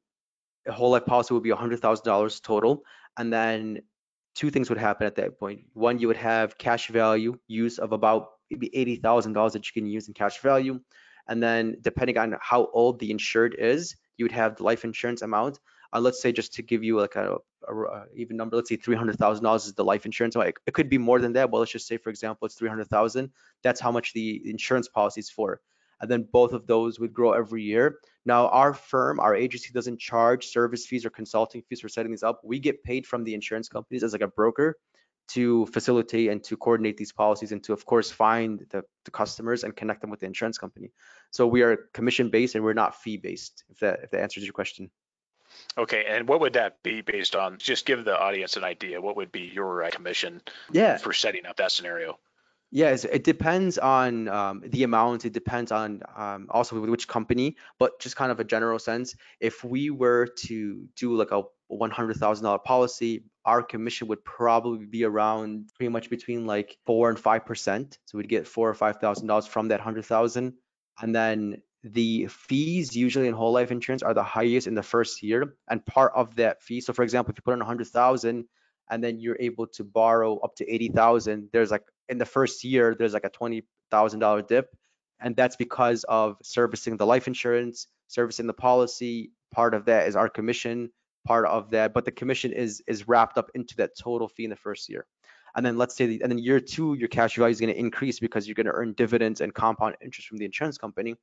whole 0.71 0.91
life 0.91 1.07
policy 1.07 1.33
will 1.33 1.41
be 1.41 1.51
$100,000 1.51 2.43
total, 2.43 2.83
and 3.17 3.33
then 3.33 3.81
two 4.37 4.51
things 4.51 4.69
would 4.69 4.79
happen 4.79 5.07
at 5.07 5.17
that 5.17 5.41
point. 5.41 5.63
One, 5.73 5.99
you 5.99 6.07
would 6.09 6.17
have 6.19 6.59
cash 6.59 6.89
value 6.89 7.39
use 7.49 7.79
of 7.79 7.93
about 7.93 8.29
maybe 8.51 8.71
$80,000 9.03 9.53
that 9.53 9.67
you 9.67 9.73
can 9.73 9.91
use 9.91 10.07
in 10.07 10.15
cash 10.15 10.41
value. 10.41 10.79
And 11.27 11.43
then 11.43 11.79
depending 11.81 12.19
on 12.19 12.37
how 12.41 12.69
old 12.73 13.01
the 13.01 13.11
insured 13.11 13.57
is, 13.59 13.97
you 14.19 14.25
would 14.27 14.33
have 14.33 14.57
the 14.57 14.63
life 14.63 14.85
insurance 14.85 15.23
amount. 15.23 15.59
Uh, 15.93 16.01
let's 16.01 16.21
say 16.21 16.33
just 16.33 16.53
to 16.55 16.63
give 16.63 16.85
you 16.85 17.01
like 17.01 17.17
a, 17.17 17.37
a, 17.67 17.75
a 17.75 18.05
even 18.15 18.37
number, 18.37 18.57
let's 18.57 18.69
say 18.69 18.77
$300,000 18.77 19.57
is 19.57 19.73
the 19.73 19.85
life 19.85 20.05
insurance. 20.05 20.37
It, 20.37 20.55
it 20.67 20.75
could 20.75 20.91
be 20.91 20.99
more 20.99 21.19
than 21.19 21.33
that. 21.33 21.51
Well, 21.51 21.61
let's 21.61 21.73
just 21.73 21.89
say, 21.89 21.97
for 21.97 22.11
example, 22.11 22.47
it's 22.47 22.57
300,000. 22.57 23.31
That's 23.63 23.81
how 23.81 23.91
much 23.91 24.13
the 24.13 24.43
insurance 24.49 24.87
policy 24.87 25.21
is 25.21 25.31
for 25.31 25.61
and 26.01 26.11
then 26.11 26.29
both 26.33 26.53
of 26.53 26.67
those 26.67 26.99
would 27.01 27.13
grow 27.13 27.33
every 27.33 27.63
year. 27.63 27.99
Now, 28.25 28.49
our 28.49 28.75
firm, 28.75 29.21
our 29.21 29.35
agency 29.35 29.71
doesn't 29.73 30.01
charge 30.01 30.47
service 30.47 30.87
fees 30.87 31.07
or 31.07 31.11
consulting 31.11 31.63
fees 31.63 31.81
for 31.81 31.89
setting 31.89 32.11
these 32.11 32.23
up. 32.23 32.41
We 32.45 32.59
get 32.59 32.83
paid 32.83 33.07
from 33.07 33.25
the 33.25 33.35
insurance 33.35 33.69
companies 33.69 34.03
as 34.03 34.13
like 34.13 34.23
a 34.23 34.29
broker 34.29 34.77
to 35.29 35.67
facilitate 35.67 36.31
and 36.31 36.43
to 36.45 36.57
coordinate 36.57 36.97
these 36.97 37.13
policies 37.13 37.53
and 37.53 37.63
to, 37.65 37.73
of 37.73 37.85
course, 37.85 38.11
find 38.11 38.65
the, 38.71 38.83
the 39.05 39.11
customers 39.11 39.65
and 39.65 39.75
connect 39.75 40.01
them 40.01 40.11
with 40.11 40.21
the 40.21 40.27
insurance 40.27 40.59
company. 40.59 40.93
So 41.31 41.47
we 41.47 41.63
are 41.63 41.89
commission 41.93 42.31
based 42.31 42.55
and 42.55 42.65
we're 42.65 42.75
not 42.75 43.01
fee 43.01 43.17
based. 43.17 43.65
If 43.71 43.81
that 43.81 44.01
if 44.05 44.11
that 44.11 44.21
answers 44.21 44.45
your 44.45 44.53
question. 44.53 44.91
Okay, 45.79 46.05
and 46.09 46.29
what 46.29 46.41
would 46.41 46.55
that 46.55 46.83
be 46.83 47.01
based 47.01 47.35
on? 47.35 47.59
Just 47.59 47.87
give 47.87 48.05
the 48.05 48.19
audience 48.19 48.57
an 48.57 48.65
idea. 48.65 49.01
What 49.01 49.17
would 49.17 49.33
be 49.33 49.43
your 49.43 49.85
uh, 49.85 49.91
commission 49.91 50.43
yeah. 50.73 50.97
for 50.99 51.13
setting 51.13 51.47
up 51.47 51.57
that 51.57 51.73
scenario? 51.73 52.19
Yes, 52.77 53.07
it 53.07 53.25
depends 53.25 53.79
on 53.79 54.29
um, 54.29 54.63
the 54.67 54.83
amount. 54.83 55.25
It 55.25 55.33
depends 55.33 55.73
on 55.73 56.03
um, 56.15 56.47
also 56.51 56.79
with 56.79 56.91
which 56.91 57.09
company, 57.09 57.57
but 57.79 57.99
just 58.01 58.17
kind 58.17 58.31
of 58.31 58.39
a 58.39 58.45
general 58.45 58.79
sense. 58.79 59.15
If 59.41 59.65
we 59.65 59.89
were 59.89 60.27
to 60.45 60.87
do 60.95 61.17
like 61.17 61.31
a 61.31 61.45
$100,000 61.73 62.65
policy, 62.65 63.25
our 63.47 63.63
commission 63.63 64.09
would 64.09 64.23
probably 64.27 64.85
be 64.85 65.05
around 65.05 65.71
pretty 65.75 65.89
much 65.89 66.11
between 66.11 66.45
like 66.45 66.77
four 66.85 67.09
and 67.09 67.19
five 67.19 67.47
percent. 67.47 67.97
So 68.05 68.19
we'd 68.19 68.29
get 68.29 68.47
four 68.47 68.69
or 68.69 68.75
five 68.75 68.97
thousand 68.99 69.27
dollars 69.27 69.47
from 69.47 69.69
that 69.69 69.81
hundred 69.81 70.05
thousand, 70.05 70.53
and 71.01 71.15
then 71.15 71.63
the 71.83 72.27
fees 72.27 72.95
usually 72.95 73.27
in 73.27 73.33
whole 73.33 73.53
life 73.53 73.71
insurance 73.71 74.03
are 74.03 74.13
the 74.13 74.23
highest 74.23 74.67
in 74.67 74.75
the 74.75 74.83
first 74.83 75.23
year, 75.23 75.57
and 75.71 75.87
part 75.87 76.13
of 76.15 76.37
that 76.37 76.63
fee. 76.63 76.83
So 76.83 76.93
for 76.93 77.05
example, 77.05 77.33
if 77.33 77.39
you 77.39 77.43
put 77.43 77.55
in 77.55 77.63
a 77.63 77.65
hundred 77.65 77.87
thousand 77.87 78.45
and 78.91 79.03
then 79.03 79.19
you're 79.19 79.39
able 79.41 79.67
to 79.67 79.83
borrow 79.83 80.37
up 80.41 80.55
to 80.57 80.73
80,000, 80.73 81.49
there's 81.53 81.71
like 81.71 81.83
in 82.09 82.19
the 82.19 82.27
first 82.27 82.65
year, 82.65 82.95
there's 82.99 83.15
like 83.15 83.25
a 83.25 83.31
$20,000 83.31 84.47
dip. 84.47 84.77
And 85.21 85.35
that's 85.35 85.57
because 85.57 86.05
of 86.05 86.37
servicing 86.43 86.97
the 86.97 87.07
life 87.07 87.27
insurance, 87.27 87.87
servicing 88.09 88.47
the 88.47 88.53
policy. 88.53 89.33
Part 89.53 89.75
of 89.75 89.87
that 89.87 90.09
is 90.09 90.17
our 90.17 90.29
commission, 90.29 90.91
part 91.27 91.47
of 91.47 91.71
that, 91.71 91.95
but 91.95 92.05
the 92.05 92.13
commission 92.13 92.53
is 92.53 92.83
is 92.87 93.09
wrapped 93.09 93.39
up 93.39 93.51
into 93.55 93.77
that 93.77 93.93
total 93.99 94.29
fee 94.29 94.45
in 94.45 94.51
the 94.51 94.57
first 94.57 94.89
year. 94.89 95.07
And 95.55 95.65
then 95.65 95.79
let's 95.79 95.97
say, 95.97 96.07
the, 96.07 96.21
and 96.23 96.31
then 96.31 96.39
year 96.39 96.61
two, 96.61 96.95
your 96.95 97.09
cash 97.09 97.37
value 97.37 97.51
is 97.51 97.61
going 97.61 97.73
to 97.73 97.79
increase 97.79 98.21
because 98.21 98.47
you're 98.47 98.55
going 98.55 98.67
to 98.67 98.73
earn 98.73 98.93
dividends 98.93 99.41
and 99.41 99.55
compound 99.55 99.97
interest 100.03 100.29
from 100.29 100.37
the 100.37 100.45
insurance 100.45 100.77
company. 100.77 101.15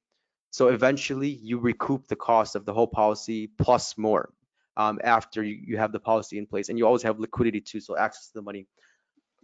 So 0.50 0.70
eventually, 0.70 1.30
you 1.30 1.60
recoup 1.60 2.08
the 2.08 2.16
cost 2.16 2.56
of 2.56 2.66
the 2.66 2.74
whole 2.74 2.88
policy 2.88 3.52
plus 3.60 3.96
more 3.96 4.34
um, 4.76 5.00
after 5.04 5.44
you, 5.44 5.60
you 5.64 5.78
have 5.78 5.92
the 5.92 6.00
policy 6.00 6.40
in 6.40 6.48
place, 6.48 6.70
and 6.70 6.78
you 6.78 6.88
always 6.88 7.04
have 7.04 7.20
liquidity 7.20 7.62
too, 7.62 7.80
so 7.80 7.96
access 7.96 8.28
to 8.28 8.34
the 8.36 8.42
money 8.42 8.66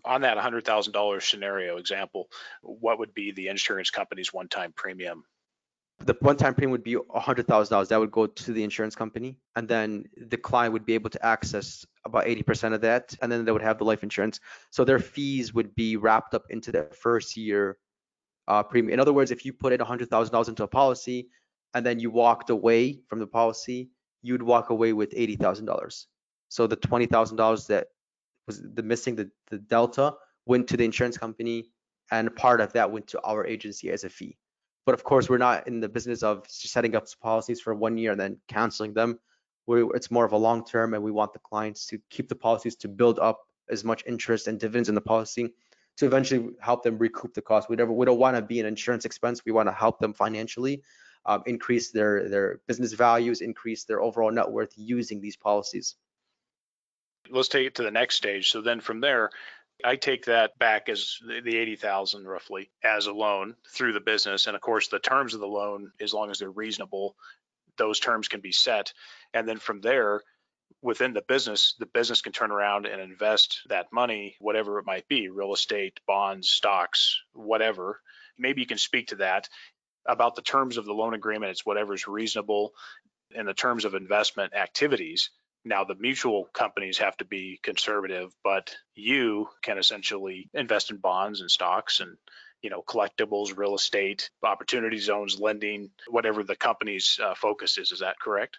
on 0.06 0.22
that 0.22 0.38
$100,000 0.38 1.22
scenario 1.22 1.78
example, 1.78 2.30
what 2.62 3.00
would 3.00 3.14
be 3.14 3.32
the 3.32 3.48
insurance 3.48 3.90
company's 3.90 4.34
one-time 4.34 4.74
premium? 4.76 5.24
The 6.06 6.16
one-time 6.22 6.54
premium 6.54 6.72
would 6.72 6.84
be 6.84 6.96
$100,000. 6.96 7.88
That 7.88 8.00
would 8.00 8.12
go 8.12 8.28
to 8.28 8.54
the 8.54 8.64
insurance 8.64 8.96
company, 8.96 9.38
and 9.56 9.68
then 9.68 10.06
the 10.16 10.38
client 10.38 10.74
would 10.74 10.86
be 10.86 10.94
able 10.94 11.10
to 11.10 11.26
access 11.26 11.86
about 12.06 12.26
80% 12.26 12.74
of 12.74 12.82
that, 12.82 13.14
and 13.22 13.32
then 13.32 13.44
they 13.44 13.52
would 13.52 13.62
have 13.62 13.78
the 13.78 13.84
life 13.84 14.04
insurance. 14.04 14.40
So 14.70 14.86
their 14.86 15.00
fees 15.00 15.54
would 15.54 15.76
be 15.76 15.98
wrapped 15.98 16.34
up 16.34 16.46
into 16.50 16.72
the 16.72 16.84
first 16.84 17.36
year 17.36 17.78
uh, 18.48 18.64
premium. 18.64 18.94
In 18.94 19.00
other 19.00 19.14
words, 19.14 19.32
if 19.32 19.46
you 19.46 19.52
put 19.52 19.74
in 19.74 19.80
$100,000 19.80 20.48
into 20.48 20.64
a 20.64 20.68
policy, 20.68 21.28
and 21.74 21.86
then 21.86 22.00
you 22.00 22.10
walked 22.10 22.50
away 22.50 23.02
from 23.08 23.20
the 23.20 23.28
policy, 23.28 23.90
you'd 24.22 24.42
walk 24.42 24.70
away 24.70 24.94
with 24.94 25.12
$80,000. 25.12 26.06
So 26.50 26.66
the 26.66 26.78
$20,000 26.78 27.68
that 27.68 27.88
was 28.50 28.62
the 28.62 28.84
missing 28.84 29.16
the, 29.16 29.30
the 29.52 29.60
delta 29.60 30.16
went 30.46 30.68
to 30.70 30.76
the 30.76 30.84
insurance 30.84 31.18
company 31.18 31.70
and 32.12 32.36
part 32.36 32.60
of 32.60 32.74
that 32.74 32.92
went 32.92 33.08
to 33.08 33.22
our 33.22 33.46
agency 33.46 33.92
as 33.92 34.04
a 34.04 34.10
fee. 34.10 34.36
But 34.86 34.96
of 34.96 35.04
course, 35.04 35.30
we're 35.30 35.38
not 35.38 35.68
in 35.68 35.80
the 35.80 35.90
business 35.90 36.24
of 36.24 36.46
setting 36.48 36.96
up 36.96 37.06
policies 37.22 37.62
for 37.62 37.76
one 37.76 37.96
year 37.98 38.12
and 38.12 38.20
then 38.20 38.38
canceling 38.48 38.94
them. 38.94 39.20
we 39.68 39.84
it's 39.94 40.10
more 40.10 40.26
of 40.26 40.32
a 40.32 40.38
long 40.48 40.66
term, 40.66 40.96
and 40.96 41.04
we 41.04 41.12
want 41.12 41.32
the 41.34 41.40
clients 41.40 41.86
to 41.88 42.00
keep 42.10 42.28
the 42.28 42.36
policies 42.48 42.76
to 42.78 42.88
build 42.88 43.20
up 43.20 43.40
as 43.70 43.84
much 43.84 44.04
interest 44.08 44.48
and 44.48 44.60
dividends 44.60 44.90
in 44.90 44.96
the 44.96 45.02
policy 45.16 45.54
to 45.98 46.06
eventually 46.08 46.50
help 46.60 46.82
them 46.82 46.98
recoup 46.98 47.34
the 47.36 47.42
cost. 47.42 47.70
We 47.70 47.76
never 47.76 47.92
we 47.92 48.06
don't 48.08 48.18
want 48.26 48.36
to 48.36 48.42
be 48.42 48.60
an 48.60 48.66
insurance 48.66 49.06
expense. 49.06 49.46
We 49.46 49.52
want 49.52 49.68
to 49.70 49.74
help 49.74 50.00
them 50.00 50.14
financially 50.14 50.82
um, 51.28 51.44
increase 51.46 51.92
their 51.92 52.28
their 52.28 52.62
business 52.68 52.94
values, 52.94 53.42
increase 53.42 53.84
their 53.84 54.02
overall 54.02 54.32
net 54.32 54.50
worth 54.50 54.74
using 54.76 55.22
these 55.22 55.38
policies. 55.38 55.96
Let's 57.32 57.48
take 57.48 57.68
it 57.68 57.76
to 57.76 57.84
the 57.84 57.92
next 57.92 58.16
stage. 58.16 58.52
So 58.52 58.62
then 58.62 58.82
from 58.82 59.02
there, 59.02 59.30
I 59.84 59.96
take 59.96 60.26
that 60.26 60.58
back 60.60 60.90
as 60.90 61.20
the 61.26 61.58
80,000 61.58 62.28
roughly 62.28 62.70
as 62.84 63.08
a 63.08 63.14
loan 63.14 63.56
through 63.70 63.94
the 63.94 64.02
business. 64.02 64.48
And 64.48 64.56
of 64.56 64.62
course, 64.62 64.90
the 64.90 65.00
terms 65.00 65.34
of 65.34 65.40
the 65.40 65.48
loan, 65.48 65.92
as 66.02 66.14
long 66.14 66.32
as 66.32 66.40
they're 66.40 66.50
reasonable, 66.50 67.16
those 67.78 68.00
terms 68.00 68.28
can 68.28 68.42
be 68.42 68.52
set. 68.52 68.94
And 69.34 69.48
then 69.48 69.58
from 69.58 69.80
there, 69.80 70.22
within 70.82 71.14
the 71.14 71.22
business, 71.22 71.76
the 71.80 71.86
business 71.86 72.22
can 72.22 72.34
turn 72.34 72.52
around 72.52 72.86
and 72.86 73.02
invest 73.02 73.62
that 73.70 73.92
money, 73.94 74.36
whatever 74.40 74.80
it 74.80 74.86
might 74.86 75.08
be, 75.08 75.30
real 75.30 75.54
estate, 75.54 76.00
bonds, 76.06 76.50
stocks, 76.50 77.22
whatever. 77.34 78.02
Maybe 78.38 78.62
you 78.62 78.68
can 78.68 78.78
speak 78.78 79.08
to 79.08 79.18
that 79.18 79.48
about 80.06 80.36
the 80.36 80.42
terms 80.42 80.78
of 80.78 80.86
the 80.86 80.94
loan 80.94 81.14
agreement. 81.14 81.52
It's 81.52 81.66
whatever 81.66 81.94
is 81.94 82.08
reasonable 82.08 82.74
in 83.32 83.46
the 83.46 83.54
terms 83.54 83.86
of 83.86 83.94
investment 83.94 84.54
activities 84.54 85.30
now, 85.66 85.84
the 85.84 85.96
mutual 85.96 86.46
companies 86.54 87.00
have 87.00 87.18
to 87.18 87.26
be 87.26 87.60
conservative, 87.62 88.34
but 88.44 88.76
you 88.96 89.50
can 89.62 89.78
essentially 89.78 90.50
invest 90.54 90.90
in 90.90 90.98
bonds 90.98 91.42
and 91.42 91.52
stocks 91.52 92.00
and 92.00 92.18
you 92.62 92.70
know 92.70 92.82
collectibles, 92.82 93.58
real 93.58 93.76
estate, 93.76 94.30
opportunity 94.42 95.00
zones, 95.00 95.40
lending, 95.40 95.92
whatever 96.08 96.44
the 96.44 96.56
company's 96.56 97.20
uh, 97.22 97.34
focus 97.36 97.78
is. 97.78 97.92
Is 97.92 98.00
that 98.00 98.20
correct? 98.20 98.58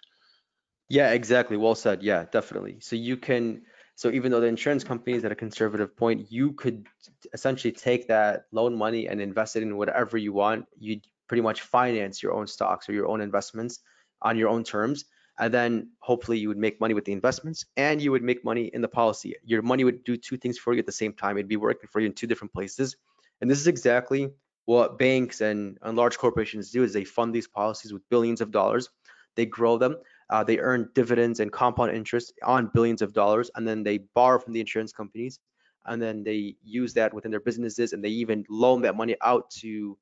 Yeah, 0.89 1.11
exactly. 1.11 1.57
Well 1.57 1.75
said. 1.75 2.03
Yeah, 2.03 2.25
definitely. 2.31 2.79
So 2.81 2.95
you 2.95 3.17
can. 3.17 3.63
So 3.95 4.09
even 4.11 4.31
though 4.31 4.39
the 4.39 4.47
insurance 4.47 4.83
company 4.83 5.15
is 5.15 5.25
at 5.25 5.31
a 5.31 5.35
conservative 5.35 5.95
point, 5.97 6.31
you 6.31 6.53
could 6.53 6.87
essentially 7.33 7.71
take 7.71 8.07
that 8.07 8.45
loan 8.51 8.75
money 8.75 9.07
and 9.07 9.21
invest 9.21 9.55
it 9.55 9.63
in 9.63 9.75
whatever 9.75 10.17
you 10.17 10.33
want. 10.33 10.65
You 10.79 11.01
pretty 11.27 11.41
much 11.41 11.61
finance 11.61 12.21
your 12.21 12.33
own 12.33 12.45
stocks 12.45 12.89
or 12.89 12.93
your 12.93 13.07
own 13.07 13.21
investments 13.21 13.79
on 14.21 14.37
your 14.37 14.49
own 14.49 14.63
terms 14.63 15.05
and 15.41 15.51
then 15.51 15.89
hopefully 15.99 16.37
you 16.37 16.47
would 16.47 16.57
make 16.57 16.79
money 16.79 16.93
with 16.93 17.03
the 17.03 17.11
investments 17.11 17.65
and 17.75 17.99
you 17.99 18.11
would 18.11 18.21
make 18.21 18.45
money 18.45 18.69
in 18.75 18.81
the 18.81 18.87
policy. 18.87 19.35
Your 19.43 19.63
money 19.63 19.83
would 19.83 20.03
do 20.03 20.15
two 20.15 20.37
things 20.37 20.57
for 20.59 20.71
you 20.71 20.79
at 20.79 20.85
the 20.85 20.91
same 20.91 21.13
time. 21.13 21.35
It'd 21.35 21.47
be 21.47 21.57
working 21.57 21.89
for 21.91 21.99
you 21.99 22.05
in 22.05 22.13
two 22.13 22.27
different 22.27 22.53
places. 22.53 22.95
And 23.41 23.49
this 23.49 23.59
is 23.59 23.65
exactly 23.65 24.29
what 24.65 24.99
banks 24.99 25.41
and, 25.41 25.79
and 25.81 25.97
large 25.97 26.19
corporations 26.19 26.69
do 26.69 26.83
is 26.83 26.93
they 26.93 27.03
fund 27.03 27.33
these 27.33 27.47
policies 27.47 27.91
with 27.91 28.07
billions 28.09 28.39
of 28.39 28.51
dollars. 28.51 28.87
They 29.35 29.47
grow 29.47 29.79
them. 29.79 29.95
Uh, 30.29 30.43
they 30.43 30.59
earn 30.59 30.89
dividends 30.93 31.39
and 31.39 31.51
compound 31.51 31.91
interest 31.91 32.33
on 32.43 32.69
billions 32.71 33.01
of 33.01 33.11
dollars, 33.11 33.49
and 33.55 33.67
then 33.67 33.81
they 33.83 33.97
borrow 34.13 34.39
from 34.39 34.53
the 34.53 34.59
insurance 34.59 34.93
companies, 34.93 35.39
and 35.87 36.01
then 36.01 36.23
they 36.23 36.55
use 36.63 36.93
that 36.93 37.13
within 37.13 37.31
their 37.31 37.41
businesses, 37.41 37.93
and 37.93 38.03
they 38.03 38.09
even 38.09 38.45
loan 38.49 38.81
that 38.83 38.95
money 38.95 39.15
out 39.21 39.49
to 39.49 39.97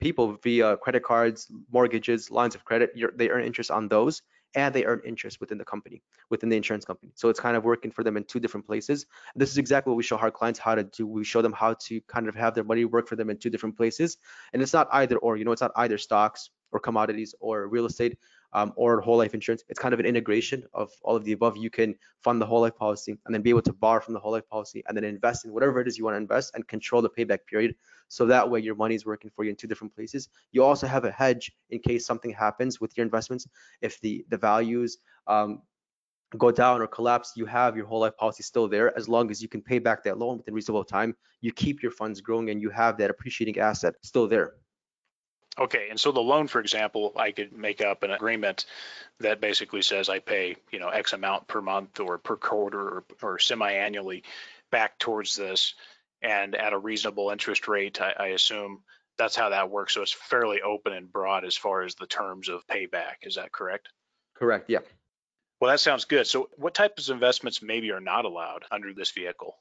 people 0.00 0.36
via 0.42 0.76
credit 0.78 1.02
cards, 1.02 1.46
mortgages, 1.70 2.30
lines 2.30 2.54
of 2.54 2.64
credit. 2.64 2.90
You're, 2.94 3.12
they 3.14 3.28
earn 3.28 3.44
interest 3.44 3.70
on 3.70 3.86
those, 3.86 4.22
and 4.54 4.74
they 4.74 4.84
earn 4.84 5.00
interest 5.04 5.40
within 5.40 5.58
the 5.58 5.64
company, 5.64 6.02
within 6.30 6.48
the 6.48 6.56
insurance 6.56 6.84
company. 6.84 7.12
So 7.14 7.28
it's 7.28 7.40
kind 7.40 7.56
of 7.56 7.64
working 7.64 7.90
for 7.90 8.02
them 8.02 8.16
in 8.16 8.24
two 8.24 8.40
different 8.40 8.66
places. 8.66 9.06
This 9.36 9.50
is 9.50 9.58
exactly 9.58 9.90
what 9.90 9.96
we 9.96 10.02
show 10.02 10.16
our 10.16 10.30
clients 10.30 10.58
how 10.58 10.74
to 10.74 10.84
do. 10.84 11.06
We 11.06 11.24
show 11.24 11.42
them 11.42 11.52
how 11.52 11.74
to 11.74 12.00
kind 12.02 12.28
of 12.28 12.34
have 12.34 12.54
their 12.54 12.64
money 12.64 12.84
work 12.84 13.08
for 13.08 13.16
them 13.16 13.30
in 13.30 13.36
two 13.36 13.50
different 13.50 13.76
places. 13.76 14.16
And 14.52 14.62
it's 14.62 14.72
not 14.72 14.88
either 14.92 15.18
or, 15.18 15.36
you 15.36 15.44
know, 15.44 15.52
it's 15.52 15.62
not 15.62 15.72
either 15.76 15.98
stocks 15.98 16.50
or 16.72 16.80
commodities 16.80 17.34
or 17.40 17.68
real 17.68 17.86
estate 17.86 18.18
um, 18.52 18.72
or 18.76 19.00
whole 19.00 19.16
life 19.16 19.34
insurance. 19.34 19.64
It's 19.68 19.78
kind 19.78 19.94
of 19.94 20.00
an 20.00 20.06
integration 20.06 20.64
of 20.74 20.90
all 21.02 21.16
of 21.16 21.24
the 21.24 21.32
above. 21.32 21.56
You 21.56 21.70
can 21.70 21.94
fund 22.22 22.40
the 22.40 22.46
whole 22.46 22.60
life 22.60 22.76
policy 22.76 23.18
and 23.26 23.34
then 23.34 23.42
be 23.42 23.50
able 23.50 23.62
to 23.62 23.72
borrow 23.72 24.00
from 24.00 24.14
the 24.14 24.20
whole 24.20 24.32
life 24.32 24.48
policy 24.48 24.82
and 24.86 24.96
then 24.96 25.04
invest 25.04 25.44
in 25.44 25.52
whatever 25.52 25.80
it 25.80 25.88
is 25.88 25.98
you 25.98 26.04
want 26.04 26.14
to 26.14 26.18
invest 26.18 26.52
and 26.54 26.66
control 26.66 27.02
the 27.02 27.10
payback 27.10 27.40
period. 27.46 27.74
So 28.08 28.26
that 28.26 28.48
way 28.48 28.60
your 28.60 28.74
money 28.74 28.94
is 28.94 29.04
working 29.04 29.30
for 29.34 29.44
you 29.44 29.50
in 29.50 29.56
two 29.56 29.66
different 29.66 29.94
places. 29.94 30.28
You 30.52 30.64
also 30.64 30.86
have 30.86 31.04
a 31.04 31.10
hedge 31.10 31.52
in 31.70 31.80
case 31.80 32.06
something 32.06 32.32
happens 32.32 32.80
with 32.80 32.96
your 32.96 33.04
investments. 33.04 33.46
If 33.82 34.00
the, 34.00 34.24
the 34.28 34.38
values 34.38 34.98
um, 35.26 35.62
go 36.36 36.50
down 36.50 36.80
or 36.80 36.86
collapse, 36.86 37.32
you 37.36 37.46
have 37.46 37.76
your 37.76 37.86
whole 37.86 38.00
life 38.00 38.16
policy 38.16 38.42
still 38.42 38.68
there 38.68 38.96
as 38.98 39.08
long 39.08 39.30
as 39.30 39.42
you 39.42 39.48
can 39.48 39.62
pay 39.62 39.78
back 39.78 40.02
that 40.04 40.18
loan 40.18 40.38
within 40.38 40.54
reasonable 40.54 40.84
time. 40.84 41.14
You 41.40 41.52
keep 41.52 41.82
your 41.82 41.92
funds 41.92 42.20
growing 42.20 42.50
and 42.50 42.60
you 42.60 42.70
have 42.70 42.98
that 42.98 43.10
appreciating 43.10 43.58
asset 43.58 43.94
still 44.02 44.26
there. 44.26 44.54
Okay, 45.58 45.88
and 45.90 45.98
so 45.98 46.12
the 46.12 46.20
loan, 46.20 46.46
for 46.46 46.60
example, 46.60 47.12
I 47.16 47.32
could 47.32 47.52
make 47.52 47.80
up 47.80 48.04
an 48.04 48.12
agreement 48.12 48.64
that 49.18 49.40
basically 49.40 49.82
says 49.82 50.08
I 50.08 50.20
pay, 50.20 50.56
you 50.70 50.78
know, 50.78 50.88
X 50.88 51.12
amount 51.12 51.48
per 51.48 51.60
month 51.60 51.98
or 51.98 52.18
per 52.18 52.36
quarter 52.36 52.80
or, 52.80 53.04
or 53.22 53.38
semi-annually 53.40 54.22
back 54.70 54.98
towards 54.98 55.34
this, 55.34 55.74
and 56.22 56.54
at 56.54 56.72
a 56.72 56.78
reasonable 56.78 57.30
interest 57.30 57.66
rate. 57.66 58.00
I, 58.00 58.14
I 58.18 58.26
assume 58.28 58.82
that's 59.16 59.34
how 59.34 59.48
that 59.48 59.70
works. 59.70 59.94
So 59.94 60.02
it's 60.02 60.12
fairly 60.12 60.62
open 60.62 60.92
and 60.92 61.12
broad 61.12 61.44
as 61.44 61.56
far 61.56 61.82
as 61.82 61.96
the 61.96 62.06
terms 62.06 62.48
of 62.48 62.66
payback. 62.68 63.22
Is 63.22 63.34
that 63.34 63.50
correct? 63.50 63.88
Correct. 64.36 64.70
Yeah. 64.70 64.80
Well, 65.60 65.72
that 65.72 65.80
sounds 65.80 66.04
good. 66.04 66.28
So 66.28 66.50
what 66.56 66.74
types 66.74 67.08
of 67.08 67.14
investments 67.14 67.62
maybe 67.62 67.90
are 67.90 68.00
not 68.00 68.24
allowed 68.24 68.64
under 68.70 68.94
this 68.94 69.10
vehicle? 69.10 69.56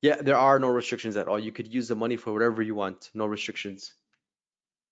Yeah, 0.00 0.16
there 0.22 0.38
are 0.38 0.58
no 0.58 0.68
restrictions 0.68 1.16
at 1.18 1.28
all. 1.28 1.38
You 1.38 1.52
could 1.52 1.72
use 1.72 1.88
the 1.88 1.96
money 1.96 2.16
for 2.16 2.32
whatever 2.32 2.62
you 2.62 2.74
want. 2.74 3.10
No 3.12 3.26
restrictions. 3.26 3.92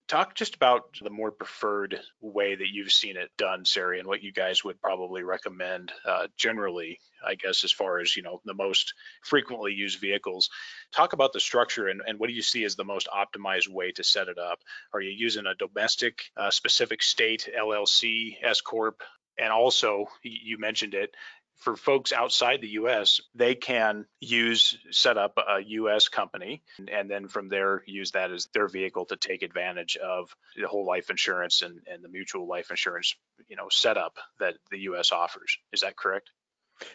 Talk 0.06 0.34
just 0.34 0.54
about 0.54 0.98
the 1.00 1.08
more 1.08 1.30
preferred 1.30 1.98
way 2.20 2.54
that 2.54 2.68
you've 2.70 2.92
seen 2.92 3.16
it 3.16 3.30
done, 3.38 3.64
Sari, 3.64 3.98
and 3.98 4.06
what 4.06 4.22
you 4.22 4.32
guys 4.32 4.62
would 4.62 4.80
probably 4.80 5.22
recommend 5.22 5.92
uh, 6.04 6.26
generally, 6.36 7.00
I 7.26 7.36
guess, 7.36 7.64
as 7.64 7.72
far 7.72 8.00
as, 8.00 8.14
you 8.14 8.22
know, 8.22 8.42
the 8.44 8.52
most 8.52 8.92
frequently 9.22 9.72
used 9.72 10.00
vehicles. 10.00 10.50
Talk 10.94 11.14
about 11.14 11.32
the 11.32 11.40
structure 11.40 11.88
and, 11.88 12.02
and 12.06 12.18
what 12.18 12.28
do 12.28 12.34
you 12.34 12.42
see 12.42 12.64
as 12.64 12.76
the 12.76 12.84
most 12.84 13.08
optimized 13.08 13.68
way 13.68 13.92
to 13.92 14.04
set 14.04 14.28
it 14.28 14.38
up? 14.38 14.58
Are 14.92 15.00
you 15.00 15.10
using 15.10 15.46
a 15.46 15.54
domestic, 15.54 16.24
uh, 16.36 16.50
specific 16.50 17.02
state, 17.02 17.48
LLC, 17.58 18.36
S 18.42 18.60
Corp? 18.60 19.02
And 19.38 19.52
also, 19.52 20.06
you 20.22 20.58
mentioned 20.58 20.94
it, 20.94 21.14
for 21.58 21.76
folks 21.76 22.12
outside 22.12 22.60
the 22.60 22.70
US, 22.80 23.20
they 23.34 23.54
can 23.54 24.06
use 24.20 24.76
set 24.90 25.16
up 25.16 25.38
a 25.38 25.60
US 25.60 26.08
company 26.08 26.62
and 26.90 27.10
then 27.10 27.28
from 27.28 27.48
there 27.48 27.82
use 27.86 28.12
that 28.12 28.30
as 28.30 28.46
their 28.52 28.68
vehicle 28.68 29.06
to 29.06 29.16
take 29.16 29.42
advantage 29.42 29.96
of 29.96 30.34
the 30.56 30.68
whole 30.68 30.86
life 30.86 31.10
insurance 31.10 31.62
and, 31.62 31.80
and 31.86 32.02
the 32.02 32.08
mutual 32.08 32.46
life 32.46 32.70
insurance, 32.70 33.16
you 33.48 33.56
know, 33.56 33.68
setup 33.70 34.18
that 34.40 34.54
the 34.70 34.80
US 34.80 35.12
offers. 35.12 35.58
Is 35.72 35.80
that 35.80 35.96
correct? 35.96 36.30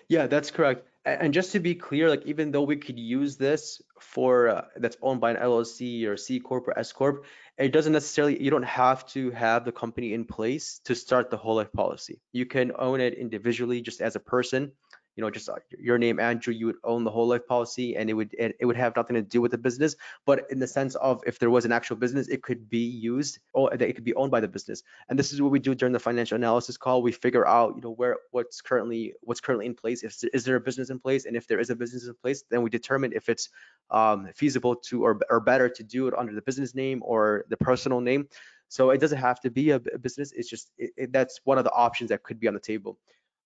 Yeah, 0.08 0.28
that's 0.28 0.52
correct. 0.52 0.88
And 1.06 1.34
just 1.34 1.54
to 1.54 1.60
be 1.60 1.76
clear, 1.76 2.10
like 2.10 2.26
even 2.26 2.52
though 2.52 2.64
we 2.64 2.76
could 2.76 3.00
use 3.00 3.38
this 3.38 3.82
for 4.00 4.50
uh, 4.50 4.66
that's 4.76 4.98
owned 5.02 5.22
by 5.22 5.32
an 5.32 5.38
LLC 5.38 6.06
or 6.06 6.18
C 6.18 6.40
corp 6.40 6.68
or 6.68 6.78
S 6.78 6.92
corp, 6.92 7.26
it 7.60 7.74
doesn't 7.74 7.94
necessarily 7.94 8.42
you 8.42 8.50
don't 8.50 8.64
have 8.64 9.06
to 9.08 9.32
have 9.32 9.66
the 9.66 9.72
company 9.72 10.14
in 10.14 10.24
place 10.24 10.80
to 10.86 10.96
start 10.96 11.30
the 11.30 11.38
whole 11.38 11.56
life 11.56 11.72
policy. 11.74 12.22
You 12.32 12.46
can 12.46 12.72
own 12.80 13.02
it 13.02 13.16
individually 13.16 13.82
just 13.82 14.02
as 14.02 14.16
a 14.16 14.20
person 14.20 14.72
you 15.20 15.26
know, 15.26 15.30
just 15.30 15.50
uh, 15.50 15.56
your 15.78 15.98
name, 15.98 16.18
Andrew, 16.18 16.54
you 16.54 16.68
would 16.68 16.78
own 16.86 17.04
the 17.04 17.12
whole 17.12 17.28
life 17.28 17.46
policy 17.46 17.98
and 17.98 18.10
it 18.10 18.14
would 18.14 18.34
it, 18.40 18.56
would 18.66 18.78
have 18.78 18.96
nothing 18.96 19.16
to 19.16 19.22
do 19.22 19.42
with 19.42 19.52
the 19.52 19.58
business. 19.58 19.98
But 20.26 20.46
in 20.50 20.60
the 20.60 20.66
sense 20.66 20.96
of 20.96 21.22
if 21.28 21.40
there 21.40 21.50
was 21.50 21.66
an 21.66 21.74
actual 21.74 21.98
business, 21.98 22.30
it 22.30 22.42
could 22.42 22.70
be 22.70 22.86
used 22.86 23.40
or 23.52 23.74
it 23.74 23.96
could 23.96 24.06
be 24.06 24.14
owned 24.14 24.32
by 24.32 24.40
the 24.40 24.48
business. 24.48 24.82
And 25.10 25.20
this 25.20 25.34
is 25.34 25.42
what 25.42 25.52
we 25.52 25.60
do 25.60 25.76
during 25.76 25.92
the 25.92 26.00
financial 26.00 26.38
analysis 26.38 26.78
call. 26.78 27.02
We 27.02 27.12
figure 27.12 27.46
out, 27.46 27.76
you 27.76 27.82
know, 27.82 27.92
where 27.92 28.16
what's 28.32 28.62
currently 28.62 29.14
what's 29.20 29.42
currently 29.42 29.66
in 29.66 29.76
place. 29.76 30.04
If 30.04 30.24
is 30.34 30.46
there 30.46 30.56
a 30.56 30.62
business 30.62 30.90
in 30.90 31.00
place, 31.00 31.26
and 31.26 31.36
if 31.36 31.48
there 31.48 31.60
is 31.60 31.70
a 31.70 31.76
business 31.76 32.08
in 32.08 32.14
place, 32.14 32.46
then 32.50 32.62
we 32.62 32.70
determine 32.70 33.12
if 33.14 33.28
it's 33.28 33.50
um, 33.92 34.30
feasible 34.34 34.78
to 34.88 35.04
or 35.04 35.20
or 35.30 35.42
better 35.42 35.68
to 35.68 35.84
do 35.84 36.08
it 36.08 36.14
under 36.18 36.34
the 36.34 36.44
business 36.44 36.74
name 36.74 37.04
or 37.04 37.44
the 37.50 37.58
personal 37.58 38.00
name. 38.00 38.30
So 38.70 38.92
it 38.92 39.02
doesn't 39.02 39.18
have 39.18 39.42
to 39.42 39.50
be 39.50 39.72
a, 39.72 39.82
a 39.94 39.98
business. 39.98 40.32
It's 40.32 40.48
just 40.48 40.72
it, 40.78 40.92
it, 40.96 41.12
that's 41.12 41.42
one 41.44 41.58
of 41.58 41.66
the 41.66 41.74
options 41.74 42.10
that 42.10 42.24
could 42.24 42.40
be 42.40 42.48
on 42.48 42.54
the 42.54 42.60
table. 42.62 42.98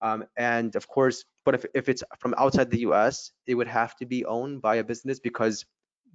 Um, 0.03 0.25
and 0.35 0.75
of 0.75 0.87
course, 0.87 1.23
but 1.45 1.55
if, 1.55 1.65
if 1.73 1.87
it's 1.87 2.03
from 2.19 2.35
outside 2.37 2.69
the 2.69 2.81
US, 2.81 3.31
it 3.47 3.55
would 3.55 3.69
have 3.69 3.95
to 3.95 4.05
be 4.05 4.25
owned 4.25 4.61
by 4.61 4.75
a 4.75 4.83
business 4.83 5.19
because 5.19 5.65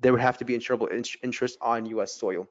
there 0.00 0.12
would 0.12 0.20
have 0.20 0.38
to 0.38 0.44
be 0.44 0.56
insurable 0.56 0.90
in 0.92 1.02
interest 1.22 1.56
on 1.62 1.86
US 1.86 2.14
soil. 2.14 2.46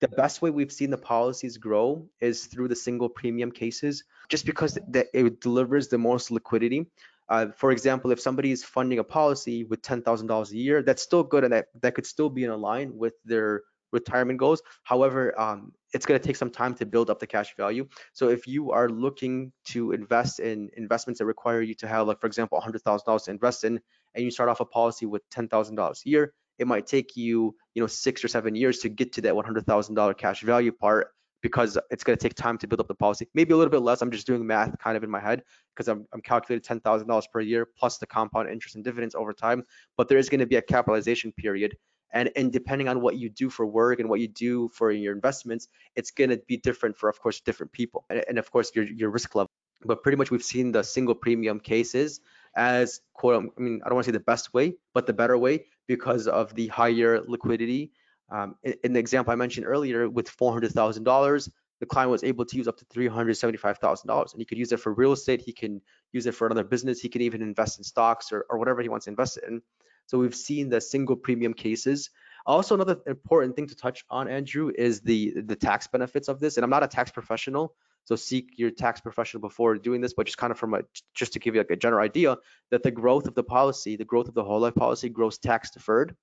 The 0.00 0.08
best 0.08 0.40
way 0.42 0.50
we've 0.50 0.72
seen 0.72 0.90
the 0.90 0.98
policies 0.98 1.56
grow 1.56 2.06
is 2.20 2.46
through 2.46 2.68
the 2.68 2.76
single 2.76 3.08
premium 3.08 3.50
cases, 3.50 4.04
just 4.28 4.46
because 4.46 4.78
that 4.88 5.08
it 5.12 5.40
delivers 5.40 5.88
the 5.88 5.98
most 5.98 6.30
liquidity. 6.30 6.86
Uh, 7.28 7.46
for 7.56 7.70
example, 7.70 8.10
if 8.10 8.20
somebody 8.20 8.50
is 8.50 8.64
funding 8.64 8.98
a 8.98 9.04
policy 9.04 9.64
with 9.64 9.82
$10,000 9.82 10.50
a 10.50 10.56
year, 10.56 10.82
that's 10.82 11.02
still 11.02 11.22
good 11.22 11.44
and 11.44 11.52
that, 11.52 11.66
that 11.80 11.94
could 11.94 12.06
still 12.06 12.28
be 12.28 12.44
in 12.44 12.60
line 12.60 12.96
with 12.96 13.14
their 13.24 13.62
retirement 13.92 14.38
goals. 14.38 14.62
However, 14.82 15.38
um, 15.40 15.72
it's 15.92 16.06
going 16.06 16.20
to 16.20 16.26
take 16.26 16.36
some 16.36 16.50
time 16.50 16.74
to 16.74 16.86
build 16.86 17.10
up 17.10 17.18
the 17.18 17.26
cash 17.26 17.54
value. 17.56 17.86
So 18.12 18.28
if 18.28 18.46
you 18.46 18.70
are 18.70 18.88
looking 18.88 19.52
to 19.66 19.92
invest 19.92 20.40
in 20.40 20.70
investments 20.76 21.18
that 21.18 21.26
require 21.26 21.62
you 21.62 21.74
to 21.76 21.88
have, 21.88 22.06
like 22.06 22.20
for 22.20 22.26
example, 22.26 22.60
$100,000 22.60 23.24
to 23.24 23.30
invest 23.30 23.64
in, 23.64 23.80
and 24.14 24.24
you 24.24 24.30
start 24.30 24.48
off 24.48 24.60
a 24.60 24.64
policy 24.64 25.06
with 25.06 25.28
$10,000 25.30 25.78
a 25.78 26.08
year, 26.08 26.32
it 26.58 26.66
might 26.66 26.86
take 26.86 27.16
you, 27.16 27.56
you 27.74 27.82
know, 27.82 27.86
six 27.86 28.22
or 28.22 28.28
seven 28.28 28.54
years 28.54 28.78
to 28.80 28.88
get 28.88 29.12
to 29.14 29.22
that 29.22 29.34
$100,000 29.34 30.18
cash 30.18 30.42
value 30.42 30.72
part 30.72 31.08
because 31.42 31.78
it's 31.90 32.04
going 32.04 32.16
to 32.16 32.22
take 32.22 32.34
time 32.34 32.58
to 32.58 32.68
build 32.68 32.80
up 32.80 32.88
the 32.88 32.94
policy. 32.94 33.26
Maybe 33.34 33.52
a 33.52 33.56
little 33.56 33.70
bit 33.70 33.80
less. 33.80 34.02
I'm 34.02 34.10
just 34.10 34.26
doing 34.26 34.46
math 34.46 34.78
kind 34.78 34.96
of 34.96 35.04
in 35.04 35.10
my 35.10 35.20
head 35.20 35.42
because 35.74 35.88
I'm, 35.88 36.06
I'm 36.12 36.20
calculating 36.20 36.80
$10,000 36.80 37.24
per 37.32 37.40
year 37.40 37.66
plus 37.78 37.98
the 37.98 38.06
compound 38.06 38.50
interest 38.50 38.74
and 38.74 38.84
dividends 38.84 39.14
over 39.14 39.32
time. 39.32 39.64
But 39.96 40.08
there 40.08 40.18
is 40.18 40.28
going 40.28 40.40
to 40.40 40.46
be 40.46 40.56
a 40.56 40.62
capitalization 40.62 41.32
period. 41.32 41.76
And, 42.12 42.30
and 42.36 42.52
depending 42.52 42.88
on 42.88 43.00
what 43.00 43.16
you 43.16 43.28
do 43.28 43.50
for 43.50 43.66
work 43.66 44.00
and 44.00 44.08
what 44.08 44.20
you 44.20 44.28
do 44.28 44.68
for 44.68 44.90
your 44.90 45.14
investments, 45.14 45.68
it's 45.94 46.10
going 46.10 46.30
to 46.30 46.38
be 46.48 46.56
different 46.56 46.96
for, 46.96 47.08
of 47.08 47.20
course, 47.20 47.40
different 47.40 47.72
people. 47.72 48.04
And, 48.10 48.24
and 48.28 48.38
of 48.38 48.50
course, 48.50 48.72
your, 48.74 48.84
your 48.84 49.10
risk 49.10 49.34
level. 49.34 49.48
But 49.84 50.02
pretty 50.02 50.16
much 50.16 50.30
we've 50.30 50.42
seen 50.42 50.72
the 50.72 50.82
single 50.82 51.14
premium 51.14 51.60
cases 51.60 52.20
as 52.54 53.00
quote, 53.14 53.52
I 53.56 53.60
mean, 53.60 53.80
I 53.84 53.88
don't 53.88 53.94
want 53.94 54.04
to 54.04 54.08
say 54.08 54.12
the 54.12 54.20
best 54.20 54.52
way, 54.52 54.74
but 54.92 55.06
the 55.06 55.12
better 55.12 55.38
way 55.38 55.66
because 55.86 56.26
of 56.26 56.54
the 56.54 56.66
higher 56.66 57.20
liquidity 57.26 57.92
um, 58.30 58.56
in, 58.62 58.74
in, 58.84 58.92
the 58.92 59.00
example 59.00 59.32
I 59.32 59.36
mentioned 59.36 59.66
earlier, 59.66 60.08
with 60.08 60.30
$400,000, 60.30 61.50
the 61.80 61.86
client 61.86 62.10
was 62.10 62.22
able 62.22 62.44
to 62.44 62.56
use 62.56 62.68
up 62.68 62.76
to 62.78 62.84
$375,000 62.86 64.32
and 64.32 64.40
he 64.40 64.44
could 64.44 64.58
use 64.58 64.70
it 64.72 64.78
for 64.78 64.92
real 64.92 65.12
estate. 65.12 65.40
He 65.40 65.52
can 65.52 65.80
use 66.12 66.26
it 66.26 66.34
for 66.34 66.46
another 66.46 66.64
business. 66.64 67.00
He 67.00 67.08
can 67.08 67.22
even 67.22 67.42
invest 67.42 67.78
in 67.78 67.84
stocks 67.84 68.32
or, 68.32 68.44
or 68.50 68.58
whatever 68.58 68.82
he 68.82 68.88
wants 68.88 69.06
to 69.06 69.10
invest 69.10 69.38
in. 69.46 69.62
So 70.10 70.18
we've 70.18 70.34
seen 70.34 70.68
the 70.68 70.80
single 70.80 71.14
premium 71.14 71.54
cases. 71.54 72.10
Also, 72.44 72.74
another 72.74 72.96
important 73.06 73.54
thing 73.54 73.68
to 73.68 73.76
touch 73.76 74.04
on, 74.10 74.26
Andrew, 74.26 74.72
is 74.76 75.00
the, 75.02 75.40
the 75.42 75.54
tax 75.54 75.86
benefits 75.86 76.26
of 76.26 76.40
this. 76.40 76.56
And 76.56 76.64
I'm 76.64 76.70
not 76.70 76.82
a 76.82 76.88
tax 76.88 77.12
professional, 77.12 77.76
so 78.06 78.16
seek 78.16 78.54
your 78.56 78.72
tax 78.72 79.00
professional 79.00 79.40
before 79.40 79.76
doing 79.76 80.00
this, 80.00 80.12
but 80.12 80.26
just 80.26 80.36
kind 80.36 80.50
of 80.50 80.58
from 80.58 80.74
a, 80.74 80.80
just 81.14 81.32
to 81.34 81.38
give 81.38 81.54
you 81.54 81.60
like 81.60 81.70
a 81.70 81.76
general 81.76 82.04
idea 82.04 82.38
that 82.72 82.82
the 82.82 82.90
growth 82.90 83.28
of 83.28 83.36
the 83.36 83.44
policy, 83.44 83.94
the 83.94 84.04
growth 84.04 84.26
of 84.26 84.34
the 84.34 84.42
whole 84.42 84.58
life 84.58 84.74
policy 84.74 85.08
grows 85.08 85.38
tax 85.38 85.70
deferred. 85.70 86.16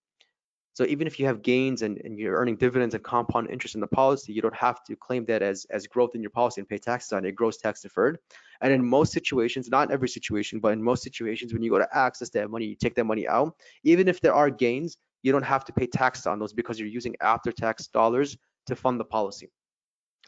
So 0.77 0.85
even 0.85 1.07
if 1.07 1.19
you 1.19 1.25
have 1.25 1.41
gains 1.41 1.81
and, 1.81 1.99
and, 2.03 2.19
you're 2.19 2.37
earning 2.37 2.55
dividends 2.55 2.93
and 2.93 3.03
compound 3.03 3.49
interest 3.49 3.73
in 3.73 3.81
the 3.81 3.87
policy, 3.87 4.31
you 4.31 4.43
don't 4.43 4.53
have 4.53 4.83
to 4.83 4.95
claim 4.95 5.25
that 5.25 5.41
as, 5.41 5.65
as 5.71 5.87
growth 5.87 6.13
in 6.13 6.21
your 6.21 6.29
policy 6.29 6.61
and 6.61 6.69
pay 6.69 6.77
taxes 6.77 7.13
on 7.13 7.25
it. 7.25 7.31
Grows 7.31 7.57
tax 7.57 7.81
deferred. 7.81 8.19
And 8.61 8.71
in 8.71 8.85
most 8.85 9.11
situations, 9.11 9.69
not 9.69 9.89
every 9.89 10.07
situation, 10.07 10.59
but 10.59 10.73
in 10.73 10.83
most 10.83 11.01
situations, 11.01 11.51
when 11.51 11.63
you 11.63 11.71
go 11.71 11.79
to 11.79 11.97
access 11.97 12.29
that 12.29 12.51
money, 12.51 12.65
you 12.65 12.75
take 12.75 12.93
that 12.93 13.05
money 13.05 13.27
out, 13.27 13.55
even 13.85 14.07
if 14.07 14.21
there 14.21 14.35
are 14.35 14.51
gains, 14.51 14.97
you 15.23 15.31
don't 15.31 15.41
have 15.41 15.65
to 15.65 15.73
pay 15.73 15.87
taxes 15.87 16.27
on 16.27 16.37
those 16.37 16.53
because 16.53 16.77
you're 16.77 16.87
using 16.87 17.15
after 17.21 17.51
tax 17.51 17.87
dollars 17.87 18.37
to 18.67 18.75
fund 18.75 18.99
the 18.99 19.05
policy. 19.05 19.49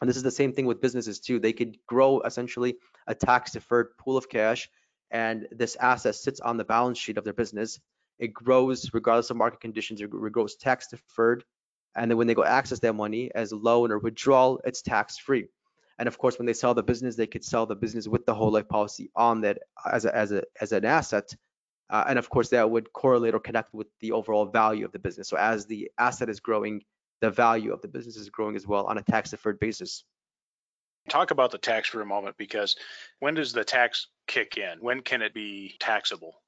And 0.00 0.10
this 0.10 0.16
is 0.16 0.24
the 0.24 0.32
same 0.32 0.52
thing 0.52 0.66
with 0.66 0.80
businesses 0.80 1.20
too. 1.20 1.38
They 1.38 1.52
could 1.52 1.76
grow 1.86 2.22
essentially 2.22 2.74
a 3.06 3.14
tax 3.14 3.52
deferred 3.52 3.96
pool 3.98 4.16
of 4.16 4.28
cash 4.28 4.68
and 5.12 5.46
this 5.52 5.76
asset 5.76 6.16
sits 6.16 6.40
on 6.40 6.56
the 6.56 6.64
balance 6.64 6.98
sheet 6.98 7.18
of 7.18 7.24
their 7.24 7.34
business 7.34 7.78
it 8.20 8.34
grows 8.34 8.92
regardless 8.92 9.30
of 9.30 9.36
market 9.38 9.60
conditions. 9.60 10.00
It 10.00 10.10
grows 10.10 10.54
tax 10.54 10.86
deferred. 10.88 11.42
And 11.96 12.10
then 12.10 12.18
when 12.18 12.26
they 12.26 12.34
go 12.34 12.44
access 12.44 12.78
that 12.80 12.92
money 12.92 13.30
as 13.34 13.50
a 13.50 13.56
loan 13.56 13.90
or 13.90 13.98
withdrawal, 13.98 14.60
it's 14.64 14.82
tax 14.82 15.18
free. 15.18 15.46
And 15.98 16.06
of 16.06 16.18
course, 16.18 16.38
when 16.38 16.46
they 16.46 16.52
sell 16.52 16.74
the 16.74 16.82
business, 16.82 17.16
they 17.16 17.26
could 17.26 17.44
sell 17.44 17.66
the 17.66 17.74
business 17.74 18.06
with 18.06 18.26
the 18.26 18.34
whole 18.34 18.52
life 18.52 18.68
policy 18.68 19.10
on 19.16 19.40
that 19.40 19.58
as 19.90 20.04
a, 20.04 20.14
as 20.14 20.32
a 20.32 20.44
as 20.60 20.72
an 20.72 20.84
asset. 20.84 21.34
Uh, 21.88 22.04
and 22.08 22.18
of 22.18 22.30
course, 22.30 22.50
that 22.50 22.70
would 22.70 22.92
correlate 22.92 23.34
or 23.34 23.40
connect 23.40 23.74
with 23.74 23.88
the 24.00 24.12
overall 24.12 24.46
value 24.46 24.84
of 24.84 24.92
the 24.92 24.98
business. 24.98 25.28
So 25.28 25.36
as 25.36 25.66
the 25.66 25.90
asset 25.98 26.28
is 26.28 26.38
growing, 26.38 26.84
the 27.20 27.30
value 27.30 27.72
of 27.72 27.82
the 27.82 27.88
business 27.88 28.16
is 28.16 28.30
growing 28.30 28.54
as 28.54 28.66
well 28.66 28.86
on 28.86 28.98
a 28.98 29.02
tax 29.02 29.30
deferred 29.30 29.58
basis. 29.58 30.04
Talk 31.08 31.32
about 31.32 31.50
the 31.50 31.58
tax 31.58 31.88
for 31.88 32.02
a 32.02 32.06
moment 32.06 32.36
because 32.36 32.76
when 33.18 33.34
does 33.34 33.52
the 33.52 33.64
tax 33.64 34.06
kick 34.26 34.58
in? 34.58 34.78
When 34.80 35.00
can 35.00 35.22
it 35.22 35.34
be 35.34 35.76
taxable? 35.80 36.40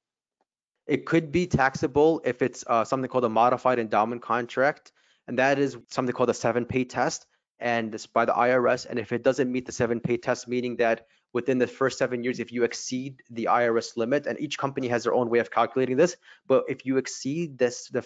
It 0.85 1.05
could 1.05 1.31
be 1.31 1.47
taxable 1.47 2.21
if 2.25 2.41
it's 2.41 2.63
uh, 2.67 2.83
something 2.83 3.09
called 3.09 3.25
a 3.25 3.29
modified 3.29 3.79
endowment 3.79 4.21
contract, 4.21 4.91
and 5.27 5.39
that 5.39 5.59
is 5.59 5.77
something 5.89 6.13
called 6.13 6.29
a 6.29 6.33
seven 6.33 6.65
pay 6.65 6.83
test, 6.83 7.25
and 7.59 7.93
it's 7.95 8.05
by 8.05 8.25
the 8.25 8.33
IRS. 8.33 8.85
And 8.89 8.99
if 8.99 9.11
it 9.11 9.23
doesn't 9.23 9.51
meet 9.51 9.65
the 9.65 9.71
seven 9.71 9.99
pay 9.99 10.17
test, 10.17 10.47
meaning 10.47 10.75
that 10.77 11.07
within 11.31 11.57
the 11.57 11.67
first 11.67 11.97
seven 11.97 12.23
years, 12.23 12.39
if 12.39 12.51
you 12.51 12.63
exceed 12.63 13.21
the 13.29 13.45
IRS 13.45 13.95
limit, 13.95 14.27
and 14.27 14.39
each 14.39 14.57
company 14.57 14.87
has 14.89 15.03
their 15.03 15.13
own 15.13 15.29
way 15.29 15.39
of 15.39 15.51
calculating 15.51 15.95
this, 15.95 16.17
but 16.47 16.65
if 16.67 16.85
you 16.85 16.97
exceed 16.97 17.57
this 17.57 17.87
the 17.89 18.05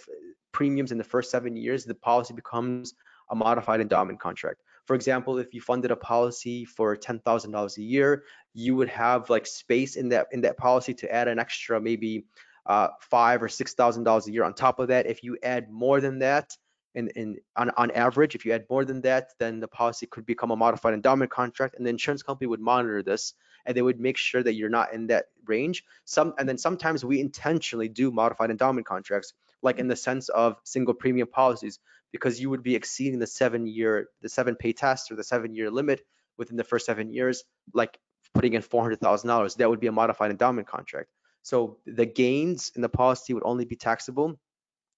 premiums 0.51 0.91
in 0.91 0.97
the 0.97 1.03
first 1.03 1.31
seven 1.31 1.55
years, 1.55 1.83
the 1.83 1.95
policy 1.95 2.33
becomes 2.33 2.93
a 3.29 3.35
modified 3.35 3.81
endowment 3.81 4.19
contract. 4.19 4.61
For 4.85 4.95
example, 4.95 5.37
if 5.37 5.53
you 5.53 5.59
funded 5.59 5.91
a 5.91 5.97
policy 5.97 6.63
for 6.63 6.95
$10,000 6.95 7.77
a 7.77 7.81
year, 7.81 8.23
you 8.53 8.75
would 8.75 8.87
have 8.87 9.29
like 9.29 9.45
space 9.45 9.97
in 9.97 10.09
that 10.09 10.27
in 10.31 10.41
that 10.41 10.57
policy 10.57 10.93
to 10.95 11.13
add 11.13 11.27
an 11.27 11.39
extra 11.39 11.79
maybe 11.81 12.25
uh, 12.67 12.89
five 13.01 13.41
or 13.41 13.49
six 13.49 13.73
thousand 13.73 14.03
dollars 14.03 14.27
a 14.27 14.31
year 14.31 14.43
on 14.43 14.53
top 14.53 14.79
of 14.79 14.89
that. 14.89 15.07
If 15.07 15.23
you 15.23 15.37
add 15.41 15.71
more 15.71 16.01
than 16.01 16.19
that, 16.19 16.55
in 16.95 17.37
on, 17.55 17.71
on 17.77 17.91
average, 17.91 18.35
if 18.35 18.45
you 18.45 18.53
add 18.53 18.65
more 18.69 18.83
than 18.85 19.01
that, 19.01 19.29
then 19.39 19.59
the 19.59 19.67
policy 19.67 20.05
could 20.05 20.25
become 20.25 20.51
a 20.51 20.55
modified 20.55 20.93
endowment 20.93 21.31
contract, 21.31 21.75
and 21.77 21.85
the 21.85 21.89
insurance 21.89 22.23
company 22.23 22.47
would 22.47 22.59
monitor 22.59 23.03
this 23.03 23.33
and 23.67 23.75
they 23.75 23.81
would 23.81 23.99
make 23.99 24.17
sure 24.17 24.41
that 24.41 24.53
you're 24.53 24.69
not 24.69 24.93
in 24.93 25.07
that 25.07 25.25
range. 25.45 25.83
Some 26.05 26.33
and 26.39 26.47
then 26.49 26.57
sometimes 26.57 27.05
we 27.05 27.19
intentionally 27.19 27.89
do 27.89 28.11
modified 28.11 28.49
endowment 28.49 28.87
contracts, 28.87 29.33
like 29.61 29.77
in 29.77 29.89
the 29.89 29.95
sense 29.95 30.29
of 30.29 30.55
single 30.63 30.93
premium 30.93 31.27
policies, 31.27 31.79
because 32.11 32.39
you 32.39 32.49
would 32.49 32.63
be 32.63 32.75
exceeding 32.75 33.19
the 33.19 33.27
seven 33.27 33.67
year, 33.67 34.07
the 34.21 34.29
seven 34.29 34.55
pay 34.55 34.73
test 34.73 35.11
or 35.11 35.15
the 35.15 35.23
seven 35.23 35.53
year 35.53 35.69
limit 35.69 36.01
within 36.37 36.55
the 36.55 36.63
first 36.63 36.85
seven 36.85 37.11
years, 37.11 37.43
like 37.73 37.99
putting 38.33 38.53
in 38.53 38.61
four 38.61 38.81
hundred 38.81 39.01
thousand 39.01 39.27
dollars. 39.27 39.55
That 39.55 39.69
would 39.69 39.81
be 39.81 39.87
a 39.87 39.91
modified 39.91 40.31
endowment 40.31 40.67
contract. 40.67 41.09
So 41.47 41.77
the 41.85 42.05
gains 42.05 42.73
in 42.75 42.81
the 42.81 42.89
policy 42.89 43.33
would 43.33 43.45
only 43.45 43.63
be 43.63 43.77
taxable. 43.77 44.37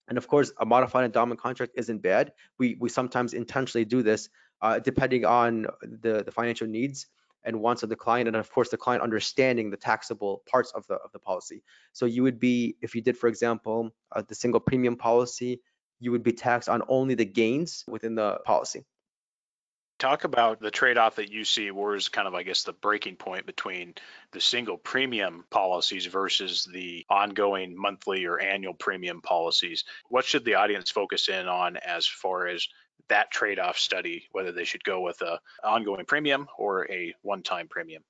And 0.08 0.18
of 0.18 0.28
course, 0.28 0.52
a 0.60 0.66
modified 0.66 1.06
endowment 1.06 1.40
contract 1.40 1.74
isn't 1.76 2.00
bad. 2.00 2.34
We, 2.58 2.76
we 2.80 2.90
sometimes 2.90 3.36
intentionally 3.36 3.86
do 3.86 4.02
this 4.02 4.30
uh, 4.60 4.80
depending 4.80 5.26
on 5.26 5.68
the, 5.84 6.24
the 6.24 6.32
financial 6.32 6.66
needs 6.66 7.06
and 7.44 7.62
wants 7.62 7.84
of 7.84 7.90
the 7.90 7.96
client 7.96 8.28
and 8.28 8.36
of 8.36 8.52
course 8.52 8.70
the 8.70 8.78
client 8.78 9.04
understanding 9.04 9.70
the 9.70 9.78
taxable 9.78 10.42
parts 10.52 10.72
of 10.72 10.88
the 10.88 10.96
of 10.96 11.10
the 11.14 11.20
policy 11.20 11.64
so 11.94 12.06
you 12.06 12.22
would 12.22 12.38
be 12.38 12.76
if 12.82 12.94
you 12.96 13.02
did 13.02 13.18
for 13.18 13.28
example 13.28 13.92
uh, 14.14 14.22
the 14.28 14.36
single 14.36 14.60
premium 14.60 14.98
policy 14.98 15.62
you 16.02 16.12
would 16.12 16.22
be 16.22 16.34
taxed 16.34 16.68
on 16.68 16.82
only 16.90 17.16
the 17.16 17.24
gains 17.24 17.86
within 17.88 18.14
the 18.14 18.40
policy 18.44 18.84
talk 20.00 20.24
about 20.24 20.60
the 20.60 20.72
trade-off 20.72 21.18
that 21.18 21.32
you 21.32 21.44
see 21.44 21.72
where's 21.72 22.08
kind 22.08 22.28
of 22.28 22.34
i 22.34 22.42
guess 22.42 22.64
the 22.64 22.74
breaking 22.74 23.16
point 23.16 23.46
between 23.46 23.94
the 24.32 24.42
single 24.42 24.78
premium 24.78 25.46
policies 25.50 26.06
versus 26.06 26.68
the 26.72 27.06
ongoing 27.10 27.76
monthly 27.76 28.26
or 28.26 28.40
annual 28.40 28.74
premium 28.74 29.22
policies? 29.22 29.86
What 30.10 30.26
should 30.26 30.46
the 30.46 30.56
audience 30.56 30.92
focus 30.92 31.30
in 31.30 31.48
on 31.48 31.78
as 31.78 32.06
far 32.06 32.48
as 32.48 32.68
that 33.08 33.32
trade-off 33.32 33.78
study 33.78 34.28
whether 34.32 34.52
they 34.52 34.66
should 34.66 34.84
go 34.84 35.02
with 35.02 35.22
a 35.22 35.40
ongoing 35.64 36.06
premium 36.06 36.48
or 36.58 36.90
a 36.92 37.16
one-time 37.22 37.68
premium? 37.68 38.04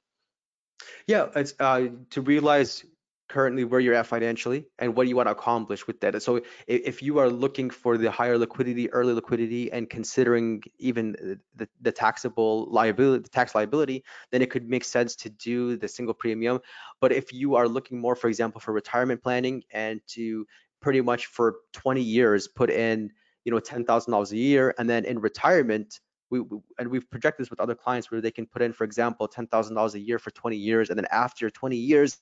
Yeah 1.07 1.27
it's 1.35 1.53
uh, 1.59 1.87
to 2.11 2.21
realize 2.21 2.83
currently 3.29 3.63
where 3.63 3.79
you're 3.79 3.93
at 3.93 4.07
financially 4.07 4.65
and 4.79 4.95
what 4.95 5.03
do 5.03 5.09
you 5.09 5.15
want 5.15 5.27
to 5.27 5.31
accomplish 5.31 5.85
with 5.85 5.99
that. 6.01 6.21
So 6.21 6.41
if 6.67 7.01
you 7.01 7.19
are 7.19 7.29
looking 7.29 7.69
for 7.69 7.97
the 7.97 8.09
higher 8.09 8.37
liquidity, 8.37 8.91
early 8.91 9.13
liquidity, 9.13 9.71
and 9.71 9.87
considering 9.87 10.63
even 10.79 11.39
the, 11.55 11.69
the 11.79 11.91
taxable 11.91 12.65
liability, 12.71 13.23
the 13.23 13.29
tax 13.29 13.53
liability, 13.53 14.03
then 14.31 14.41
it 14.41 14.49
could 14.49 14.67
make 14.67 14.83
sense 14.83 15.15
to 15.17 15.29
do 15.29 15.77
the 15.77 15.87
single 15.87 16.15
premium. 16.15 16.59
But 16.99 17.11
if 17.11 17.31
you 17.31 17.55
are 17.55 17.67
looking 17.67 18.01
more, 18.01 18.15
for 18.15 18.27
example, 18.27 18.59
for 18.59 18.73
retirement 18.73 19.21
planning 19.21 19.63
and 19.71 20.01
to 20.07 20.45
pretty 20.81 21.01
much 21.01 21.27
for 21.27 21.57
20 21.73 22.01
years 22.01 22.47
put 22.47 22.71
in, 22.71 23.11
you 23.45 23.51
know, 23.51 23.59
$10,000 23.59 24.31
a 24.31 24.35
year, 24.35 24.73
and 24.79 24.89
then 24.89 25.05
in 25.05 25.19
retirement, 25.19 25.99
we, 26.31 26.41
and 26.77 26.89
we've 26.89 27.09
projected 27.09 27.45
this 27.45 27.49
with 27.49 27.59
other 27.59 27.75
clients 27.75 28.11
where 28.11 28.21
they 28.21 28.31
can 28.31 28.45
put 28.45 28.61
in, 28.61 28.73
for 28.73 28.83
example, 28.83 29.27
$10,000 29.27 29.93
a 29.93 29.99
year 29.99 30.19
for 30.19 30.31
20 30.31 30.57
years, 30.57 30.89
and 30.89 30.97
then 30.97 31.07
after 31.11 31.49
20 31.49 31.75
years, 31.75 32.17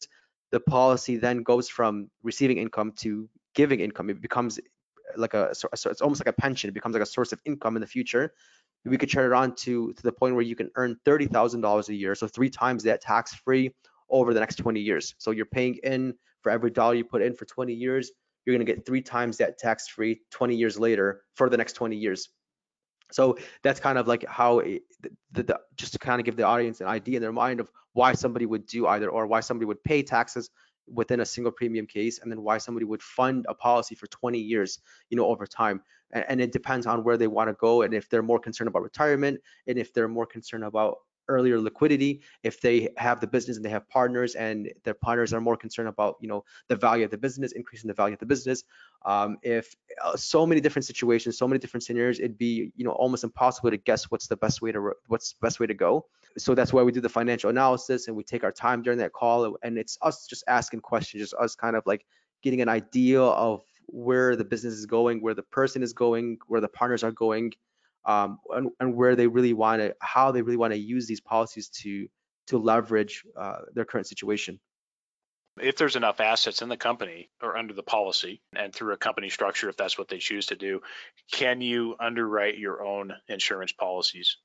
the 0.52 0.60
policy 0.60 1.18
then 1.18 1.44
goes 1.44 1.70
from 1.70 2.10
receiving 2.24 2.58
income 2.58 2.94
to 2.98 3.30
giving 3.54 3.80
income. 3.80 4.10
It 4.10 4.22
becomes 4.22 4.60
like 5.16 5.34
a, 5.34 5.54
so 5.56 5.70
it's 5.74 6.02
almost 6.02 6.22
like 6.22 6.34
a 6.34 6.42
pension. 6.42 6.70
It 6.70 6.74
becomes 6.74 6.94
like 6.94 7.04
a 7.04 7.08
source 7.08 7.32
of 7.32 7.40
income 7.46 7.76
in 7.76 7.82
the 7.82 7.88
future. 7.88 8.34
We 8.86 8.98
could 8.98 9.12
turn 9.12 9.32
it 9.32 9.36
on 9.36 9.56
to 9.56 9.92
to 9.94 10.04
the 10.04 10.12
point 10.12 10.36
where 10.36 10.44
you 10.44 10.56
can 10.56 10.70
earn 10.76 10.96
thirty 11.04 11.26
thousand 11.26 11.62
dollars 11.62 11.90
a 11.90 11.96
year, 11.96 12.16
so 12.16 12.28
three 12.28 12.50
times 12.50 12.84
that 12.84 13.02
tax 13.02 13.34
free 13.36 13.74
over 14.10 14.34
the 14.34 14.40
next 14.40 14.56
20 14.56 14.80
years. 14.80 15.16
So 15.18 15.32
you're 15.32 15.46
paying 15.46 15.76
in 15.84 16.14
for 16.42 16.52
every 16.52 16.72
dollar 16.72 16.96
you 16.96 17.04
put 17.04 17.22
in 17.22 17.34
for 17.34 17.46
20 17.46 17.74
years, 17.74 18.12
you're 18.46 18.56
going 18.56 18.66
to 18.66 18.74
get 18.74 18.86
three 18.86 19.02
times 19.02 19.38
that 19.38 19.58
tax 19.58 19.88
free 19.88 20.22
20 20.32 20.56
years 20.56 20.80
later 20.80 21.24
for 21.36 21.50
the 21.50 21.58
next 21.58 21.74
20 21.74 21.96
years. 21.96 22.30
So 23.12 23.38
that's 23.64 23.80
kind 23.80 23.98
of 23.98 24.08
like 24.08 24.26
how 24.28 24.60
it, 24.60 24.84
the, 25.32 25.44
the, 25.44 25.60
just 25.76 25.94
to 25.94 26.00
kind 26.00 26.20
of 26.20 26.26
give 26.26 26.36
the 26.36 26.44
audience 26.44 26.82
an 26.82 26.88
idea 26.88 27.18
in 27.18 27.22
their 27.22 27.32
mind 27.32 27.60
of 27.60 27.72
why 27.98 28.14
somebody 28.14 28.46
would 28.46 28.68
do 28.68 28.86
either 28.86 29.10
or 29.10 29.26
why 29.26 29.40
somebody 29.40 29.66
would 29.66 29.84
pay 29.84 30.04
taxes 30.04 30.52
within 30.88 31.22
a 31.22 31.26
single 31.26 31.52
premium 31.52 31.88
case 31.88 32.20
and 32.20 32.32
then 32.32 32.44
why 32.44 32.60
somebody 32.60 32.86
would 32.86 33.02
fund 33.02 33.44
a 33.50 33.56
policy 33.56 33.96
for 33.96 34.06
20 34.08 34.38
years 34.38 34.80
you 35.10 35.18
know 35.18 35.26
over 35.26 35.48
time. 35.48 35.82
And, 36.12 36.26
and 36.30 36.42
it 36.42 36.52
depends 36.52 36.86
on 36.86 37.04
where 37.04 37.18
they 37.18 37.26
want 37.26 37.50
to 37.50 37.56
go 37.56 37.82
and 37.82 37.96
if 37.96 38.08
they're 38.08 38.22
more 38.22 38.40
concerned 38.40 38.68
about 38.68 38.84
retirement 38.84 39.42
and 39.66 39.80
if 39.80 39.94
they're 39.94 40.08
more 40.08 40.28
concerned 40.28 40.64
about 40.64 40.98
earlier 41.28 41.60
liquidity. 41.60 42.22
If 42.44 42.62
they 42.62 42.90
have 42.98 43.20
the 43.20 43.28
business 43.28 43.58
and 43.58 43.66
they 43.66 43.70
have 43.70 43.88
partners 43.90 44.36
and 44.36 44.72
their 44.84 44.94
partners 44.94 45.34
are 45.34 45.42
more 45.42 45.58
concerned 45.58 45.90
about, 45.90 46.18
you 46.22 46.28
know, 46.28 46.44
the 46.68 46.76
value 46.76 47.06
of 47.06 47.12
the 47.12 47.18
business, 47.18 47.52
increasing 47.54 47.88
the 47.88 47.94
value 47.94 48.14
of 48.14 48.20
the 48.20 48.26
business. 48.26 48.64
Um, 49.06 49.38
if 49.42 49.76
uh, 50.04 50.16
so 50.16 50.46
many 50.46 50.62
different 50.62 50.86
situations, 50.86 51.38
so 51.38 51.48
many 51.48 51.60
different 51.60 51.84
scenarios, 51.84 52.20
it'd 52.20 52.38
be, 52.38 52.72
you 52.76 52.84
know, 52.86 52.92
almost 52.92 53.24
impossible 53.24 53.72
to 53.72 53.78
guess 53.78 54.06
what's 54.12 54.28
the 54.28 54.38
best 54.38 54.62
way 54.62 54.72
to 54.72 54.92
what's 55.08 55.34
the 55.34 55.40
best 55.42 55.60
way 55.60 55.68
to 55.68 55.74
go. 55.74 56.06
So 56.38 56.54
that's 56.54 56.74
why 56.74 56.84
we 56.84 56.92
do 56.92 57.02
the 57.02 57.10
financial 57.10 57.50
analysis 57.50 58.08
and 58.08 58.16
we 58.16 58.24
take 58.24 58.44
our 58.44 58.52
time 58.52 58.82
during 58.82 59.00
that 59.00 59.14
call. 59.14 59.58
And 59.64 59.78
it's 59.78 59.98
us 60.02 60.28
just 60.28 60.44
asking 60.48 60.82
questions, 60.82 61.22
just 61.22 61.34
us 61.36 61.56
kind 61.56 61.76
of 61.76 61.84
like 61.86 62.06
getting 62.44 62.62
an 62.62 62.70
idea 62.70 63.22
of 63.22 63.64
where 63.88 64.36
the 64.36 64.44
business 64.44 64.74
is 64.74 64.86
going, 64.86 65.22
where 65.22 65.34
the 65.34 65.44
person 65.44 65.82
is 65.82 65.94
going, 65.94 66.38
where 66.48 66.62
the 66.62 66.68
partners 66.68 67.04
are 67.04 67.12
going, 67.12 67.54
um, 68.08 68.40
and, 68.50 68.70
and, 68.80 68.96
where 68.96 69.16
they 69.16 69.28
really 69.28 69.54
want 69.54 69.82
to, 69.82 69.96
how 70.00 70.32
they 70.32 70.42
really 70.42 70.58
want 70.58 70.74
to 70.74 70.80
use 70.80 71.06
these 71.08 71.22
policies 71.22 71.70
to 71.70 72.08
to 72.48 72.58
leverage 72.58 73.24
uh, 73.38 73.58
their 73.74 73.86
current 73.86 74.08
situation. 74.08 74.60
If 75.60 75.76
there's 75.76 75.96
enough 75.96 76.20
assets 76.20 76.62
in 76.62 76.70
the 76.70 76.78
company 76.78 77.30
or 77.42 77.58
under 77.58 77.74
the 77.74 77.84
policy 77.84 78.42
and 78.56 78.74
through 78.74 78.94
a 78.94 78.98
company 78.98 79.30
structure, 79.30 79.70
if 79.70 79.76
that's 79.76 79.98
what 79.98 80.08
they 80.08 80.20
choose 80.20 80.46
to 80.48 80.56
do, 80.56 80.82
can 81.32 81.62
you 81.62 81.96
underwrite 82.00 82.58
your 82.58 82.86
own 82.86 83.12
insurance 83.28 83.72
policies? 83.74 84.38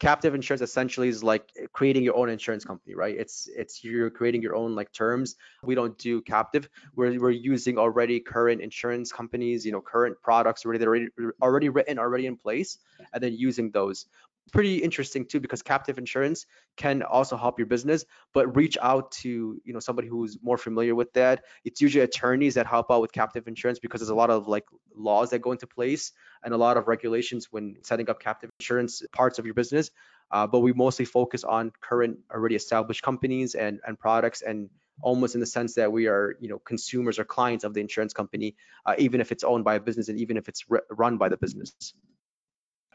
Captive 0.00 0.34
insurance 0.34 0.62
essentially 0.62 1.08
is 1.08 1.22
like 1.22 1.52
creating 1.72 2.02
your 2.02 2.16
own 2.16 2.30
insurance 2.30 2.64
company 2.64 2.94
right? 2.94 3.14
It's 3.16 3.48
it's 3.54 3.84
you're 3.84 4.10
creating 4.10 4.42
your 4.42 4.56
own 4.56 4.74
like 4.74 4.90
terms. 4.92 5.36
We 5.62 5.74
don't 5.74 5.96
do 5.98 6.22
captive. 6.22 6.68
We're, 6.96 7.20
we're 7.20 7.30
using 7.30 7.78
already 7.78 8.18
current 8.18 8.62
insurance 8.62 9.12
companies 9.12 9.64
you 9.64 9.72
know 9.72 9.80
current 9.80 10.16
products 10.22 10.64
already 10.64 10.84
already 10.84 11.08
already 11.42 11.68
written 11.68 11.98
already 11.98 12.26
in 12.26 12.36
place 12.36 12.78
and 13.12 13.22
then 13.22 13.34
using 13.34 13.70
those 13.70 14.06
pretty 14.52 14.78
interesting 14.78 15.24
too 15.24 15.40
because 15.40 15.62
captive 15.62 15.98
insurance 15.98 16.46
can 16.76 17.02
also 17.02 17.36
help 17.36 17.58
your 17.58 17.66
business 17.66 18.04
but 18.34 18.56
reach 18.56 18.76
out 18.82 19.12
to 19.12 19.60
you 19.64 19.72
know 19.72 19.78
somebody 19.80 20.08
who's 20.08 20.38
more 20.42 20.58
familiar 20.58 20.94
with 20.94 21.12
that. 21.14 21.44
It's 21.64 21.80
usually 21.80 22.04
attorneys 22.04 22.54
that 22.54 22.66
help 22.66 22.90
out 22.90 23.00
with 23.00 23.12
captive 23.12 23.48
insurance 23.48 23.78
because 23.78 24.00
there's 24.00 24.10
a 24.10 24.14
lot 24.14 24.30
of 24.30 24.48
like 24.48 24.64
laws 24.94 25.30
that 25.30 25.40
go 25.40 25.52
into 25.52 25.66
place 25.66 26.12
and 26.42 26.54
a 26.54 26.56
lot 26.56 26.76
of 26.76 26.88
regulations 26.88 27.48
when 27.50 27.76
setting 27.82 28.08
up 28.10 28.20
captive 28.20 28.50
insurance 28.58 29.02
parts 29.12 29.38
of 29.38 29.44
your 29.44 29.54
business. 29.54 29.90
Uh, 30.30 30.46
but 30.46 30.60
we 30.60 30.72
mostly 30.72 31.04
focus 31.04 31.42
on 31.42 31.72
current 31.80 32.18
already 32.32 32.54
established 32.54 33.02
companies 33.02 33.54
and 33.54 33.80
and 33.86 33.98
products 33.98 34.42
and 34.42 34.70
almost 35.02 35.34
in 35.34 35.40
the 35.40 35.46
sense 35.46 35.74
that 35.74 35.90
we 35.90 36.06
are 36.06 36.36
you 36.40 36.48
know 36.48 36.58
consumers 36.58 37.18
or 37.18 37.24
clients 37.24 37.64
of 37.64 37.74
the 37.74 37.80
insurance 37.80 38.12
company 38.12 38.54
uh, 38.86 38.94
even 38.98 39.20
if 39.20 39.32
it's 39.32 39.44
owned 39.44 39.64
by 39.64 39.74
a 39.76 39.80
business 39.80 40.08
and 40.08 40.20
even 40.20 40.36
if 40.36 40.48
it's 40.48 40.64
run 40.90 41.18
by 41.18 41.28
the 41.28 41.36
business. 41.36 41.72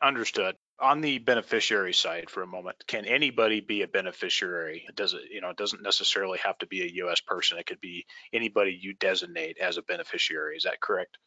Understood. 0.01 0.55
On 0.79 0.99
the 0.99 1.19
beneficiary 1.19 1.93
side 1.93 2.29
for 2.29 2.43
a 2.43 2.47
moment, 2.47 2.75
can 2.85 3.05
anybody 3.05 3.61
be 3.61 3.81
a 3.81 3.87
beneficiary? 3.87 4.85
it 4.89 4.95
doesn't 4.95 5.23
you 5.31 5.39
know, 5.39 5.49
it 5.49 5.57
doesn't 5.57 5.81
necessarily 5.81 6.37
have 6.39 6.57
to 6.57 6.67
be 6.67 6.81
a 6.81 7.05
US 7.05 7.21
person. 7.21 7.57
It 7.57 7.65
could 7.65 7.79
be 7.79 8.05
anybody 8.33 8.77
you 8.79 8.93
designate 8.93 9.57
as 9.57 9.77
a 9.77 9.81
beneficiary. 9.81 10.57
Is 10.57 10.63
that 10.63 10.81
correct? 10.81 11.17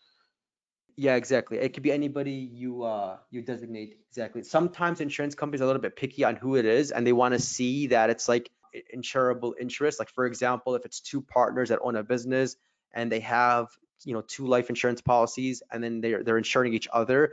Yeah, 0.96 1.14
exactly. 1.14 1.58
It 1.58 1.72
could 1.72 1.82
be 1.82 1.92
anybody 1.92 2.32
you 2.32 2.82
uh 2.82 3.16
you 3.30 3.40
designate 3.40 3.96
exactly. 4.11 4.42
Sometimes 4.42 5.00
insurance 5.00 5.34
companies 5.34 5.62
are 5.62 5.64
a 5.64 5.66
little 5.68 5.82
bit 5.82 5.96
picky 5.96 6.24
on 6.24 6.37
who 6.37 6.56
it 6.56 6.66
is 6.66 6.90
and 6.90 7.06
they 7.06 7.12
want 7.12 7.32
to 7.32 7.40
see 7.40 7.87
that 7.87 8.11
it's 8.11 8.28
like 8.28 8.50
insurable 8.94 9.52
interest. 9.58 9.98
Like 9.98 10.11
for 10.11 10.26
example, 10.26 10.74
if 10.74 10.84
it's 10.84 11.00
two 11.00 11.22
partners 11.22 11.70
that 11.70 11.78
own 11.82 11.96
a 11.96 12.02
business 12.02 12.56
and 12.92 13.11
they 13.11 13.20
have 13.20 13.68
you 14.04 14.12
know 14.12 14.22
two 14.22 14.46
life 14.46 14.68
insurance 14.68 15.00
policies 15.00 15.62
and 15.72 15.82
then 15.82 16.00
they're 16.00 16.22
they're 16.22 16.38
insuring 16.38 16.74
each 16.74 16.88
other 16.92 17.32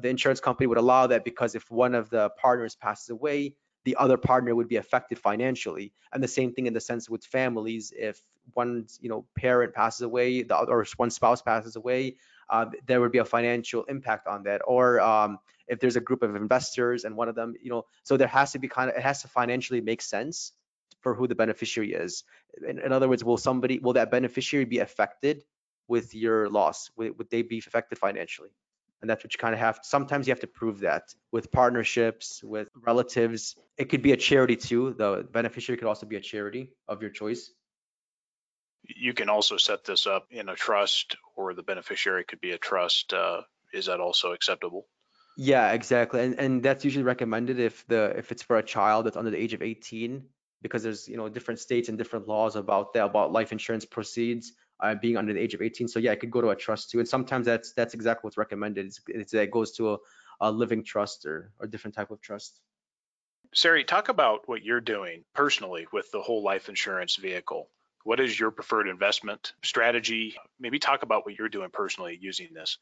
the 0.00 0.08
insurance 0.08 0.40
company 0.40 0.66
would 0.66 0.78
allow 0.78 1.06
that 1.06 1.24
because 1.24 1.54
if 1.54 1.70
one 1.70 1.94
of 1.94 2.10
the 2.10 2.30
partners 2.30 2.76
passes 2.76 3.10
away, 3.10 3.54
the 3.84 3.96
other 3.96 4.16
partner 4.16 4.54
would 4.54 4.68
be 4.68 4.76
affected 4.76 5.18
financially. 5.18 5.92
And 6.12 6.22
the 6.22 6.28
same 6.28 6.52
thing 6.52 6.66
in 6.66 6.74
the 6.74 6.80
sense 6.80 7.08
with 7.08 7.24
families, 7.24 7.92
if 7.96 8.20
one 8.52 8.86
you 9.00 9.08
know 9.08 9.26
parent 9.36 9.74
passes 9.74 10.02
away, 10.02 10.42
the 10.42 10.56
other 10.56 10.72
or 10.72 10.86
one 10.96 11.10
spouse 11.10 11.40
passes 11.40 11.76
away, 11.76 12.16
uh, 12.50 12.66
there 12.86 13.00
would 13.00 13.12
be 13.12 13.18
a 13.18 13.24
financial 13.24 13.84
impact 13.84 14.26
on 14.26 14.42
that. 14.44 14.60
Or 14.66 15.00
um, 15.00 15.38
if 15.66 15.80
there's 15.80 15.96
a 15.96 16.00
group 16.00 16.22
of 16.22 16.36
investors 16.36 17.04
and 17.04 17.16
one 17.16 17.28
of 17.28 17.34
them, 17.34 17.54
you 17.62 17.70
know, 17.70 17.86
so 18.02 18.16
there 18.16 18.28
has 18.28 18.52
to 18.52 18.58
be 18.58 18.68
kind 18.68 18.90
of 18.90 18.96
it 18.96 19.02
has 19.02 19.22
to 19.22 19.28
financially 19.28 19.80
make 19.80 20.02
sense 20.02 20.52
for 21.00 21.14
who 21.14 21.26
the 21.26 21.34
beneficiary 21.34 21.94
is. 21.94 22.24
In, 22.68 22.78
in 22.78 22.92
other 22.92 23.08
words, 23.08 23.24
will 23.24 23.38
somebody 23.38 23.78
will 23.78 23.94
that 23.94 24.10
beneficiary 24.10 24.66
be 24.66 24.80
affected 24.80 25.42
with 25.88 26.14
your 26.14 26.48
loss? 26.50 26.90
Would, 26.96 27.16
would 27.18 27.30
they 27.30 27.42
be 27.42 27.58
affected 27.58 27.98
financially? 27.98 28.50
And 29.00 29.08
that's 29.08 29.24
what 29.24 29.32
you 29.32 29.38
kind 29.38 29.54
of 29.54 29.60
have 29.60 29.80
sometimes 29.82 30.26
you 30.26 30.32
have 30.32 30.40
to 30.40 30.46
prove 30.46 30.80
that. 30.80 31.14
With 31.32 31.50
partnerships 31.50 32.42
with 32.42 32.68
relatives 32.74 33.56
it 33.76 33.88
could 33.88 34.02
be 34.02 34.12
a 34.12 34.16
charity 34.16 34.56
too 34.56 34.94
the 34.96 35.26
beneficiary 35.30 35.78
could 35.78 35.88
also 35.88 36.06
be 36.06 36.16
a 36.16 36.20
charity 36.20 36.72
of 36.88 37.02
your 37.02 37.10
choice. 37.10 37.50
You 38.82 39.12
can 39.12 39.28
also 39.28 39.56
set 39.56 39.84
this 39.84 40.06
up 40.06 40.26
in 40.30 40.48
a 40.48 40.54
trust 40.54 41.16
or 41.36 41.54
the 41.54 41.62
beneficiary 41.62 42.24
could 42.24 42.40
be 42.40 42.52
a 42.52 42.58
trust 42.58 43.12
uh, 43.12 43.42
is 43.72 43.86
that 43.86 44.00
also 44.00 44.32
acceptable? 44.32 44.86
Yeah 45.36 45.72
exactly 45.72 46.20
and, 46.20 46.38
and 46.38 46.62
that's 46.62 46.84
usually 46.84 47.04
recommended 47.04 47.58
if 47.58 47.86
the 47.86 48.14
if 48.16 48.32
it's 48.32 48.42
for 48.42 48.56
a 48.58 48.62
child 48.62 49.06
that's 49.06 49.16
under 49.16 49.30
the 49.30 49.38
age 49.40 49.54
of 49.54 49.62
18 49.62 50.24
because 50.62 50.82
there's 50.82 51.08
you 51.08 51.16
know 51.16 51.28
different 51.28 51.60
states 51.60 51.88
and 51.88 51.96
different 51.96 52.28
laws 52.28 52.56
about 52.56 52.92
that 52.94 53.04
about 53.04 53.32
life 53.32 53.52
insurance 53.52 53.84
proceeds 53.84 54.52
uh, 54.82 54.94
being 54.94 55.16
under 55.16 55.32
the 55.32 55.40
age 55.40 55.54
of 55.54 55.62
18. 55.62 55.88
So 55.88 55.98
yeah, 55.98 56.12
it 56.12 56.20
could 56.20 56.30
go 56.30 56.40
to 56.40 56.50
a 56.50 56.56
trust 56.56 56.90
too. 56.90 56.98
And 56.98 57.08
sometimes 57.08 57.46
that's 57.46 57.72
that's 57.72 57.94
exactly 57.94 58.26
what's 58.26 58.36
recommended. 58.36 58.86
It's, 58.86 59.00
it's 59.08 59.34
it 59.34 59.50
goes 59.50 59.72
to 59.72 59.94
a, 59.94 59.98
a 60.40 60.50
living 60.50 60.84
trust 60.84 61.26
or 61.26 61.52
a 61.60 61.66
different 61.66 61.94
type 61.94 62.10
of 62.10 62.20
trust. 62.20 62.60
Sari, 63.52 63.84
talk 63.84 64.08
about 64.08 64.48
what 64.48 64.62
you're 64.62 64.80
doing 64.80 65.24
personally 65.34 65.86
with 65.92 66.10
the 66.12 66.20
whole 66.20 66.42
life 66.42 66.68
insurance 66.68 67.16
vehicle. 67.16 67.68
What 68.04 68.20
is 68.20 68.38
your 68.38 68.50
preferred 68.50 68.88
investment 68.88 69.52
strategy? 69.62 70.36
Maybe 70.58 70.78
talk 70.78 71.02
about 71.02 71.26
what 71.26 71.36
you're 71.38 71.48
doing 71.48 71.70
personally 71.70 72.16
using 72.20 72.48
this. 72.54 72.78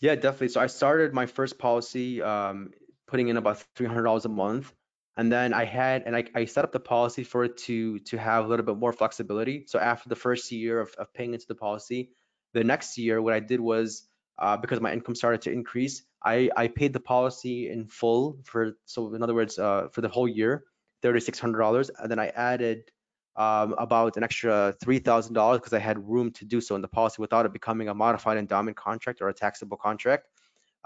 Yeah, 0.00 0.14
definitely. 0.14 0.48
So 0.48 0.60
I 0.60 0.66
started 0.66 1.12
my 1.12 1.26
first 1.26 1.58
policy 1.58 2.22
um, 2.22 2.70
putting 3.06 3.28
in 3.28 3.36
about 3.36 3.62
$300 3.76 4.24
a 4.24 4.28
month 4.28 4.72
and 5.16 5.32
then 5.32 5.54
I 5.54 5.64
had 5.64 6.02
and 6.04 6.14
I, 6.14 6.24
I 6.34 6.44
set 6.44 6.64
up 6.64 6.72
the 6.72 6.80
policy 6.80 7.24
for 7.24 7.44
it 7.44 7.56
to 7.58 7.98
to 8.00 8.18
have 8.18 8.44
a 8.44 8.48
little 8.48 8.66
bit 8.66 8.76
more 8.76 8.92
flexibility. 8.92 9.64
So 9.66 9.78
after 9.78 10.08
the 10.08 10.16
first 10.16 10.52
year 10.52 10.80
of, 10.80 10.94
of 10.98 11.12
paying 11.14 11.32
into 11.34 11.46
the 11.46 11.54
policy, 11.54 12.10
the 12.52 12.64
next 12.64 12.98
year 12.98 13.22
what 13.22 13.32
I 13.32 13.40
did 13.40 13.60
was 13.60 14.08
uh, 14.38 14.56
because 14.56 14.80
my 14.80 14.92
income 14.92 15.14
started 15.14 15.42
to 15.42 15.52
increase, 15.52 16.02
I 16.24 16.50
I 16.56 16.68
paid 16.68 16.92
the 16.92 17.00
policy 17.00 17.70
in 17.70 17.86
full 17.86 18.38
for 18.44 18.76
so 18.84 19.14
in 19.14 19.22
other 19.22 19.34
words 19.34 19.58
uh, 19.58 19.88
for 19.92 20.02
the 20.02 20.08
whole 20.08 20.28
year, 20.28 20.64
thirty 21.02 21.20
six 21.20 21.38
hundred 21.38 21.60
dollars, 21.60 21.90
and 21.98 22.10
then 22.10 22.18
I 22.18 22.28
added 22.28 22.90
um, 23.36 23.74
about 23.78 24.16
an 24.16 24.24
extra 24.24 24.74
three 24.82 24.98
thousand 24.98 25.34
dollars 25.34 25.60
because 25.60 25.72
I 25.72 25.78
had 25.78 25.98
room 26.06 26.32
to 26.32 26.44
do 26.44 26.60
so 26.60 26.74
in 26.74 26.82
the 26.82 26.88
policy 26.88 27.16
without 27.20 27.46
it 27.46 27.52
becoming 27.52 27.88
a 27.88 27.94
modified 27.94 28.36
endowment 28.36 28.76
contract 28.76 29.22
or 29.22 29.28
a 29.28 29.34
taxable 29.34 29.78
contract. 29.78 30.28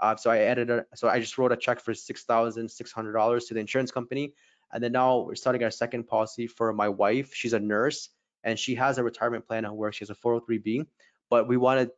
Uh, 0.01 0.15
so 0.15 0.31
I 0.31 0.39
added, 0.39 0.69
a, 0.69 0.85
so 0.95 1.07
I 1.07 1.19
just 1.19 1.37
wrote 1.37 1.51
a 1.51 1.57
check 1.57 1.79
for 1.79 1.93
six 1.93 2.23
thousand 2.23 2.69
six 2.69 2.91
hundred 2.91 3.13
dollars 3.13 3.45
to 3.45 3.53
the 3.53 3.59
insurance 3.59 3.91
company, 3.91 4.33
and 4.73 4.83
then 4.83 4.91
now 4.91 5.19
we're 5.19 5.35
starting 5.35 5.63
our 5.63 5.71
second 5.71 6.07
policy 6.07 6.47
for 6.47 6.73
my 6.73 6.89
wife. 6.89 7.33
She's 7.33 7.53
a 7.53 7.59
nurse 7.59 8.09
and 8.43 8.57
she 8.57 8.75
has 8.75 8.97
a 8.97 9.03
retirement 9.03 9.47
plan 9.47 9.65
at 9.65 9.75
work. 9.75 9.93
She 9.93 10.01
has 10.01 10.09
a 10.09 10.15
403b, 10.15 10.87
but 11.29 11.47
we 11.47 11.57
wanted, 11.57 11.91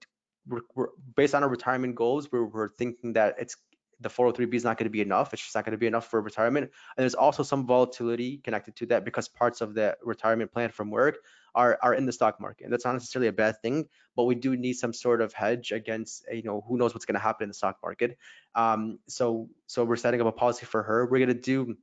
we're, 0.47 0.61
we're, 0.75 0.87
based 1.15 1.35
on 1.35 1.43
our 1.43 1.49
retirement 1.49 1.95
goals, 1.95 2.31
we're, 2.31 2.45
we're 2.45 2.69
thinking 2.69 3.13
that 3.13 3.35
it's 3.39 3.55
the 4.03 4.09
403b 4.09 4.53
is 4.53 4.63
not 4.63 4.77
going 4.77 4.85
to 4.85 4.91
be 4.91 5.01
enough. 5.01 5.33
It's 5.33 5.41
just 5.41 5.55
not 5.55 5.65
going 5.65 5.71
to 5.71 5.77
be 5.77 5.87
enough 5.87 6.07
for 6.07 6.21
retirement. 6.21 6.65
And 6.65 7.01
there's 7.01 7.15
also 7.15 7.41
some 7.41 7.65
volatility 7.65 8.37
connected 8.37 8.75
to 8.77 8.85
that 8.87 9.05
because 9.05 9.27
parts 9.27 9.61
of 9.61 9.73
the 9.73 9.97
retirement 10.03 10.51
plan 10.51 10.69
from 10.69 10.91
work 10.91 11.17
are, 11.55 11.79
are 11.81 11.93
in 11.93 12.05
the 12.05 12.11
stock 12.11 12.39
market. 12.39 12.65
And 12.65 12.73
that's 12.73 12.85
not 12.85 12.93
necessarily 12.93 13.27
a 13.27 13.33
bad 13.33 13.61
thing, 13.61 13.85
but 14.15 14.25
we 14.25 14.35
do 14.35 14.55
need 14.55 14.73
some 14.73 14.93
sort 14.93 15.21
of 15.21 15.33
hedge 15.33 15.71
against, 15.71 16.25
you 16.31 16.43
know, 16.43 16.63
who 16.67 16.77
knows 16.77 16.93
what's 16.93 17.05
going 17.05 17.15
to 17.15 17.21
happen 17.21 17.45
in 17.45 17.49
the 17.49 17.55
stock 17.55 17.77
market. 17.81 18.17
Um, 18.55 18.99
so, 19.07 19.49
so 19.67 19.83
we're 19.83 19.95
setting 19.95 20.21
up 20.21 20.27
a 20.27 20.31
policy 20.31 20.65
for 20.65 20.83
her. 20.83 21.05
We're 21.05 21.19
going 21.19 21.27
to 21.29 21.33
do 21.33 21.75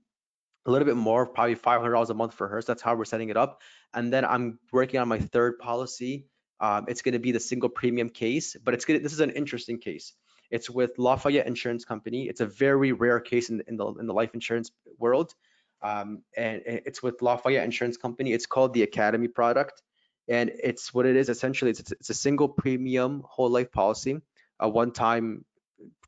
a 0.66 0.70
little 0.70 0.87
bit 0.87 0.96
more, 0.96 1.26
probably 1.26 1.56
$500 1.56 2.11
a 2.11 2.14
month 2.14 2.35
for 2.35 2.48
her. 2.48 2.61
So 2.61 2.72
that's 2.72 2.83
how 2.83 2.94
we're 2.94 3.04
setting 3.04 3.30
it 3.30 3.37
up. 3.37 3.62
And 3.94 4.12
then 4.12 4.24
I'm 4.24 4.59
working 4.72 5.00
on 5.00 5.09
my 5.09 5.18
third 5.18 5.59
policy. 5.59 6.26
Um, 6.61 6.85
it's 6.88 7.02
going 7.02 7.14
to 7.14 7.18
be 7.18 7.33
the 7.33 7.40
single 7.40 7.70
premium 7.70 8.11
case, 8.11 8.56
but 8.62 8.74
it's 8.74 8.85
going 8.85 9.00
to, 9.00 9.02
this 9.02 9.14
is 9.14 9.20
an 9.20 9.30
interesting 9.30 9.78
case. 9.78 10.12
It's 10.51 10.69
with 10.69 10.99
Lafayette 10.99 11.47
Insurance 11.47 11.85
Company. 11.85 12.29
It's 12.29 12.41
a 12.41 12.47
very 12.47 12.93
rare 12.93 13.21
case 13.21 13.51
in, 13.51 13.63
in 13.67 13.77
the 13.77 13.87
in 13.95 14.07
the 14.07 14.15
life 14.15 14.35
insurance 14.35 14.71
world 14.99 15.35
um, 15.83 16.23
and 16.37 16.63
it's 16.67 17.03
with 17.03 17.23
Lafayette 17.23 17.65
Insurance 17.65 17.97
Company. 17.97 18.33
It's 18.33 18.47
called 18.47 18.75
the 18.75 18.83
Academy 18.83 19.29
product, 19.29 19.83
and 20.29 20.51
it's 20.63 20.92
what 20.92 21.07
it 21.07 21.17
is 21.17 21.29
essentially. 21.29 21.71
It's, 21.71 21.92
it's 21.92 22.11
a 22.11 22.15
single 22.15 22.48
premium 22.48 23.23
whole 23.27 23.51
life 23.51 23.73
policy, 23.73 24.21
a 24.59 24.69
one-time 24.69 25.44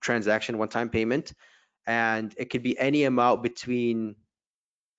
transaction, 0.01 0.59
one-time 0.59 0.91
payment, 0.91 1.33
and 1.87 2.35
it 2.37 2.51
could 2.51 2.63
be 2.63 2.79
any 2.79 3.05
amount 3.05 3.43
between 3.43 4.17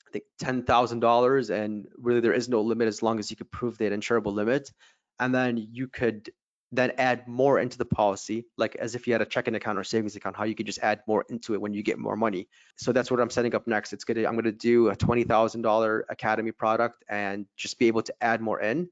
I 0.08 0.12
think 0.12 0.26
ten 0.39 0.64
thousand 0.64 1.02
dollars, 1.02 1.52
and 1.52 1.88
really 1.98 2.22
there 2.22 2.34
is 2.34 2.50
no 2.50 2.62
limit 2.62 2.88
as 2.88 3.04
long 3.04 3.20
as 3.20 3.30
you 3.30 3.38
could 3.38 3.52
prove 3.52 3.78
that 3.78 3.91
insurable 3.91 4.34
limit, 4.34 4.72
and 5.20 5.34
then 5.36 5.58
you 5.58 5.88
could 5.88 6.32
then 6.74 6.91
add 6.97 7.28
more 7.28 7.59
into 7.59 7.78
the 7.78 7.86
policy, 7.86 8.45
like 8.57 8.76
as 8.78 8.95
if 8.95 9.05
you 9.05 9.13
had 9.13 9.21
a 9.21 9.26
checking 9.26 9.53
account 9.53 9.78
or 9.78 9.84
savings 9.84 10.15
account, 10.15 10.36
how 10.36 10.43
you 10.43 10.55
could 10.55 10.65
just 10.65 10.80
add 10.80 11.01
more 11.07 11.24
into 11.30 11.53
it 11.53 11.61
when 11.61 11.71
you 11.71 11.84
get 11.84 11.99
more 11.99 12.15
money. 12.15 12.47
So 12.78 12.91
that's 12.91 13.11
what 13.11 13.19
I'm 13.19 13.30
setting 13.30 13.53
up 13.53 13.67
next. 13.67 13.93
It's 13.93 14.03
gonna 14.03 14.26
I'm 14.26 14.36
gonna 14.36 14.51
do 14.51 14.89
a 14.89 14.95
twenty 14.95 15.24
thousand 15.24 15.61
dollar 15.61 16.03
academy 16.09 16.51
product 16.51 17.03
and 17.07 17.45
just 17.55 17.78
be 17.78 17.86
able 17.88 18.01
to 18.01 18.13
add 18.21 18.41
more 18.41 18.59
in. 18.59 18.89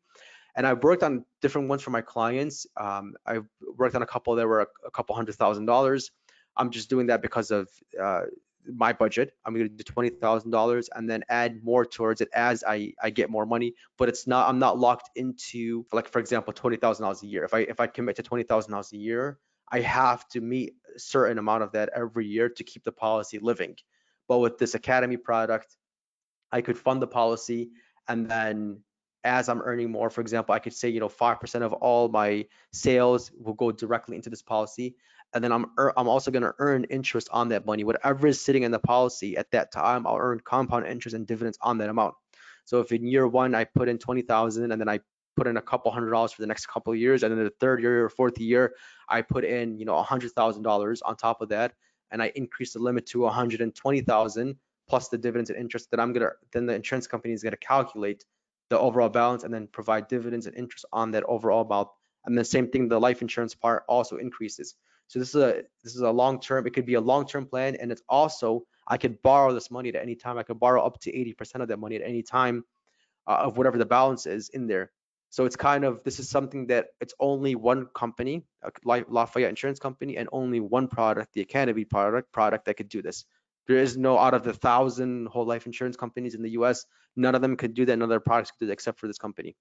And 0.56 0.68
I've 0.68 0.84
worked 0.84 1.02
on 1.02 1.26
different 1.42 1.70
ones 1.70 1.82
for 1.82 1.90
my 1.90 2.02
clients. 2.02 2.68
Um, 2.78 3.16
I've 3.26 3.48
worked 3.78 3.96
on 3.96 4.04
a 4.04 4.06
couple 4.06 4.36
that 4.36 4.48
were 4.48 4.62
a, 4.62 4.68
a 4.86 4.92
couple 4.92 5.16
hundred 5.16 5.36
thousand 5.36 5.66
dollars. 5.66 6.12
I'm 6.56 6.70
just 6.70 6.88
doing 6.88 7.08
that 7.08 7.24
because 7.24 7.50
of 7.50 7.68
uh, 8.00 8.24
my 8.66 8.94
budget. 8.94 9.34
I'm 9.46 9.54
going 9.54 9.68
to 9.68 9.74
do 9.74 9.84
twenty 9.84 10.10
thousand 10.10 10.52
dollars 10.52 10.90
and 10.94 11.10
then 11.10 11.24
add 11.30 11.64
more 11.64 11.86
towards 11.86 12.22
it 12.22 12.30
as 12.34 12.64
I 12.68 12.94
I 13.02 13.10
get 13.10 13.30
more 13.30 13.46
money. 13.46 13.76
But 13.98 14.10
it's 14.10 14.28
not 14.28 14.48
I'm 14.48 14.60
not 14.60 14.78
locked 14.78 15.10
into 15.16 15.86
like 15.92 16.08
for 16.08 16.20
example 16.20 16.54
twenty 16.54 16.78
thousand 16.78 17.04
dollars 17.04 17.24
a 17.24 17.28
year. 17.28 17.44
If 17.44 17.54
I 17.54 17.60
if 17.60 17.80
I 17.80 17.88
commit 17.88 18.16
to 18.18 18.24
twenty 18.24 18.44
thousand 18.44 18.72
dollars 18.72 18.92
a 18.94 18.98
year, 18.98 19.40
I 19.72 19.82
have 19.82 20.28
to 20.30 20.42
meet 20.42 20.74
a 20.96 21.00
certain 21.00 21.38
amount 21.38 21.64
of 21.64 21.72
that 21.74 21.90
every 21.96 22.28
year 22.28 22.50
to 22.50 22.64
keep 22.64 22.84
the 22.84 22.92
policy 22.92 23.40
living. 23.40 23.76
But 24.28 24.40
with 24.40 24.58
this 24.58 24.76
academy 24.76 25.18
product, 25.18 25.76
I 26.52 26.62
could 26.62 26.78
fund 26.78 27.02
the 27.02 27.08
policy 27.08 27.72
and 28.08 28.30
then 28.30 28.82
as 29.24 29.50
I'm 29.50 29.62
earning 29.62 29.92
more, 29.92 30.10
for 30.10 30.22
example, 30.22 30.54
I 30.56 30.60
could 30.60 30.74
say, 30.74 30.90
you 30.90 31.00
know, 31.00 31.10
5% 31.10 31.62
of 31.62 31.74
all 31.74 32.10
my 32.10 32.46
sales 32.74 33.32
will 33.40 33.54
go 33.54 33.72
directly 33.72 34.16
into 34.16 34.30
this 34.30 34.42
policy 34.42 34.96
and 35.34 35.44
then 35.44 35.52
I'm 35.52 35.66
I'm 35.78 36.08
also 36.08 36.32
going 36.32 36.44
to 36.44 36.54
earn 36.60 36.84
interest 36.86 37.30
on 37.32 37.50
that 37.50 37.66
money. 37.66 37.84
Whatever 37.84 38.28
is 38.28 38.42
sitting 38.42 38.64
in 38.64 38.72
the 38.72 38.80
policy 38.80 39.38
at 39.38 39.50
that 39.52 39.72
time, 39.72 40.06
I'll 40.06 40.18
earn 40.18 40.40
compound 40.42 40.88
interest 40.88 41.16
and 41.16 41.26
dividends 41.26 41.58
on 41.62 41.78
that 41.78 41.90
amount. 41.90 42.16
So 42.66 42.80
if 42.80 42.92
in 42.92 43.06
year 43.06 43.28
one 43.28 43.56
I 43.56 43.64
put 43.64 43.90
in 43.90 43.98
20,000 43.98 44.72
and 44.72 44.80
then 44.80 44.90
I 44.90 45.00
put 45.36 45.48
in 45.48 45.58
a 45.58 45.62
couple 45.62 45.92
hundred 45.92 46.12
dollars 46.12 46.34
for 46.34 46.42
the 46.42 46.48
next 46.48 46.68
couple 46.68 46.92
of 46.92 47.00
years, 47.00 47.24
and 47.24 47.36
then 47.36 47.44
the 47.44 47.54
third 47.60 47.82
year 47.82 48.06
or 48.06 48.10
fourth 48.10 48.38
year 48.40 48.74
I 49.08 49.22
put 49.22 49.46
in 49.46 49.78
you 49.78 49.86
know 49.86 49.96
a 49.96 50.04
hundred 50.04 50.32
thousand 50.32 50.64
dollars 50.64 51.02
on 51.02 51.16
top 51.16 51.42
of 51.42 51.50
that, 51.50 51.74
and 52.12 52.22
I 52.22 52.32
increase 52.36 52.74
the 52.74 52.80
limit 52.80 53.06
to 53.08 53.22
120,000 53.22 54.56
plus 54.90 55.08
the 55.08 55.18
dividends 55.18 55.50
and 55.50 55.58
interest, 55.58 55.90
that 55.92 56.00
I'm 56.02 56.12
gonna 56.12 56.32
then 56.52 56.66
the 56.66 56.76
insurance 56.76 57.08
company 57.08 57.34
is 57.34 57.44
gonna 57.44 57.58
calculate 57.58 58.26
the 58.72 58.80
overall 58.80 59.10
balance 59.10 59.44
and 59.44 59.54
then 59.54 59.68
provide 59.68 60.08
dividends 60.08 60.48
and 60.48 60.56
interest 60.56 60.86
on 60.92 61.12
that 61.12 61.24
overall 61.28 61.66
amount. 61.66 61.90
And 62.26 62.38
the 62.38 62.46
same 62.46 62.70
thing, 62.70 62.88
the 62.88 63.00
life 63.00 63.22
insurance 63.22 63.54
part 63.54 63.84
also 63.88 64.18
increases. 64.18 64.76
So 65.08 65.20
this 65.20 65.36
is 65.36 65.36
a 65.36 65.64
this 65.84 65.94
is 65.96 66.02
a 66.02 66.10
long 66.10 66.40
term. 66.40 66.66
It 66.66 66.74
could 66.74 66.86
be 66.86 66.94
a 66.94 67.02
long 67.02 67.28
term 67.28 67.46
plan, 67.46 67.76
and 67.76 67.92
it's 67.92 68.02
also 68.08 68.64
I 68.88 68.98
could 68.98 69.22
borrow 69.22 69.54
this 69.54 69.70
money 69.70 69.90
at 69.90 69.96
any 69.96 70.16
time. 70.16 70.38
I 70.38 70.44
could 70.44 70.60
borrow 70.60 70.86
up 70.86 71.00
to 71.02 71.12
80% 71.12 71.62
of 71.62 71.68
that 71.68 71.78
money 71.78 71.98
at 71.98 72.02
any 72.02 72.24
time 72.24 72.64
uh, 73.28 73.46
of 73.46 73.58
whatever 73.58 73.78
the 73.78 73.86
balance 73.86 74.26
is 74.26 74.50
in 74.50 74.68
there. 74.68 74.92
So 75.32 75.44
it's 75.46 75.58
kind 75.58 75.84
of 75.84 76.02
this 76.06 76.20
is 76.20 76.30
something 76.30 76.68
that 76.68 76.88
it's 77.02 77.14
only 77.20 77.56
one 77.56 77.88
company, 77.94 78.46
Lafayette 78.86 79.50
Insurance 79.50 79.80
Company, 79.80 80.16
and 80.16 80.30
only 80.32 80.62
one 80.62 80.88
product, 80.88 81.34
the 81.34 81.42
Academy 81.42 81.84
product 81.84 82.32
product 82.32 82.66
that 82.66 82.76
could 82.78 82.90
do 82.90 83.02
this. 83.02 83.26
There 83.68 83.78
is 83.78 83.98
no 83.98 84.18
out 84.18 84.34
of 84.34 84.44
the 84.44 84.54
thousand 84.54 85.28
whole 85.28 85.46
life 85.46 85.66
insurance 85.66 85.96
companies 85.96 86.36
in 86.36 86.42
the 86.42 86.52
U.S. 86.52 86.86
None 87.16 87.36
of 87.36 87.42
them 87.42 87.56
could 87.56 87.74
do 87.74 87.86
that. 87.86 87.98
None 87.98 88.04
of 88.04 88.10
their 88.10 88.20
products 88.20 88.52
could 88.52 88.60
do 88.60 88.68
that 88.68 88.74
except 88.74 89.00
for 89.00 89.08
this 89.08 89.18
company. 89.18 89.56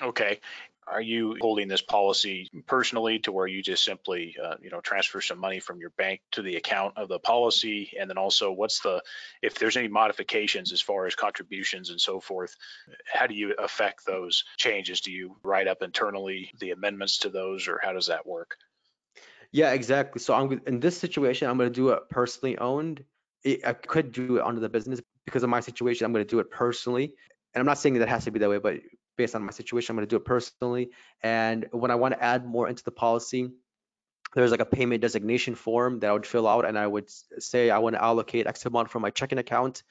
Okay. 0.00 0.40
Are 0.86 1.00
you 1.00 1.36
holding 1.40 1.68
this 1.68 1.80
policy 1.80 2.50
personally 2.66 3.20
to 3.20 3.30
where 3.30 3.46
you 3.46 3.62
just 3.62 3.84
simply, 3.84 4.34
uh, 4.42 4.56
you 4.60 4.68
know, 4.68 4.80
transfer 4.80 5.20
some 5.20 5.38
money 5.38 5.60
from 5.60 5.78
your 5.78 5.90
bank 5.90 6.20
to 6.32 6.42
the 6.42 6.56
account 6.56 6.98
of 6.98 7.08
the 7.08 7.20
policy? 7.20 7.92
And 7.98 8.10
then 8.10 8.18
also 8.18 8.50
what's 8.50 8.80
the, 8.80 9.00
if 9.42 9.54
there's 9.54 9.76
any 9.76 9.86
modifications 9.86 10.72
as 10.72 10.80
far 10.80 11.06
as 11.06 11.14
contributions 11.14 11.90
and 11.90 12.00
so 12.00 12.18
forth, 12.18 12.56
how 13.06 13.28
do 13.28 13.34
you 13.34 13.54
affect 13.58 14.04
those 14.04 14.44
changes? 14.56 15.00
Do 15.00 15.12
you 15.12 15.36
write 15.44 15.68
up 15.68 15.82
internally 15.82 16.50
the 16.58 16.72
amendments 16.72 17.18
to 17.18 17.28
those 17.28 17.68
or 17.68 17.78
how 17.80 17.92
does 17.92 18.08
that 18.08 18.26
work? 18.26 18.56
Yeah, 19.52 19.72
exactly. 19.72 20.20
So 20.20 20.34
I'm 20.34 20.60
in 20.66 20.80
this 20.80 20.96
situation, 20.96 21.48
I'm 21.48 21.58
going 21.58 21.68
to 21.68 21.74
do 21.74 21.90
it 21.90 22.08
personally 22.08 22.56
owned. 22.58 23.04
It, 23.44 23.64
I 23.66 23.74
could 23.74 24.12
do 24.12 24.36
it 24.36 24.42
under 24.42 24.60
the 24.60 24.68
business 24.68 25.00
because 25.26 25.42
of 25.42 25.50
my 25.50 25.60
situation. 25.60 26.06
I'm 26.06 26.12
going 26.12 26.24
to 26.24 26.30
do 26.30 26.38
it 26.38 26.50
personally. 26.50 27.14
And 27.54 27.60
I'm 27.60 27.66
not 27.66 27.78
saying 27.78 27.94
that 27.98 28.08
has 28.08 28.24
to 28.24 28.30
be 28.30 28.38
that 28.38 28.48
way, 28.48 28.58
but 28.58 28.76
based 29.18 29.34
on 29.34 29.44
my 29.44 29.52
situation. 29.52 29.92
I'm 29.92 29.96
going 29.98 30.08
to 30.08 30.10
do 30.10 30.16
it 30.16 30.24
personally. 30.24 30.90
And 31.22 31.66
when 31.70 31.90
I 31.90 31.96
want 31.96 32.14
to 32.14 32.22
add 32.22 32.46
more 32.46 32.66
into 32.68 32.82
the 32.82 32.90
policy, 32.92 33.50
there's 34.34 34.50
like 34.50 34.60
a 34.60 34.66
payment 34.66 35.02
designation 35.02 35.54
form 35.54 36.00
that 36.00 36.08
I 36.08 36.12
would 36.14 36.26
fill 36.26 36.48
out 36.48 36.64
and 36.64 36.78
I 36.78 36.86
would 36.86 37.10
say 37.38 37.68
I 37.68 37.78
want 37.78 37.94
to 37.96 38.02
allocate 38.02 38.46
X 38.46 38.64
amount 38.64 38.90
from 38.90 39.02
my 39.02 39.10
checking 39.10 39.38
account 39.38 39.82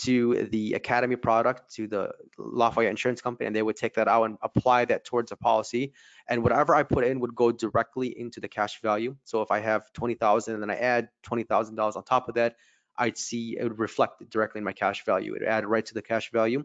to 0.00 0.48
the 0.50 0.74
Academy 0.74 1.16
product 1.16 1.74
to 1.74 1.86
the 1.86 2.10
Lafayette 2.38 2.90
Insurance 2.90 3.20
Company, 3.20 3.46
and 3.46 3.54
they 3.54 3.62
would 3.62 3.76
take 3.76 3.94
that 3.94 4.08
out 4.08 4.24
and 4.24 4.38
apply 4.42 4.86
that 4.86 5.04
towards 5.04 5.30
a 5.30 5.36
policy. 5.36 5.92
And 6.26 6.42
whatever 6.42 6.74
I 6.74 6.82
put 6.84 7.04
in 7.04 7.20
would 7.20 7.34
go 7.34 7.52
directly 7.52 8.18
into 8.18 8.40
the 8.40 8.48
cash 8.48 8.80
value. 8.80 9.16
So 9.24 9.42
if 9.42 9.50
I 9.50 9.60
have 9.60 9.92
20,000 9.92 10.54
and 10.54 10.62
then 10.62 10.70
I 10.70 10.76
add 10.76 11.08
$20,000 11.26 11.96
on 11.96 12.02
top 12.04 12.28
of 12.28 12.36
that, 12.36 12.56
I'd 12.96 13.18
see 13.18 13.56
it 13.58 13.64
would 13.64 13.78
reflect 13.78 14.28
directly 14.30 14.58
in 14.60 14.64
my 14.64 14.72
cash 14.72 15.04
value. 15.04 15.34
It 15.34 15.40
would 15.40 15.48
add 15.48 15.66
right 15.66 15.84
to 15.84 15.94
the 15.94 16.02
cash 16.02 16.30
value. 16.30 16.64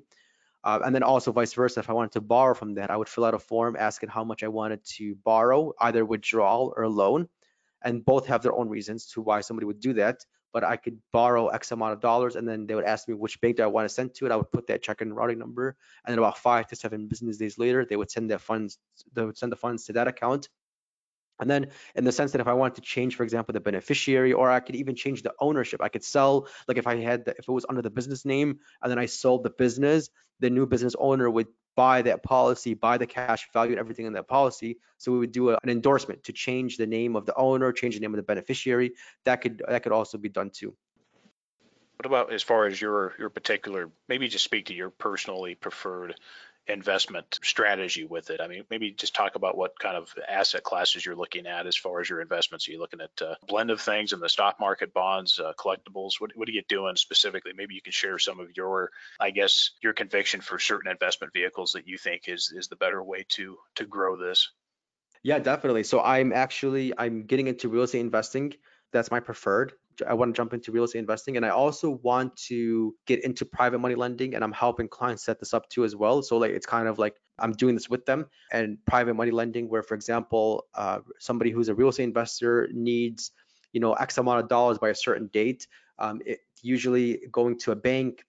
Uh, 0.63 0.79
and 0.83 0.95
then 0.95 1.03
also 1.03 1.31
vice 1.31 1.53
versa, 1.53 1.81
if 1.81 1.89
I 1.89 1.93
wanted 1.93 2.13
to 2.13 2.21
borrow 2.21 2.53
from 2.53 2.75
that, 2.75 2.89
I 2.89 2.97
would 2.97 3.09
fill 3.09 3.25
out 3.25 3.33
a 3.33 3.39
form 3.39 3.75
asking 3.77 4.09
how 4.09 4.23
much 4.23 4.43
I 4.43 4.47
wanted 4.47 4.83
to 4.95 5.15
borrow, 5.23 5.73
either 5.79 6.03
withdrawal 6.05 6.73
or 6.75 6.88
loan. 6.88 7.27
And 7.83 8.03
both 8.03 8.25
have 8.27 8.41
their 8.41 8.55
own 8.55 8.69
reasons 8.69 9.07
to 9.11 9.21
why 9.21 9.41
somebody 9.41 9.65
would 9.65 9.79
do 9.79 9.93
that. 9.93 10.25
But 10.55 10.63
I 10.63 10.77
could 10.77 10.97
borrow 11.11 11.47
X 11.47 11.73
amount 11.73 11.91
of 11.91 11.99
dollars 11.99 12.37
and 12.37 12.47
then 12.47 12.65
they 12.65 12.75
would 12.75 12.85
ask 12.85 13.09
me 13.09 13.13
which 13.13 13.41
bank 13.41 13.57
do 13.57 13.63
I 13.63 13.67
want 13.67 13.89
to 13.89 13.93
send 13.93 14.13
to 14.15 14.25
it. 14.25 14.31
I 14.31 14.37
would 14.37 14.53
put 14.53 14.67
that 14.67 14.81
check 14.81 15.01
and 15.01 15.13
routing 15.13 15.37
number. 15.37 15.75
And 16.05 16.13
then 16.13 16.17
about 16.17 16.37
five 16.37 16.65
to 16.67 16.77
seven 16.77 17.07
business 17.07 17.35
days 17.35 17.57
later, 17.57 17.83
they 17.83 17.97
would 17.97 18.09
send 18.09 18.31
their 18.31 18.39
funds, 18.39 18.79
they 19.13 19.25
would 19.25 19.37
send 19.37 19.51
the 19.51 19.57
funds 19.57 19.83
to 19.87 19.93
that 19.93 20.07
account. 20.07 20.47
And 21.39 21.49
then 21.49 21.67
in 21.95 22.03
the 22.03 22.11
sense 22.11 22.31
that 22.31 22.41
if 22.41 22.47
I 22.47 22.53
wanted 22.53 22.75
to 22.75 22.81
change, 22.81 23.15
for 23.15 23.23
example, 23.23 23.53
the 23.53 23.59
beneficiary, 23.59 24.33
or 24.33 24.49
I 24.49 24.59
could 24.59 24.75
even 24.75 24.95
change 24.95 25.21
the 25.21 25.33
ownership, 25.39 25.81
I 25.81 25.89
could 25.89 26.03
sell, 26.03 26.47
like 26.67 26.77
if 26.77 26.88
I 26.88 26.95
had, 26.97 27.25
the, 27.25 27.31
if 27.31 27.47
it 27.47 27.51
was 27.51 27.65
under 27.67 27.81
the 27.81 27.89
business 27.89 28.25
name 28.25 28.59
and 28.81 28.91
then 28.91 28.99
I 28.99 29.05
sold 29.05 29.43
the 29.43 29.49
business, 29.49 30.09
the 30.39 30.49
new 30.49 30.65
business 30.65 30.95
owner 30.97 31.29
would 31.29 31.47
buy 31.75 32.01
that 32.03 32.23
policy, 32.23 32.73
buy 32.73 32.97
the 32.97 33.05
cash 33.05 33.47
value 33.51 33.73
and 33.73 33.79
everything 33.79 34.05
in 34.05 34.13
that 34.13 34.27
policy. 34.27 34.77
So 34.97 35.11
we 35.11 35.19
would 35.19 35.31
do 35.31 35.49
a, 35.51 35.59
an 35.61 35.69
endorsement 35.69 36.23
to 36.23 36.33
change 36.33 36.77
the 36.77 36.88
name 36.88 37.15
of 37.15 37.25
the 37.25 37.36
owner, 37.36 37.71
change 37.71 37.95
the 37.95 38.01
name 38.01 38.13
of 38.13 38.17
the 38.17 38.23
beneficiary. 38.23 38.93
That 39.25 39.41
could 39.41 39.61
that 39.67 39.83
could 39.83 39.91
also 39.91 40.17
be 40.17 40.29
done 40.29 40.51
too. 40.51 40.75
What 41.97 42.05
about 42.05 42.33
as 42.33 42.43
far 42.43 42.65
as 42.65 42.79
your 42.79 43.13
your 43.19 43.29
particular, 43.29 43.89
maybe 44.07 44.27
just 44.27 44.43
speak 44.43 44.67
to 44.67 44.73
your 44.73 44.89
personally 44.89 45.55
preferred 45.55 46.15
investment 46.68 47.39
strategy 47.43 48.05
with 48.05 48.30
it? 48.30 48.41
I 48.41 48.47
mean, 48.47 48.63
maybe 48.70 48.91
just 48.91 49.16
talk 49.16 49.36
about 49.36 49.57
what 49.57 49.78
kind 49.80 49.95
of 49.95 50.13
asset 50.28 50.63
classes 50.63 51.05
you're 51.05 51.16
looking 51.16 51.47
at 51.47 51.68
as 51.68 51.76
far 51.76 52.01
as 52.01 52.09
your 52.09 52.22
investments. 52.22 52.68
Are 52.68 52.72
you 52.72 52.80
looking 52.80 53.01
at 53.01 53.22
a 53.22 53.38
blend 53.47 53.72
of 53.72 53.82
things 53.82 54.13
in 54.13 54.20
the 54.20 54.30
stock 54.30 54.59
market, 54.59 54.93
bonds, 54.93 55.39
uh, 55.39 55.53
collectibles? 55.59 56.20
What, 56.20 56.32
what 56.36 56.49
are 56.49 56.53
you 56.53 56.63
doing 56.68 56.95
specifically? 56.95 57.53
Maybe 57.55 57.76
you 57.76 57.82
can 57.82 57.91
share 57.91 58.18
some 58.20 58.39
of 58.39 58.55
your, 58.57 58.91
I 59.20 59.32
guess, 59.32 59.72
your 59.82 59.93
conviction 59.93 60.41
for 60.41 60.59
certain 60.59 60.91
investment 60.91 61.34
vehicles 61.34 61.74
that 61.74 61.88
you 61.88 61.97
think 61.97 62.24
is 62.28 62.51
is 62.55 62.68
the 62.68 62.76
better 62.76 63.03
way 63.03 63.26
to 63.30 63.57
to 63.76 63.86
grow 63.86 64.18
this. 64.18 64.51
Yeah, 65.24 65.39
definitely. 65.39 65.84
So 65.84 66.01
I'm 66.01 66.34
actually 66.34 66.93
I'm 66.97 67.26
getting 67.26 67.47
into 67.47 67.70
real 67.70 67.84
estate 67.84 68.01
investing. 68.01 68.53
That's 68.91 69.11
my 69.11 69.20
preferred. 69.20 69.74
I 70.07 70.13
want 70.13 70.33
to 70.33 70.37
jump 70.37 70.53
into 70.53 70.71
real 70.71 70.83
estate 70.83 70.99
investing 70.99 71.37
and 71.37 71.45
I 71.45 71.49
also 71.49 71.91
want 72.03 72.35
to 72.47 72.95
get 73.05 73.23
into 73.23 73.45
private 73.45 73.79
money 73.79 73.95
lending 73.95 74.35
and 74.35 74.43
I'm 74.43 74.51
helping 74.51 74.87
clients 74.87 75.23
set 75.23 75.39
this 75.39 75.53
up 75.53 75.69
too 75.69 75.83
as 75.83 75.95
well. 75.95 76.21
So 76.21 76.37
like 76.37 76.51
it's 76.51 76.65
kind 76.65 76.87
of 76.87 76.99
like 76.99 77.15
I'm 77.39 77.51
doing 77.51 77.75
this 77.75 77.89
with 77.89 78.05
them 78.05 78.27
and 78.51 78.77
private 78.85 79.13
money 79.13 79.31
lending 79.31 79.69
where 79.69 79.83
for 79.83 79.95
example, 79.95 80.65
uh, 80.75 80.99
somebody 81.19 81.51
who's 81.51 81.69
a 81.69 81.75
real 81.75 81.89
estate 81.89 82.03
investor 82.03 82.69
needs, 82.73 83.31
you 83.73 83.79
know, 83.79 83.93
X 83.93 84.17
amount 84.17 84.39
of 84.39 84.49
dollars 84.49 84.77
by 84.77 84.89
a 84.89 84.95
certain 84.95 85.27
date. 85.27 85.67
Um, 85.99 86.21
it, 86.25 86.39
usually 86.61 87.21
going 87.31 87.57
to 87.59 87.71
a 87.71 87.75
bank, 87.75 88.25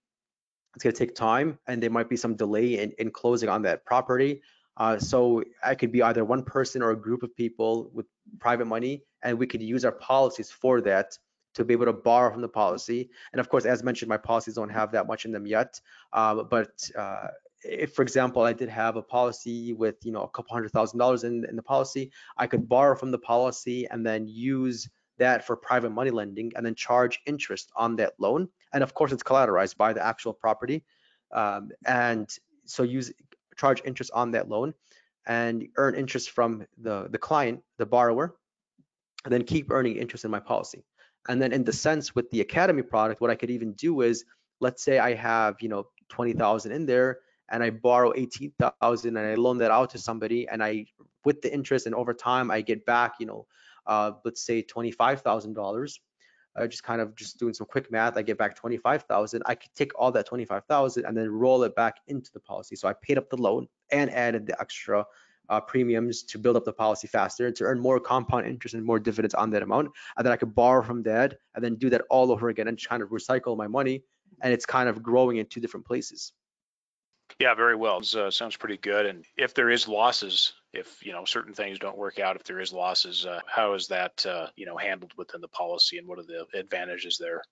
it's 0.74 0.84
going 0.84 0.94
to 0.94 0.98
take 0.98 1.14
time 1.14 1.58
and 1.66 1.82
there 1.82 1.90
might 1.90 2.08
be 2.08 2.16
some 2.16 2.36
delay 2.36 2.78
in, 2.78 2.92
in 2.98 3.10
closing 3.10 3.48
on 3.48 3.62
that 3.62 3.84
property. 3.84 4.42
Uh, 4.76 4.98
so 4.98 5.42
I 5.64 5.74
could 5.74 5.90
be 5.90 6.02
either 6.02 6.24
one 6.24 6.42
person 6.42 6.82
or 6.82 6.90
a 6.90 6.96
group 6.96 7.22
of 7.22 7.34
people 7.34 7.90
with 7.94 8.06
private 8.38 8.66
money, 8.66 9.02
and 9.22 9.38
we 9.38 9.46
could 9.46 9.62
use 9.62 9.84
our 9.84 9.92
policies 9.92 10.50
for 10.50 10.80
that 10.82 11.16
to 11.56 11.64
be 11.64 11.72
able 11.72 11.86
to 11.86 11.92
borrow 11.92 12.30
from 12.30 12.42
the 12.42 12.48
policy. 12.48 13.10
And 13.32 13.40
of 13.40 13.48
course, 13.48 13.64
as 13.64 13.82
mentioned, 13.82 14.08
my 14.08 14.18
policies 14.18 14.54
don't 14.54 14.68
have 14.68 14.92
that 14.92 15.06
much 15.06 15.24
in 15.24 15.32
them 15.32 15.46
yet. 15.46 15.80
Um, 16.12 16.46
but 16.50 16.88
uh, 16.96 17.28
if, 17.64 17.94
for 17.94 18.02
example, 18.02 18.42
I 18.42 18.52
did 18.52 18.68
have 18.68 18.96
a 18.96 19.02
policy 19.02 19.72
with 19.72 19.96
you 20.04 20.12
know 20.12 20.22
a 20.22 20.28
couple 20.28 20.54
hundred 20.54 20.72
thousand 20.72 20.98
dollars 20.98 21.24
in, 21.24 21.44
in 21.46 21.56
the 21.56 21.62
policy, 21.62 22.12
I 22.36 22.46
could 22.46 22.68
borrow 22.68 22.94
from 22.94 23.10
the 23.10 23.18
policy 23.18 23.86
and 23.90 24.06
then 24.06 24.28
use 24.28 24.88
that 25.18 25.46
for 25.46 25.56
private 25.56 25.90
money 25.90 26.10
lending 26.10 26.52
and 26.54 26.64
then 26.64 26.74
charge 26.74 27.20
interest 27.26 27.72
on 27.74 27.96
that 27.96 28.12
loan. 28.18 28.48
And 28.72 28.82
of 28.82 28.92
course, 28.92 29.12
it's 29.12 29.22
collateralized 29.22 29.78
by 29.78 29.94
the 29.94 30.04
actual 30.04 30.34
property. 30.34 30.84
Um, 31.32 31.70
and 31.86 32.28
so 32.66 32.82
use 32.82 33.12
charge 33.56 33.80
interest 33.86 34.10
on 34.14 34.30
that 34.32 34.48
loan 34.50 34.74
and 35.26 35.66
earn 35.76 35.94
interest 35.94 36.30
from 36.30 36.66
the, 36.76 37.08
the 37.10 37.18
client, 37.18 37.62
the 37.78 37.86
borrower, 37.86 38.36
and 39.24 39.32
then 39.32 39.42
keep 39.42 39.70
earning 39.70 39.96
interest 39.96 40.24
in 40.24 40.30
my 40.30 40.38
policy. 40.38 40.84
And 41.28 41.40
then 41.40 41.52
in 41.52 41.64
the 41.64 41.72
sense 41.72 42.14
with 42.14 42.30
the 42.30 42.40
academy 42.40 42.82
product, 42.82 43.20
what 43.20 43.30
I 43.30 43.34
could 43.34 43.50
even 43.50 43.72
do 43.72 44.00
is, 44.02 44.24
let's 44.60 44.82
say 44.82 44.98
I 44.98 45.14
have, 45.14 45.56
you 45.60 45.68
know, 45.68 45.86
20,000 46.08 46.72
in 46.72 46.86
there 46.86 47.18
and 47.50 47.62
I 47.62 47.70
borrow 47.70 48.12
18,000 48.16 49.16
and 49.16 49.26
I 49.26 49.34
loan 49.34 49.58
that 49.58 49.70
out 49.70 49.90
to 49.90 49.98
somebody 49.98 50.48
and 50.48 50.62
I 50.62 50.86
with 51.24 51.42
the 51.42 51.52
interest 51.52 51.86
and 51.86 51.94
over 51.94 52.14
time 52.14 52.50
I 52.50 52.60
get 52.60 52.86
back, 52.86 53.14
you 53.18 53.26
know, 53.26 53.46
uh, 53.86 54.12
let's 54.24 54.44
say 54.44 54.62
$25,000, 54.62 55.98
uh, 56.56 56.66
just 56.66 56.82
kind 56.82 57.00
of 57.00 57.14
just 57.14 57.38
doing 57.38 57.54
some 57.54 57.66
quick 57.66 57.90
math, 57.90 58.16
I 58.16 58.22
get 58.22 58.38
back 58.38 58.56
25,000. 58.56 59.42
I 59.46 59.54
could 59.54 59.70
take 59.74 59.92
all 59.98 60.10
that 60.12 60.26
25,000 60.26 61.04
and 61.04 61.16
then 61.16 61.30
roll 61.30 61.62
it 61.64 61.74
back 61.74 61.96
into 62.06 62.32
the 62.32 62.40
policy. 62.40 62.76
So 62.76 62.88
I 62.88 62.94
paid 62.94 63.18
up 63.18 63.28
the 63.28 63.36
loan 63.36 63.68
and 63.92 64.10
added 64.10 64.46
the 64.46 64.60
extra 64.60 65.04
uh, 65.48 65.60
premiums 65.60 66.22
to 66.24 66.38
build 66.38 66.56
up 66.56 66.64
the 66.64 66.72
policy 66.72 67.06
faster 67.06 67.50
to 67.50 67.64
earn 67.64 67.78
more 67.78 68.00
compound 68.00 68.46
interest 68.46 68.74
and 68.74 68.84
more 68.84 68.98
dividends 68.98 69.34
on 69.34 69.50
that 69.50 69.62
amount. 69.62 69.90
And 70.16 70.24
then 70.24 70.32
I 70.32 70.36
could 70.36 70.54
borrow 70.54 70.82
from 70.82 71.02
that 71.04 71.38
and 71.54 71.64
then 71.64 71.76
do 71.76 71.90
that 71.90 72.02
all 72.10 72.32
over 72.32 72.48
again 72.48 72.68
and 72.68 72.82
kind 72.82 73.02
of 73.02 73.10
recycle 73.10 73.56
my 73.56 73.66
money. 73.66 74.02
And 74.42 74.52
it's 74.52 74.66
kind 74.66 74.88
of 74.88 75.02
growing 75.02 75.38
in 75.38 75.46
two 75.46 75.60
different 75.60 75.86
places. 75.86 76.32
Yeah, 77.38 77.54
very 77.54 77.76
well. 77.76 78.02
Uh, 78.16 78.30
sounds 78.30 78.56
pretty 78.56 78.78
good. 78.78 79.06
And 79.06 79.24
if 79.36 79.52
there 79.52 79.70
is 79.70 79.88
losses, 79.88 80.54
if 80.72 81.04
you 81.04 81.12
know 81.12 81.24
certain 81.24 81.52
things 81.52 81.78
don't 81.78 81.98
work 81.98 82.18
out, 82.18 82.36
if 82.36 82.44
there 82.44 82.60
is 82.60 82.72
losses, 82.72 83.26
uh, 83.26 83.40
how 83.46 83.74
is 83.74 83.88
that 83.88 84.24
uh, 84.24 84.48
you 84.56 84.64
know 84.64 84.76
handled 84.76 85.12
within 85.16 85.40
the 85.40 85.48
policy, 85.48 85.98
and 85.98 86.06
what 86.06 86.18
are 86.18 86.22
the 86.22 86.46
advantages 86.58 87.18
there? 87.18 87.42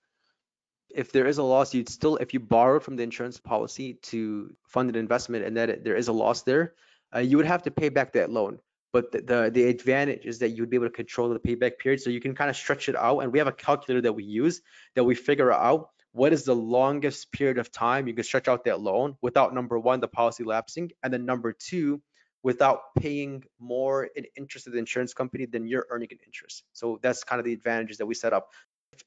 If 0.91 1.13
there 1.13 1.27
is 1.27 1.39
a 1.39 1.43
loss, 1.43 1.75
you'd 1.75 1.89
still, 1.89 2.17
if 2.17 2.33
you 2.33 2.41
borrowed 2.41 2.83
from 2.83 2.97
the 2.97 3.03
insurance 3.03 3.39
policy 3.39 3.95
to 4.03 4.55
fund 4.65 4.89
an 4.89 4.97
investment, 4.97 5.45
and 5.45 5.57
that 5.57 5.83
there 5.83 5.97
is 5.97 6.09
a 6.09 6.13
loss 6.13 6.43
there, 6.43 6.75
uh, 7.15 7.21
you 7.21 7.37
would 7.37 7.47
have 7.47 7.63
to 7.63 7.71
pay 7.71 7.89
back 7.89 8.13
that 8.13 8.31
loan. 8.31 8.59
But 8.93 9.11
the, 9.11 9.23
the, 9.23 9.51
the 9.53 9.65
advantage 9.65 10.25
is 10.25 10.39
that 10.39 10.51
you'd 10.51 10.71
be 10.71 10.77
able 10.77 10.87
to 10.87 10.93
control 10.93 11.29
the 11.29 11.41
payback 11.41 11.79
period, 11.79 12.01
so 12.01 12.11
you 12.11 12.21
can 12.21 12.35
kind 12.35 12.49
of 12.49 12.57
stretch 12.57 12.89
it 12.89 12.95
out. 12.95 13.21
And 13.21 13.33
we 13.33 13.39
have 13.39 13.49
a 13.49 13.53
calculator 13.53 14.01
that 14.03 14.13
we 14.13 14.23
use 14.23 14.63
that 14.95 15.03
we 15.05 15.17
figure 15.17 15.53
out 15.53 15.89
what 16.13 16.33
is 16.33 16.45
the 16.45 16.55
longest 16.55 17.33
period 17.33 17.59
of 17.59 17.73
time 17.73 18.07
you 18.07 18.15
can 18.15 18.23
stretch 18.23 18.47
out 18.47 18.65
that 18.65 18.81
loan 18.81 19.17
without 19.21 19.53
number 19.53 19.77
one, 19.81 19.99
the 19.99 20.07
policy 20.07 20.45
lapsing, 20.45 20.93
and 21.03 21.13
then 21.13 21.27
number 21.27 21.53
two, 21.53 22.01
without 22.45 22.95
paying 22.97 23.43
more 23.59 24.05
in 24.15 24.25
interest 24.37 24.67
to 24.67 24.71
the 24.71 24.79
insurance 24.79 25.13
company 25.13 25.45
than 25.45 25.67
you're 25.67 25.87
earning 25.91 26.09
in 26.13 26.19
interest. 26.25 26.63
So 26.73 27.01
that's 27.03 27.25
kind 27.25 27.41
of 27.41 27.45
the 27.45 27.53
advantages 27.53 27.99
that 27.99 28.07
we 28.07 28.15
set 28.15 28.33
up. 28.33 28.51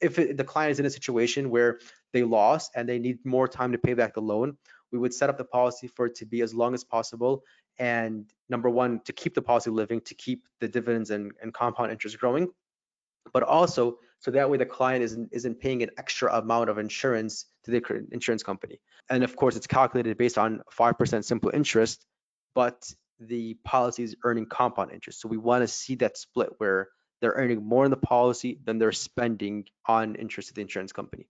If, 0.01 0.20
if 0.20 0.36
the 0.36 0.43
client 0.43 0.72
is 0.72 0.80
in 0.82 0.86
a 0.86 0.89
situation 0.89 1.49
where 1.49 1.80
they 2.12 2.24
lost 2.24 2.72
and 2.76 2.89
they 2.89 2.99
need 2.99 3.20
more 3.24 3.47
time 3.47 3.72
to 3.72 3.78
pay 3.78 3.93
back 3.93 4.16
the 4.16 4.22
loan, 4.22 4.58
we 4.91 4.99
would 4.99 5.14
set 5.14 5.30
up 5.30 5.38
the 5.38 5.45
policy 5.45 5.88
for 5.88 6.08
it 6.08 6.16
to 6.16 6.26
be 6.26 6.41
as 6.41 6.53
long 6.53 6.74
as 6.74 6.84
possible. 6.84 7.43
And 7.80 8.26
number 8.50 8.70
one, 8.70 9.02
to 9.06 9.14
keep 9.14 9.36
the 9.36 9.42
policy 9.42 9.70
living, 9.70 10.02
to 10.02 10.16
keep 10.16 10.48
the 10.60 10.68
dividends 10.68 11.12
and, 11.12 11.32
and 11.42 11.54
compound 11.54 11.92
interest 11.92 12.20
growing, 12.20 12.50
but 13.34 13.44
also 13.44 14.00
so 14.20 14.32
that 14.32 14.50
way 14.50 14.58
the 14.58 14.66
client 14.66 15.04
isn't 15.04 15.30
isn't 15.32 15.60
paying 15.60 15.84
an 15.84 15.92
extra 15.98 16.36
amount 16.36 16.70
of 16.70 16.78
insurance 16.78 17.46
to 17.64 17.72
the 17.72 18.08
insurance 18.12 18.44
company. 18.44 18.80
And 19.10 19.24
of 19.24 19.36
course, 19.36 19.56
it's 19.56 19.68
calculated 19.68 20.18
based 20.18 20.38
on 20.38 20.62
5% 20.78 21.24
simple 21.24 21.52
interest, 21.54 22.06
but 22.56 22.92
the 23.20 23.56
policy 23.64 24.04
is 24.04 24.16
earning 24.24 24.48
compound 24.48 24.92
interest. 24.92 25.22
So 25.22 25.30
we 25.30 25.38
want 25.38 25.64
to 25.64 25.68
see 25.68 25.96
that 25.96 26.18
split 26.18 26.50
where 26.58 26.90
they're 27.22 27.34
earning 27.34 27.64
more 27.66 27.86
in 27.86 27.92
the 27.92 27.98
policy 27.98 28.60
than 28.64 28.78
they're 28.80 28.92
spending 28.92 29.66
on 29.86 30.16
interest 30.16 30.50
to 30.50 30.56
the 30.56 30.62
insurance 30.62 30.92
company. 30.92 31.28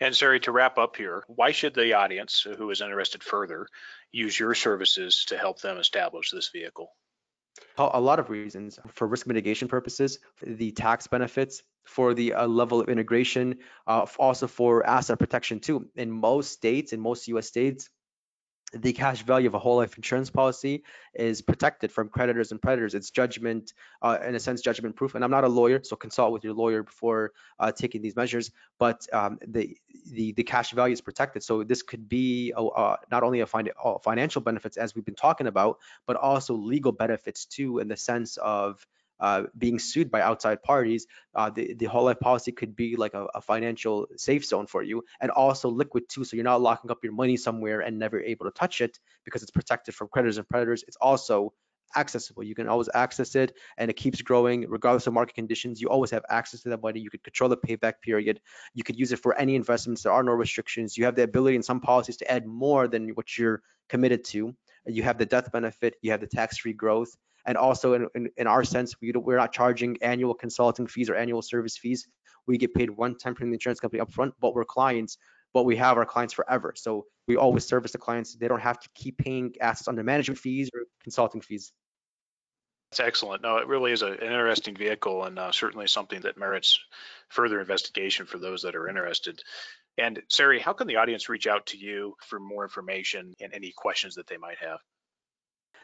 And 0.00 0.14
Sari, 0.14 0.40
to 0.40 0.52
wrap 0.52 0.78
up 0.78 0.96
here, 0.96 1.24
why 1.26 1.52
should 1.52 1.74
the 1.74 1.94
audience 1.94 2.40
who 2.40 2.70
is 2.70 2.80
interested 2.80 3.22
further 3.22 3.66
use 4.12 4.38
your 4.38 4.54
services 4.54 5.24
to 5.28 5.38
help 5.38 5.60
them 5.60 5.78
establish 5.78 6.30
this 6.30 6.48
vehicle? 6.48 6.90
A 7.76 8.00
lot 8.00 8.18
of 8.18 8.30
reasons 8.30 8.78
for 8.88 9.06
risk 9.06 9.26
mitigation 9.26 9.68
purposes, 9.68 10.18
the 10.42 10.72
tax 10.72 11.06
benefits, 11.06 11.62
for 11.84 12.14
the 12.14 12.34
uh, 12.34 12.46
level 12.46 12.80
of 12.80 12.88
integration, 12.88 13.58
uh, 13.86 14.06
also 14.18 14.46
for 14.46 14.86
asset 14.86 15.18
protection 15.18 15.58
too. 15.58 15.88
In 15.96 16.10
most 16.10 16.52
states, 16.52 16.92
in 16.92 17.00
most 17.00 17.28
US 17.28 17.46
states, 17.46 17.88
the 18.72 18.92
cash 18.92 19.22
value 19.22 19.48
of 19.48 19.54
a 19.54 19.58
whole 19.58 19.76
life 19.76 19.96
insurance 19.96 20.28
policy 20.28 20.82
is 21.14 21.40
protected 21.40 21.90
from 21.90 22.08
creditors 22.08 22.52
and 22.52 22.60
predators. 22.60 22.94
It's 22.94 23.10
judgment, 23.10 23.72
uh, 24.02 24.18
in 24.26 24.34
a 24.34 24.40
sense, 24.40 24.60
judgment 24.60 24.94
proof. 24.94 25.14
And 25.14 25.24
I'm 25.24 25.30
not 25.30 25.44
a 25.44 25.48
lawyer, 25.48 25.80
so 25.82 25.96
consult 25.96 26.32
with 26.32 26.44
your 26.44 26.52
lawyer 26.52 26.82
before 26.82 27.32
uh, 27.58 27.72
taking 27.72 28.02
these 28.02 28.14
measures. 28.14 28.50
But 28.78 29.06
um, 29.12 29.38
the, 29.46 29.76
the 30.12 30.32
the 30.32 30.44
cash 30.44 30.72
value 30.72 30.92
is 30.92 31.00
protected. 31.00 31.42
So 31.42 31.64
this 31.64 31.82
could 31.82 32.08
be 32.08 32.52
a, 32.56 32.62
uh, 32.62 32.96
not 33.10 33.22
only 33.22 33.40
a 33.40 33.46
fin 33.46 33.70
financial 34.02 34.42
benefits 34.42 34.76
as 34.76 34.94
we've 34.94 35.04
been 35.04 35.14
talking 35.14 35.46
about, 35.46 35.78
but 36.06 36.16
also 36.16 36.54
legal 36.54 36.92
benefits 36.92 37.46
too, 37.46 37.78
in 37.78 37.88
the 37.88 37.96
sense 37.96 38.36
of 38.36 38.86
uh, 39.20 39.44
being 39.56 39.78
sued 39.78 40.10
by 40.10 40.20
outside 40.20 40.62
parties, 40.62 41.06
uh, 41.34 41.50
the, 41.50 41.74
the 41.74 41.86
whole 41.86 42.04
life 42.04 42.20
policy 42.20 42.52
could 42.52 42.76
be 42.76 42.96
like 42.96 43.14
a, 43.14 43.26
a, 43.34 43.40
financial 43.40 44.06
safe 44.16 44.44
zone 44.44 44.66
for 44.66 44.82
you 44.82 45.02
and 45.20 45.30
also 45.30 45.68
liquid 45.68 46.04
too. 46.08 46.24
So 46.24 46.36
you're 46.36 46.44
not 46.44 46.60
locking 46.60 46.90
up 46.90 46.98
your 47.02 47.12
money 47.12 47.36
somewhere 47.36 47.80
and 47.80 47.98
never 47.98 48.20
able 48.20 48.46
to 48.46 48.52
touch 48.52 48.80
it 48.80 48.98
because 49.24 49.42
it's 49.42 49.50
protected 49.50 49.94
from 49.94 50.08
creditors 50.08 50.38
and 50.38 50.48
predators. 50.48 50.84
It's 50.86 50.96
also 51.00 51.52
accessible. 51.96 52.42
You 52.42 52.54
can 52.54 52.68
always 52.68 52.88
access 52.94 53.34
it 53.34 53.56
and 53.76 53.90
it 53.90 53.94
keeps 53.94 54.20
growing 54.22 54.68
regardless 54.68 55.06
of 55.06 55.14
market 55.14 55.34
conditions. 55.34 55.80
You 55.80 55.88
always 55.88 56.10
have 56.10 56.24
access 56.28 56.62
to 56.62 56.68
that 56.70 56.82
money. 56.82 57.00
You 57.00 57.10
could 57.10 57.24
control 57.24 57.48
the 57.48 57.56
payback 57.56 57.94
period. 58.02 58.40
You 58.74 58.84
could 58.84 58.98
use 58.98 59.12
it 59.12 59.18
for 59.18 59.34
any 59.36 59.54
investments. 59.54 60.02
There 60.02 60.12
are 60.12 60.22
no 60.22 60.32
restrictions. 60.32 60.96
You 60.96 61.04
have 61.06 61.14
the 61.14 61.22
ability 61.22 61.56
in 61.56 61.62
some 61.62 61.80
policies 61.80 62.18
to 62.18 62.30
add 62.30 62.46
more 62.46 62.88
than 62.88 63.10
what 63.10 63.36
you're 63.38 63.62
committed 63.88 64.24
to. 64.24 64.54
You 64.86 65.02
have 65.02 65.18
the 65.18 65.26
death 65.26 65.50
benefit. 65.52 65.94
You 66.02 66.10
have 66.12 66.20
the 66.20 66.26
tax-free 66.26 66.74
growth. 66.74 67.16
And 67.48 67.56
also 67.56 67.94
in, 67.94 68.08
in, 68.14 68.28
in 68.36 68.46
our 68.46 68.62
sense, 68.62 68.94
we 69.00 69.10
we're 69.10 69.38
not 69.38 69.54
charging 69.54 69.96
annual 70.02 70.34
consulting 70.34 70.86
fees 70.86 71.08
or 71.08 71.14
annual 71.14 71.40
service 71.40 71.78
fees. 71.78 72.06
We 72.46 72.58
get 72.58 72.74
paid 72.74 72.90
one 72.90 73.16
time 73.16 73.34
from 73.34 73.48
the 73.48 73.54
insurance 73.54 73.80
company 73.80 74.02
upfront, 74.02 74.32
but 74.38 74.54
we're 74.54 74.66
clients, 74.66 75.16
but 75.54 75.64
we 75.64 75.74
have 75.76 75.96
our 75.96 76.04
clients 76.04 76.34
forever. 76.34 76.74
So 76.76 77.06
we 77.26 77.36
always 77.36 77.64
service 77.64 77.92
the 77.92 77.98
clients. 77.98 78.34
They 78.34 78.48
don't 78.48 78.60
have 78.60 78.78
to 78.78 78.88
keep 78.94 79.16
paying 79.16 79.54
assets 79.62 79.88
under 79.88 80.02
management 80.02 80.38
fees 80.38 80.68
or 80.74 80.82
consulting 81.02 81.40
fees. 81.40 81.72
That's 82.90 83.00
excellent. 83.00 83.42
No, 83.42 83.56
it 83.56 83.66
really 83.66 83.92
is 83.92 84.02
a, 84.02 84.08
an 84.08 84.20
interesting 84.20 84.76
vehicle 84.76 85.24
and 85.24 85.38
uh, 85.38 85.50
certainly 85.50 85.86
something 85.86 86.20
that 86.22 86.36
merits 86.36 86.78
further 87.30 87.60
investigation 87.60 88.26
for 88.26 88.36
those 88.36 88.60
that 88.62 88.76
are 88.76 88.88
interested. 88.88 89.42
And 89.96 90.22
Sari, 90.28 90.60
how 90.60 90.74
can 90.74 90.86
the 90.86 90.96
audience 90.96 91.30
reach 91.30 91.46
out 91.46 91.64
to 91.68 91.78
you 91.78 92.14
for 92.26 92.38
more 92.38 92.64
information 92.64 93.34
and 93.40 93.54
any 93.54 93.72
questions 93.74 94.16
that 94.16 94.26
they 94.26 94.36
might 94.36 94.58
have? 94.58 94.80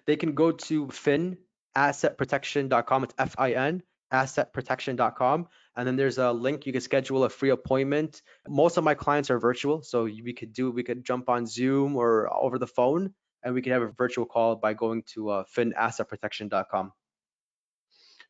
They 0.07 0.17
can 0.17 0.35
go 0.35 0.53
to 0.53 0.89
Fin 0.89 1.39
assetprotection.com. 1.77 3.05
It's 3.05 3.15
F-I-N, 3.19 3.83
assetprotection.com. 4.13 5.49
And 5.77 5.87
then 5.87 5.97
there's 5.97 6.19
a 6.19 6.33
link 6.33 6.67
you 6.67 6.73
can 6.73 6.81
schedule 6.81 7.25
a 7.25 7.29
free 7.29 7.51
appointment. 7.51 8.23
Most 8.49 8.77
of 8.77 8.85
my 8.85 8.95
clients 8.95 9.31
are 9.31 9.39
virtual, 9.39 9.83
so 9.83 10.05
we 10.05 10.33
could 10.33 10.53
do 10.53 10.71
we 10.71 10.85
could 10.85 11.05
jump 11.05 11.29
on 11.29 11.47
Zoom 11.47 11.97
or 11.97 12.33
over 12.33 12.59
the 12.59 12.67
phone, 12.67 13.13
and 13.43 13.55
we 13.55 13.63
could 13.63 13.73
have 13.73 13.83
a 13.83 13.89
virtual 13.89 14.25
call 14.25 14.57
by 14.57 14.75
going 14.75 15.03
to 15.15 15.31
uh, 15.31 15.45
finassetprotection.com. 15.57 16.93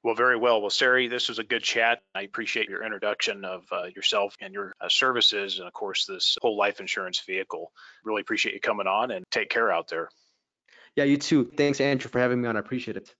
Well, 0.03 0.15
very 0.15 0.37
well. 0.37 0.61
Well, 0.61 0.71
Sari, 0.71 1.09
this 1.09 1.31
was 1.31 1.39
a 1.39 1.45
good 1.45 1.63
chat. 1.63 2.03
I 2.15 2.23
appreciate 2.23 2.69
your 2.69 2.85
introduction 2.85 3.43
of 3.47 3.65
uh, 3.73 3.85
yourself 3.97 4.37
and 4.39 4.53
your 4.53 4.75
uh, 4.79 4.91
services, 4.91 5.59
and 5.59 5.67
of 5.67 5.73
course, 5.73 6.05
this 6.05 6.37
whole 6.43 6.59
life 6.59 6.79
insurance 6.79 7.21
vehicle. 7.27 7.73
Really 8.05 8.21
appreciate 8.21 8.55
you 8.55 8.61
coming 8.61 8.87
on 8.87 9.11
and 9.11 9.25
take 9.31 9.49
care 9.49 9.73
out 9.73 9.89
there. 9.89 10.11
Yeah, 10.95 11.05
you 11.05 11.17
too. 11.17 11.51
Thanks, 11.57 11.81
Andrew, 11.81 12.11
for 12.11 12.19
having 12.19 12.43
me 12.43 12.49
on. 12.49 12.57
I 12.57 12.61
appreciate 12.61 12.99
it. 12.99 13.15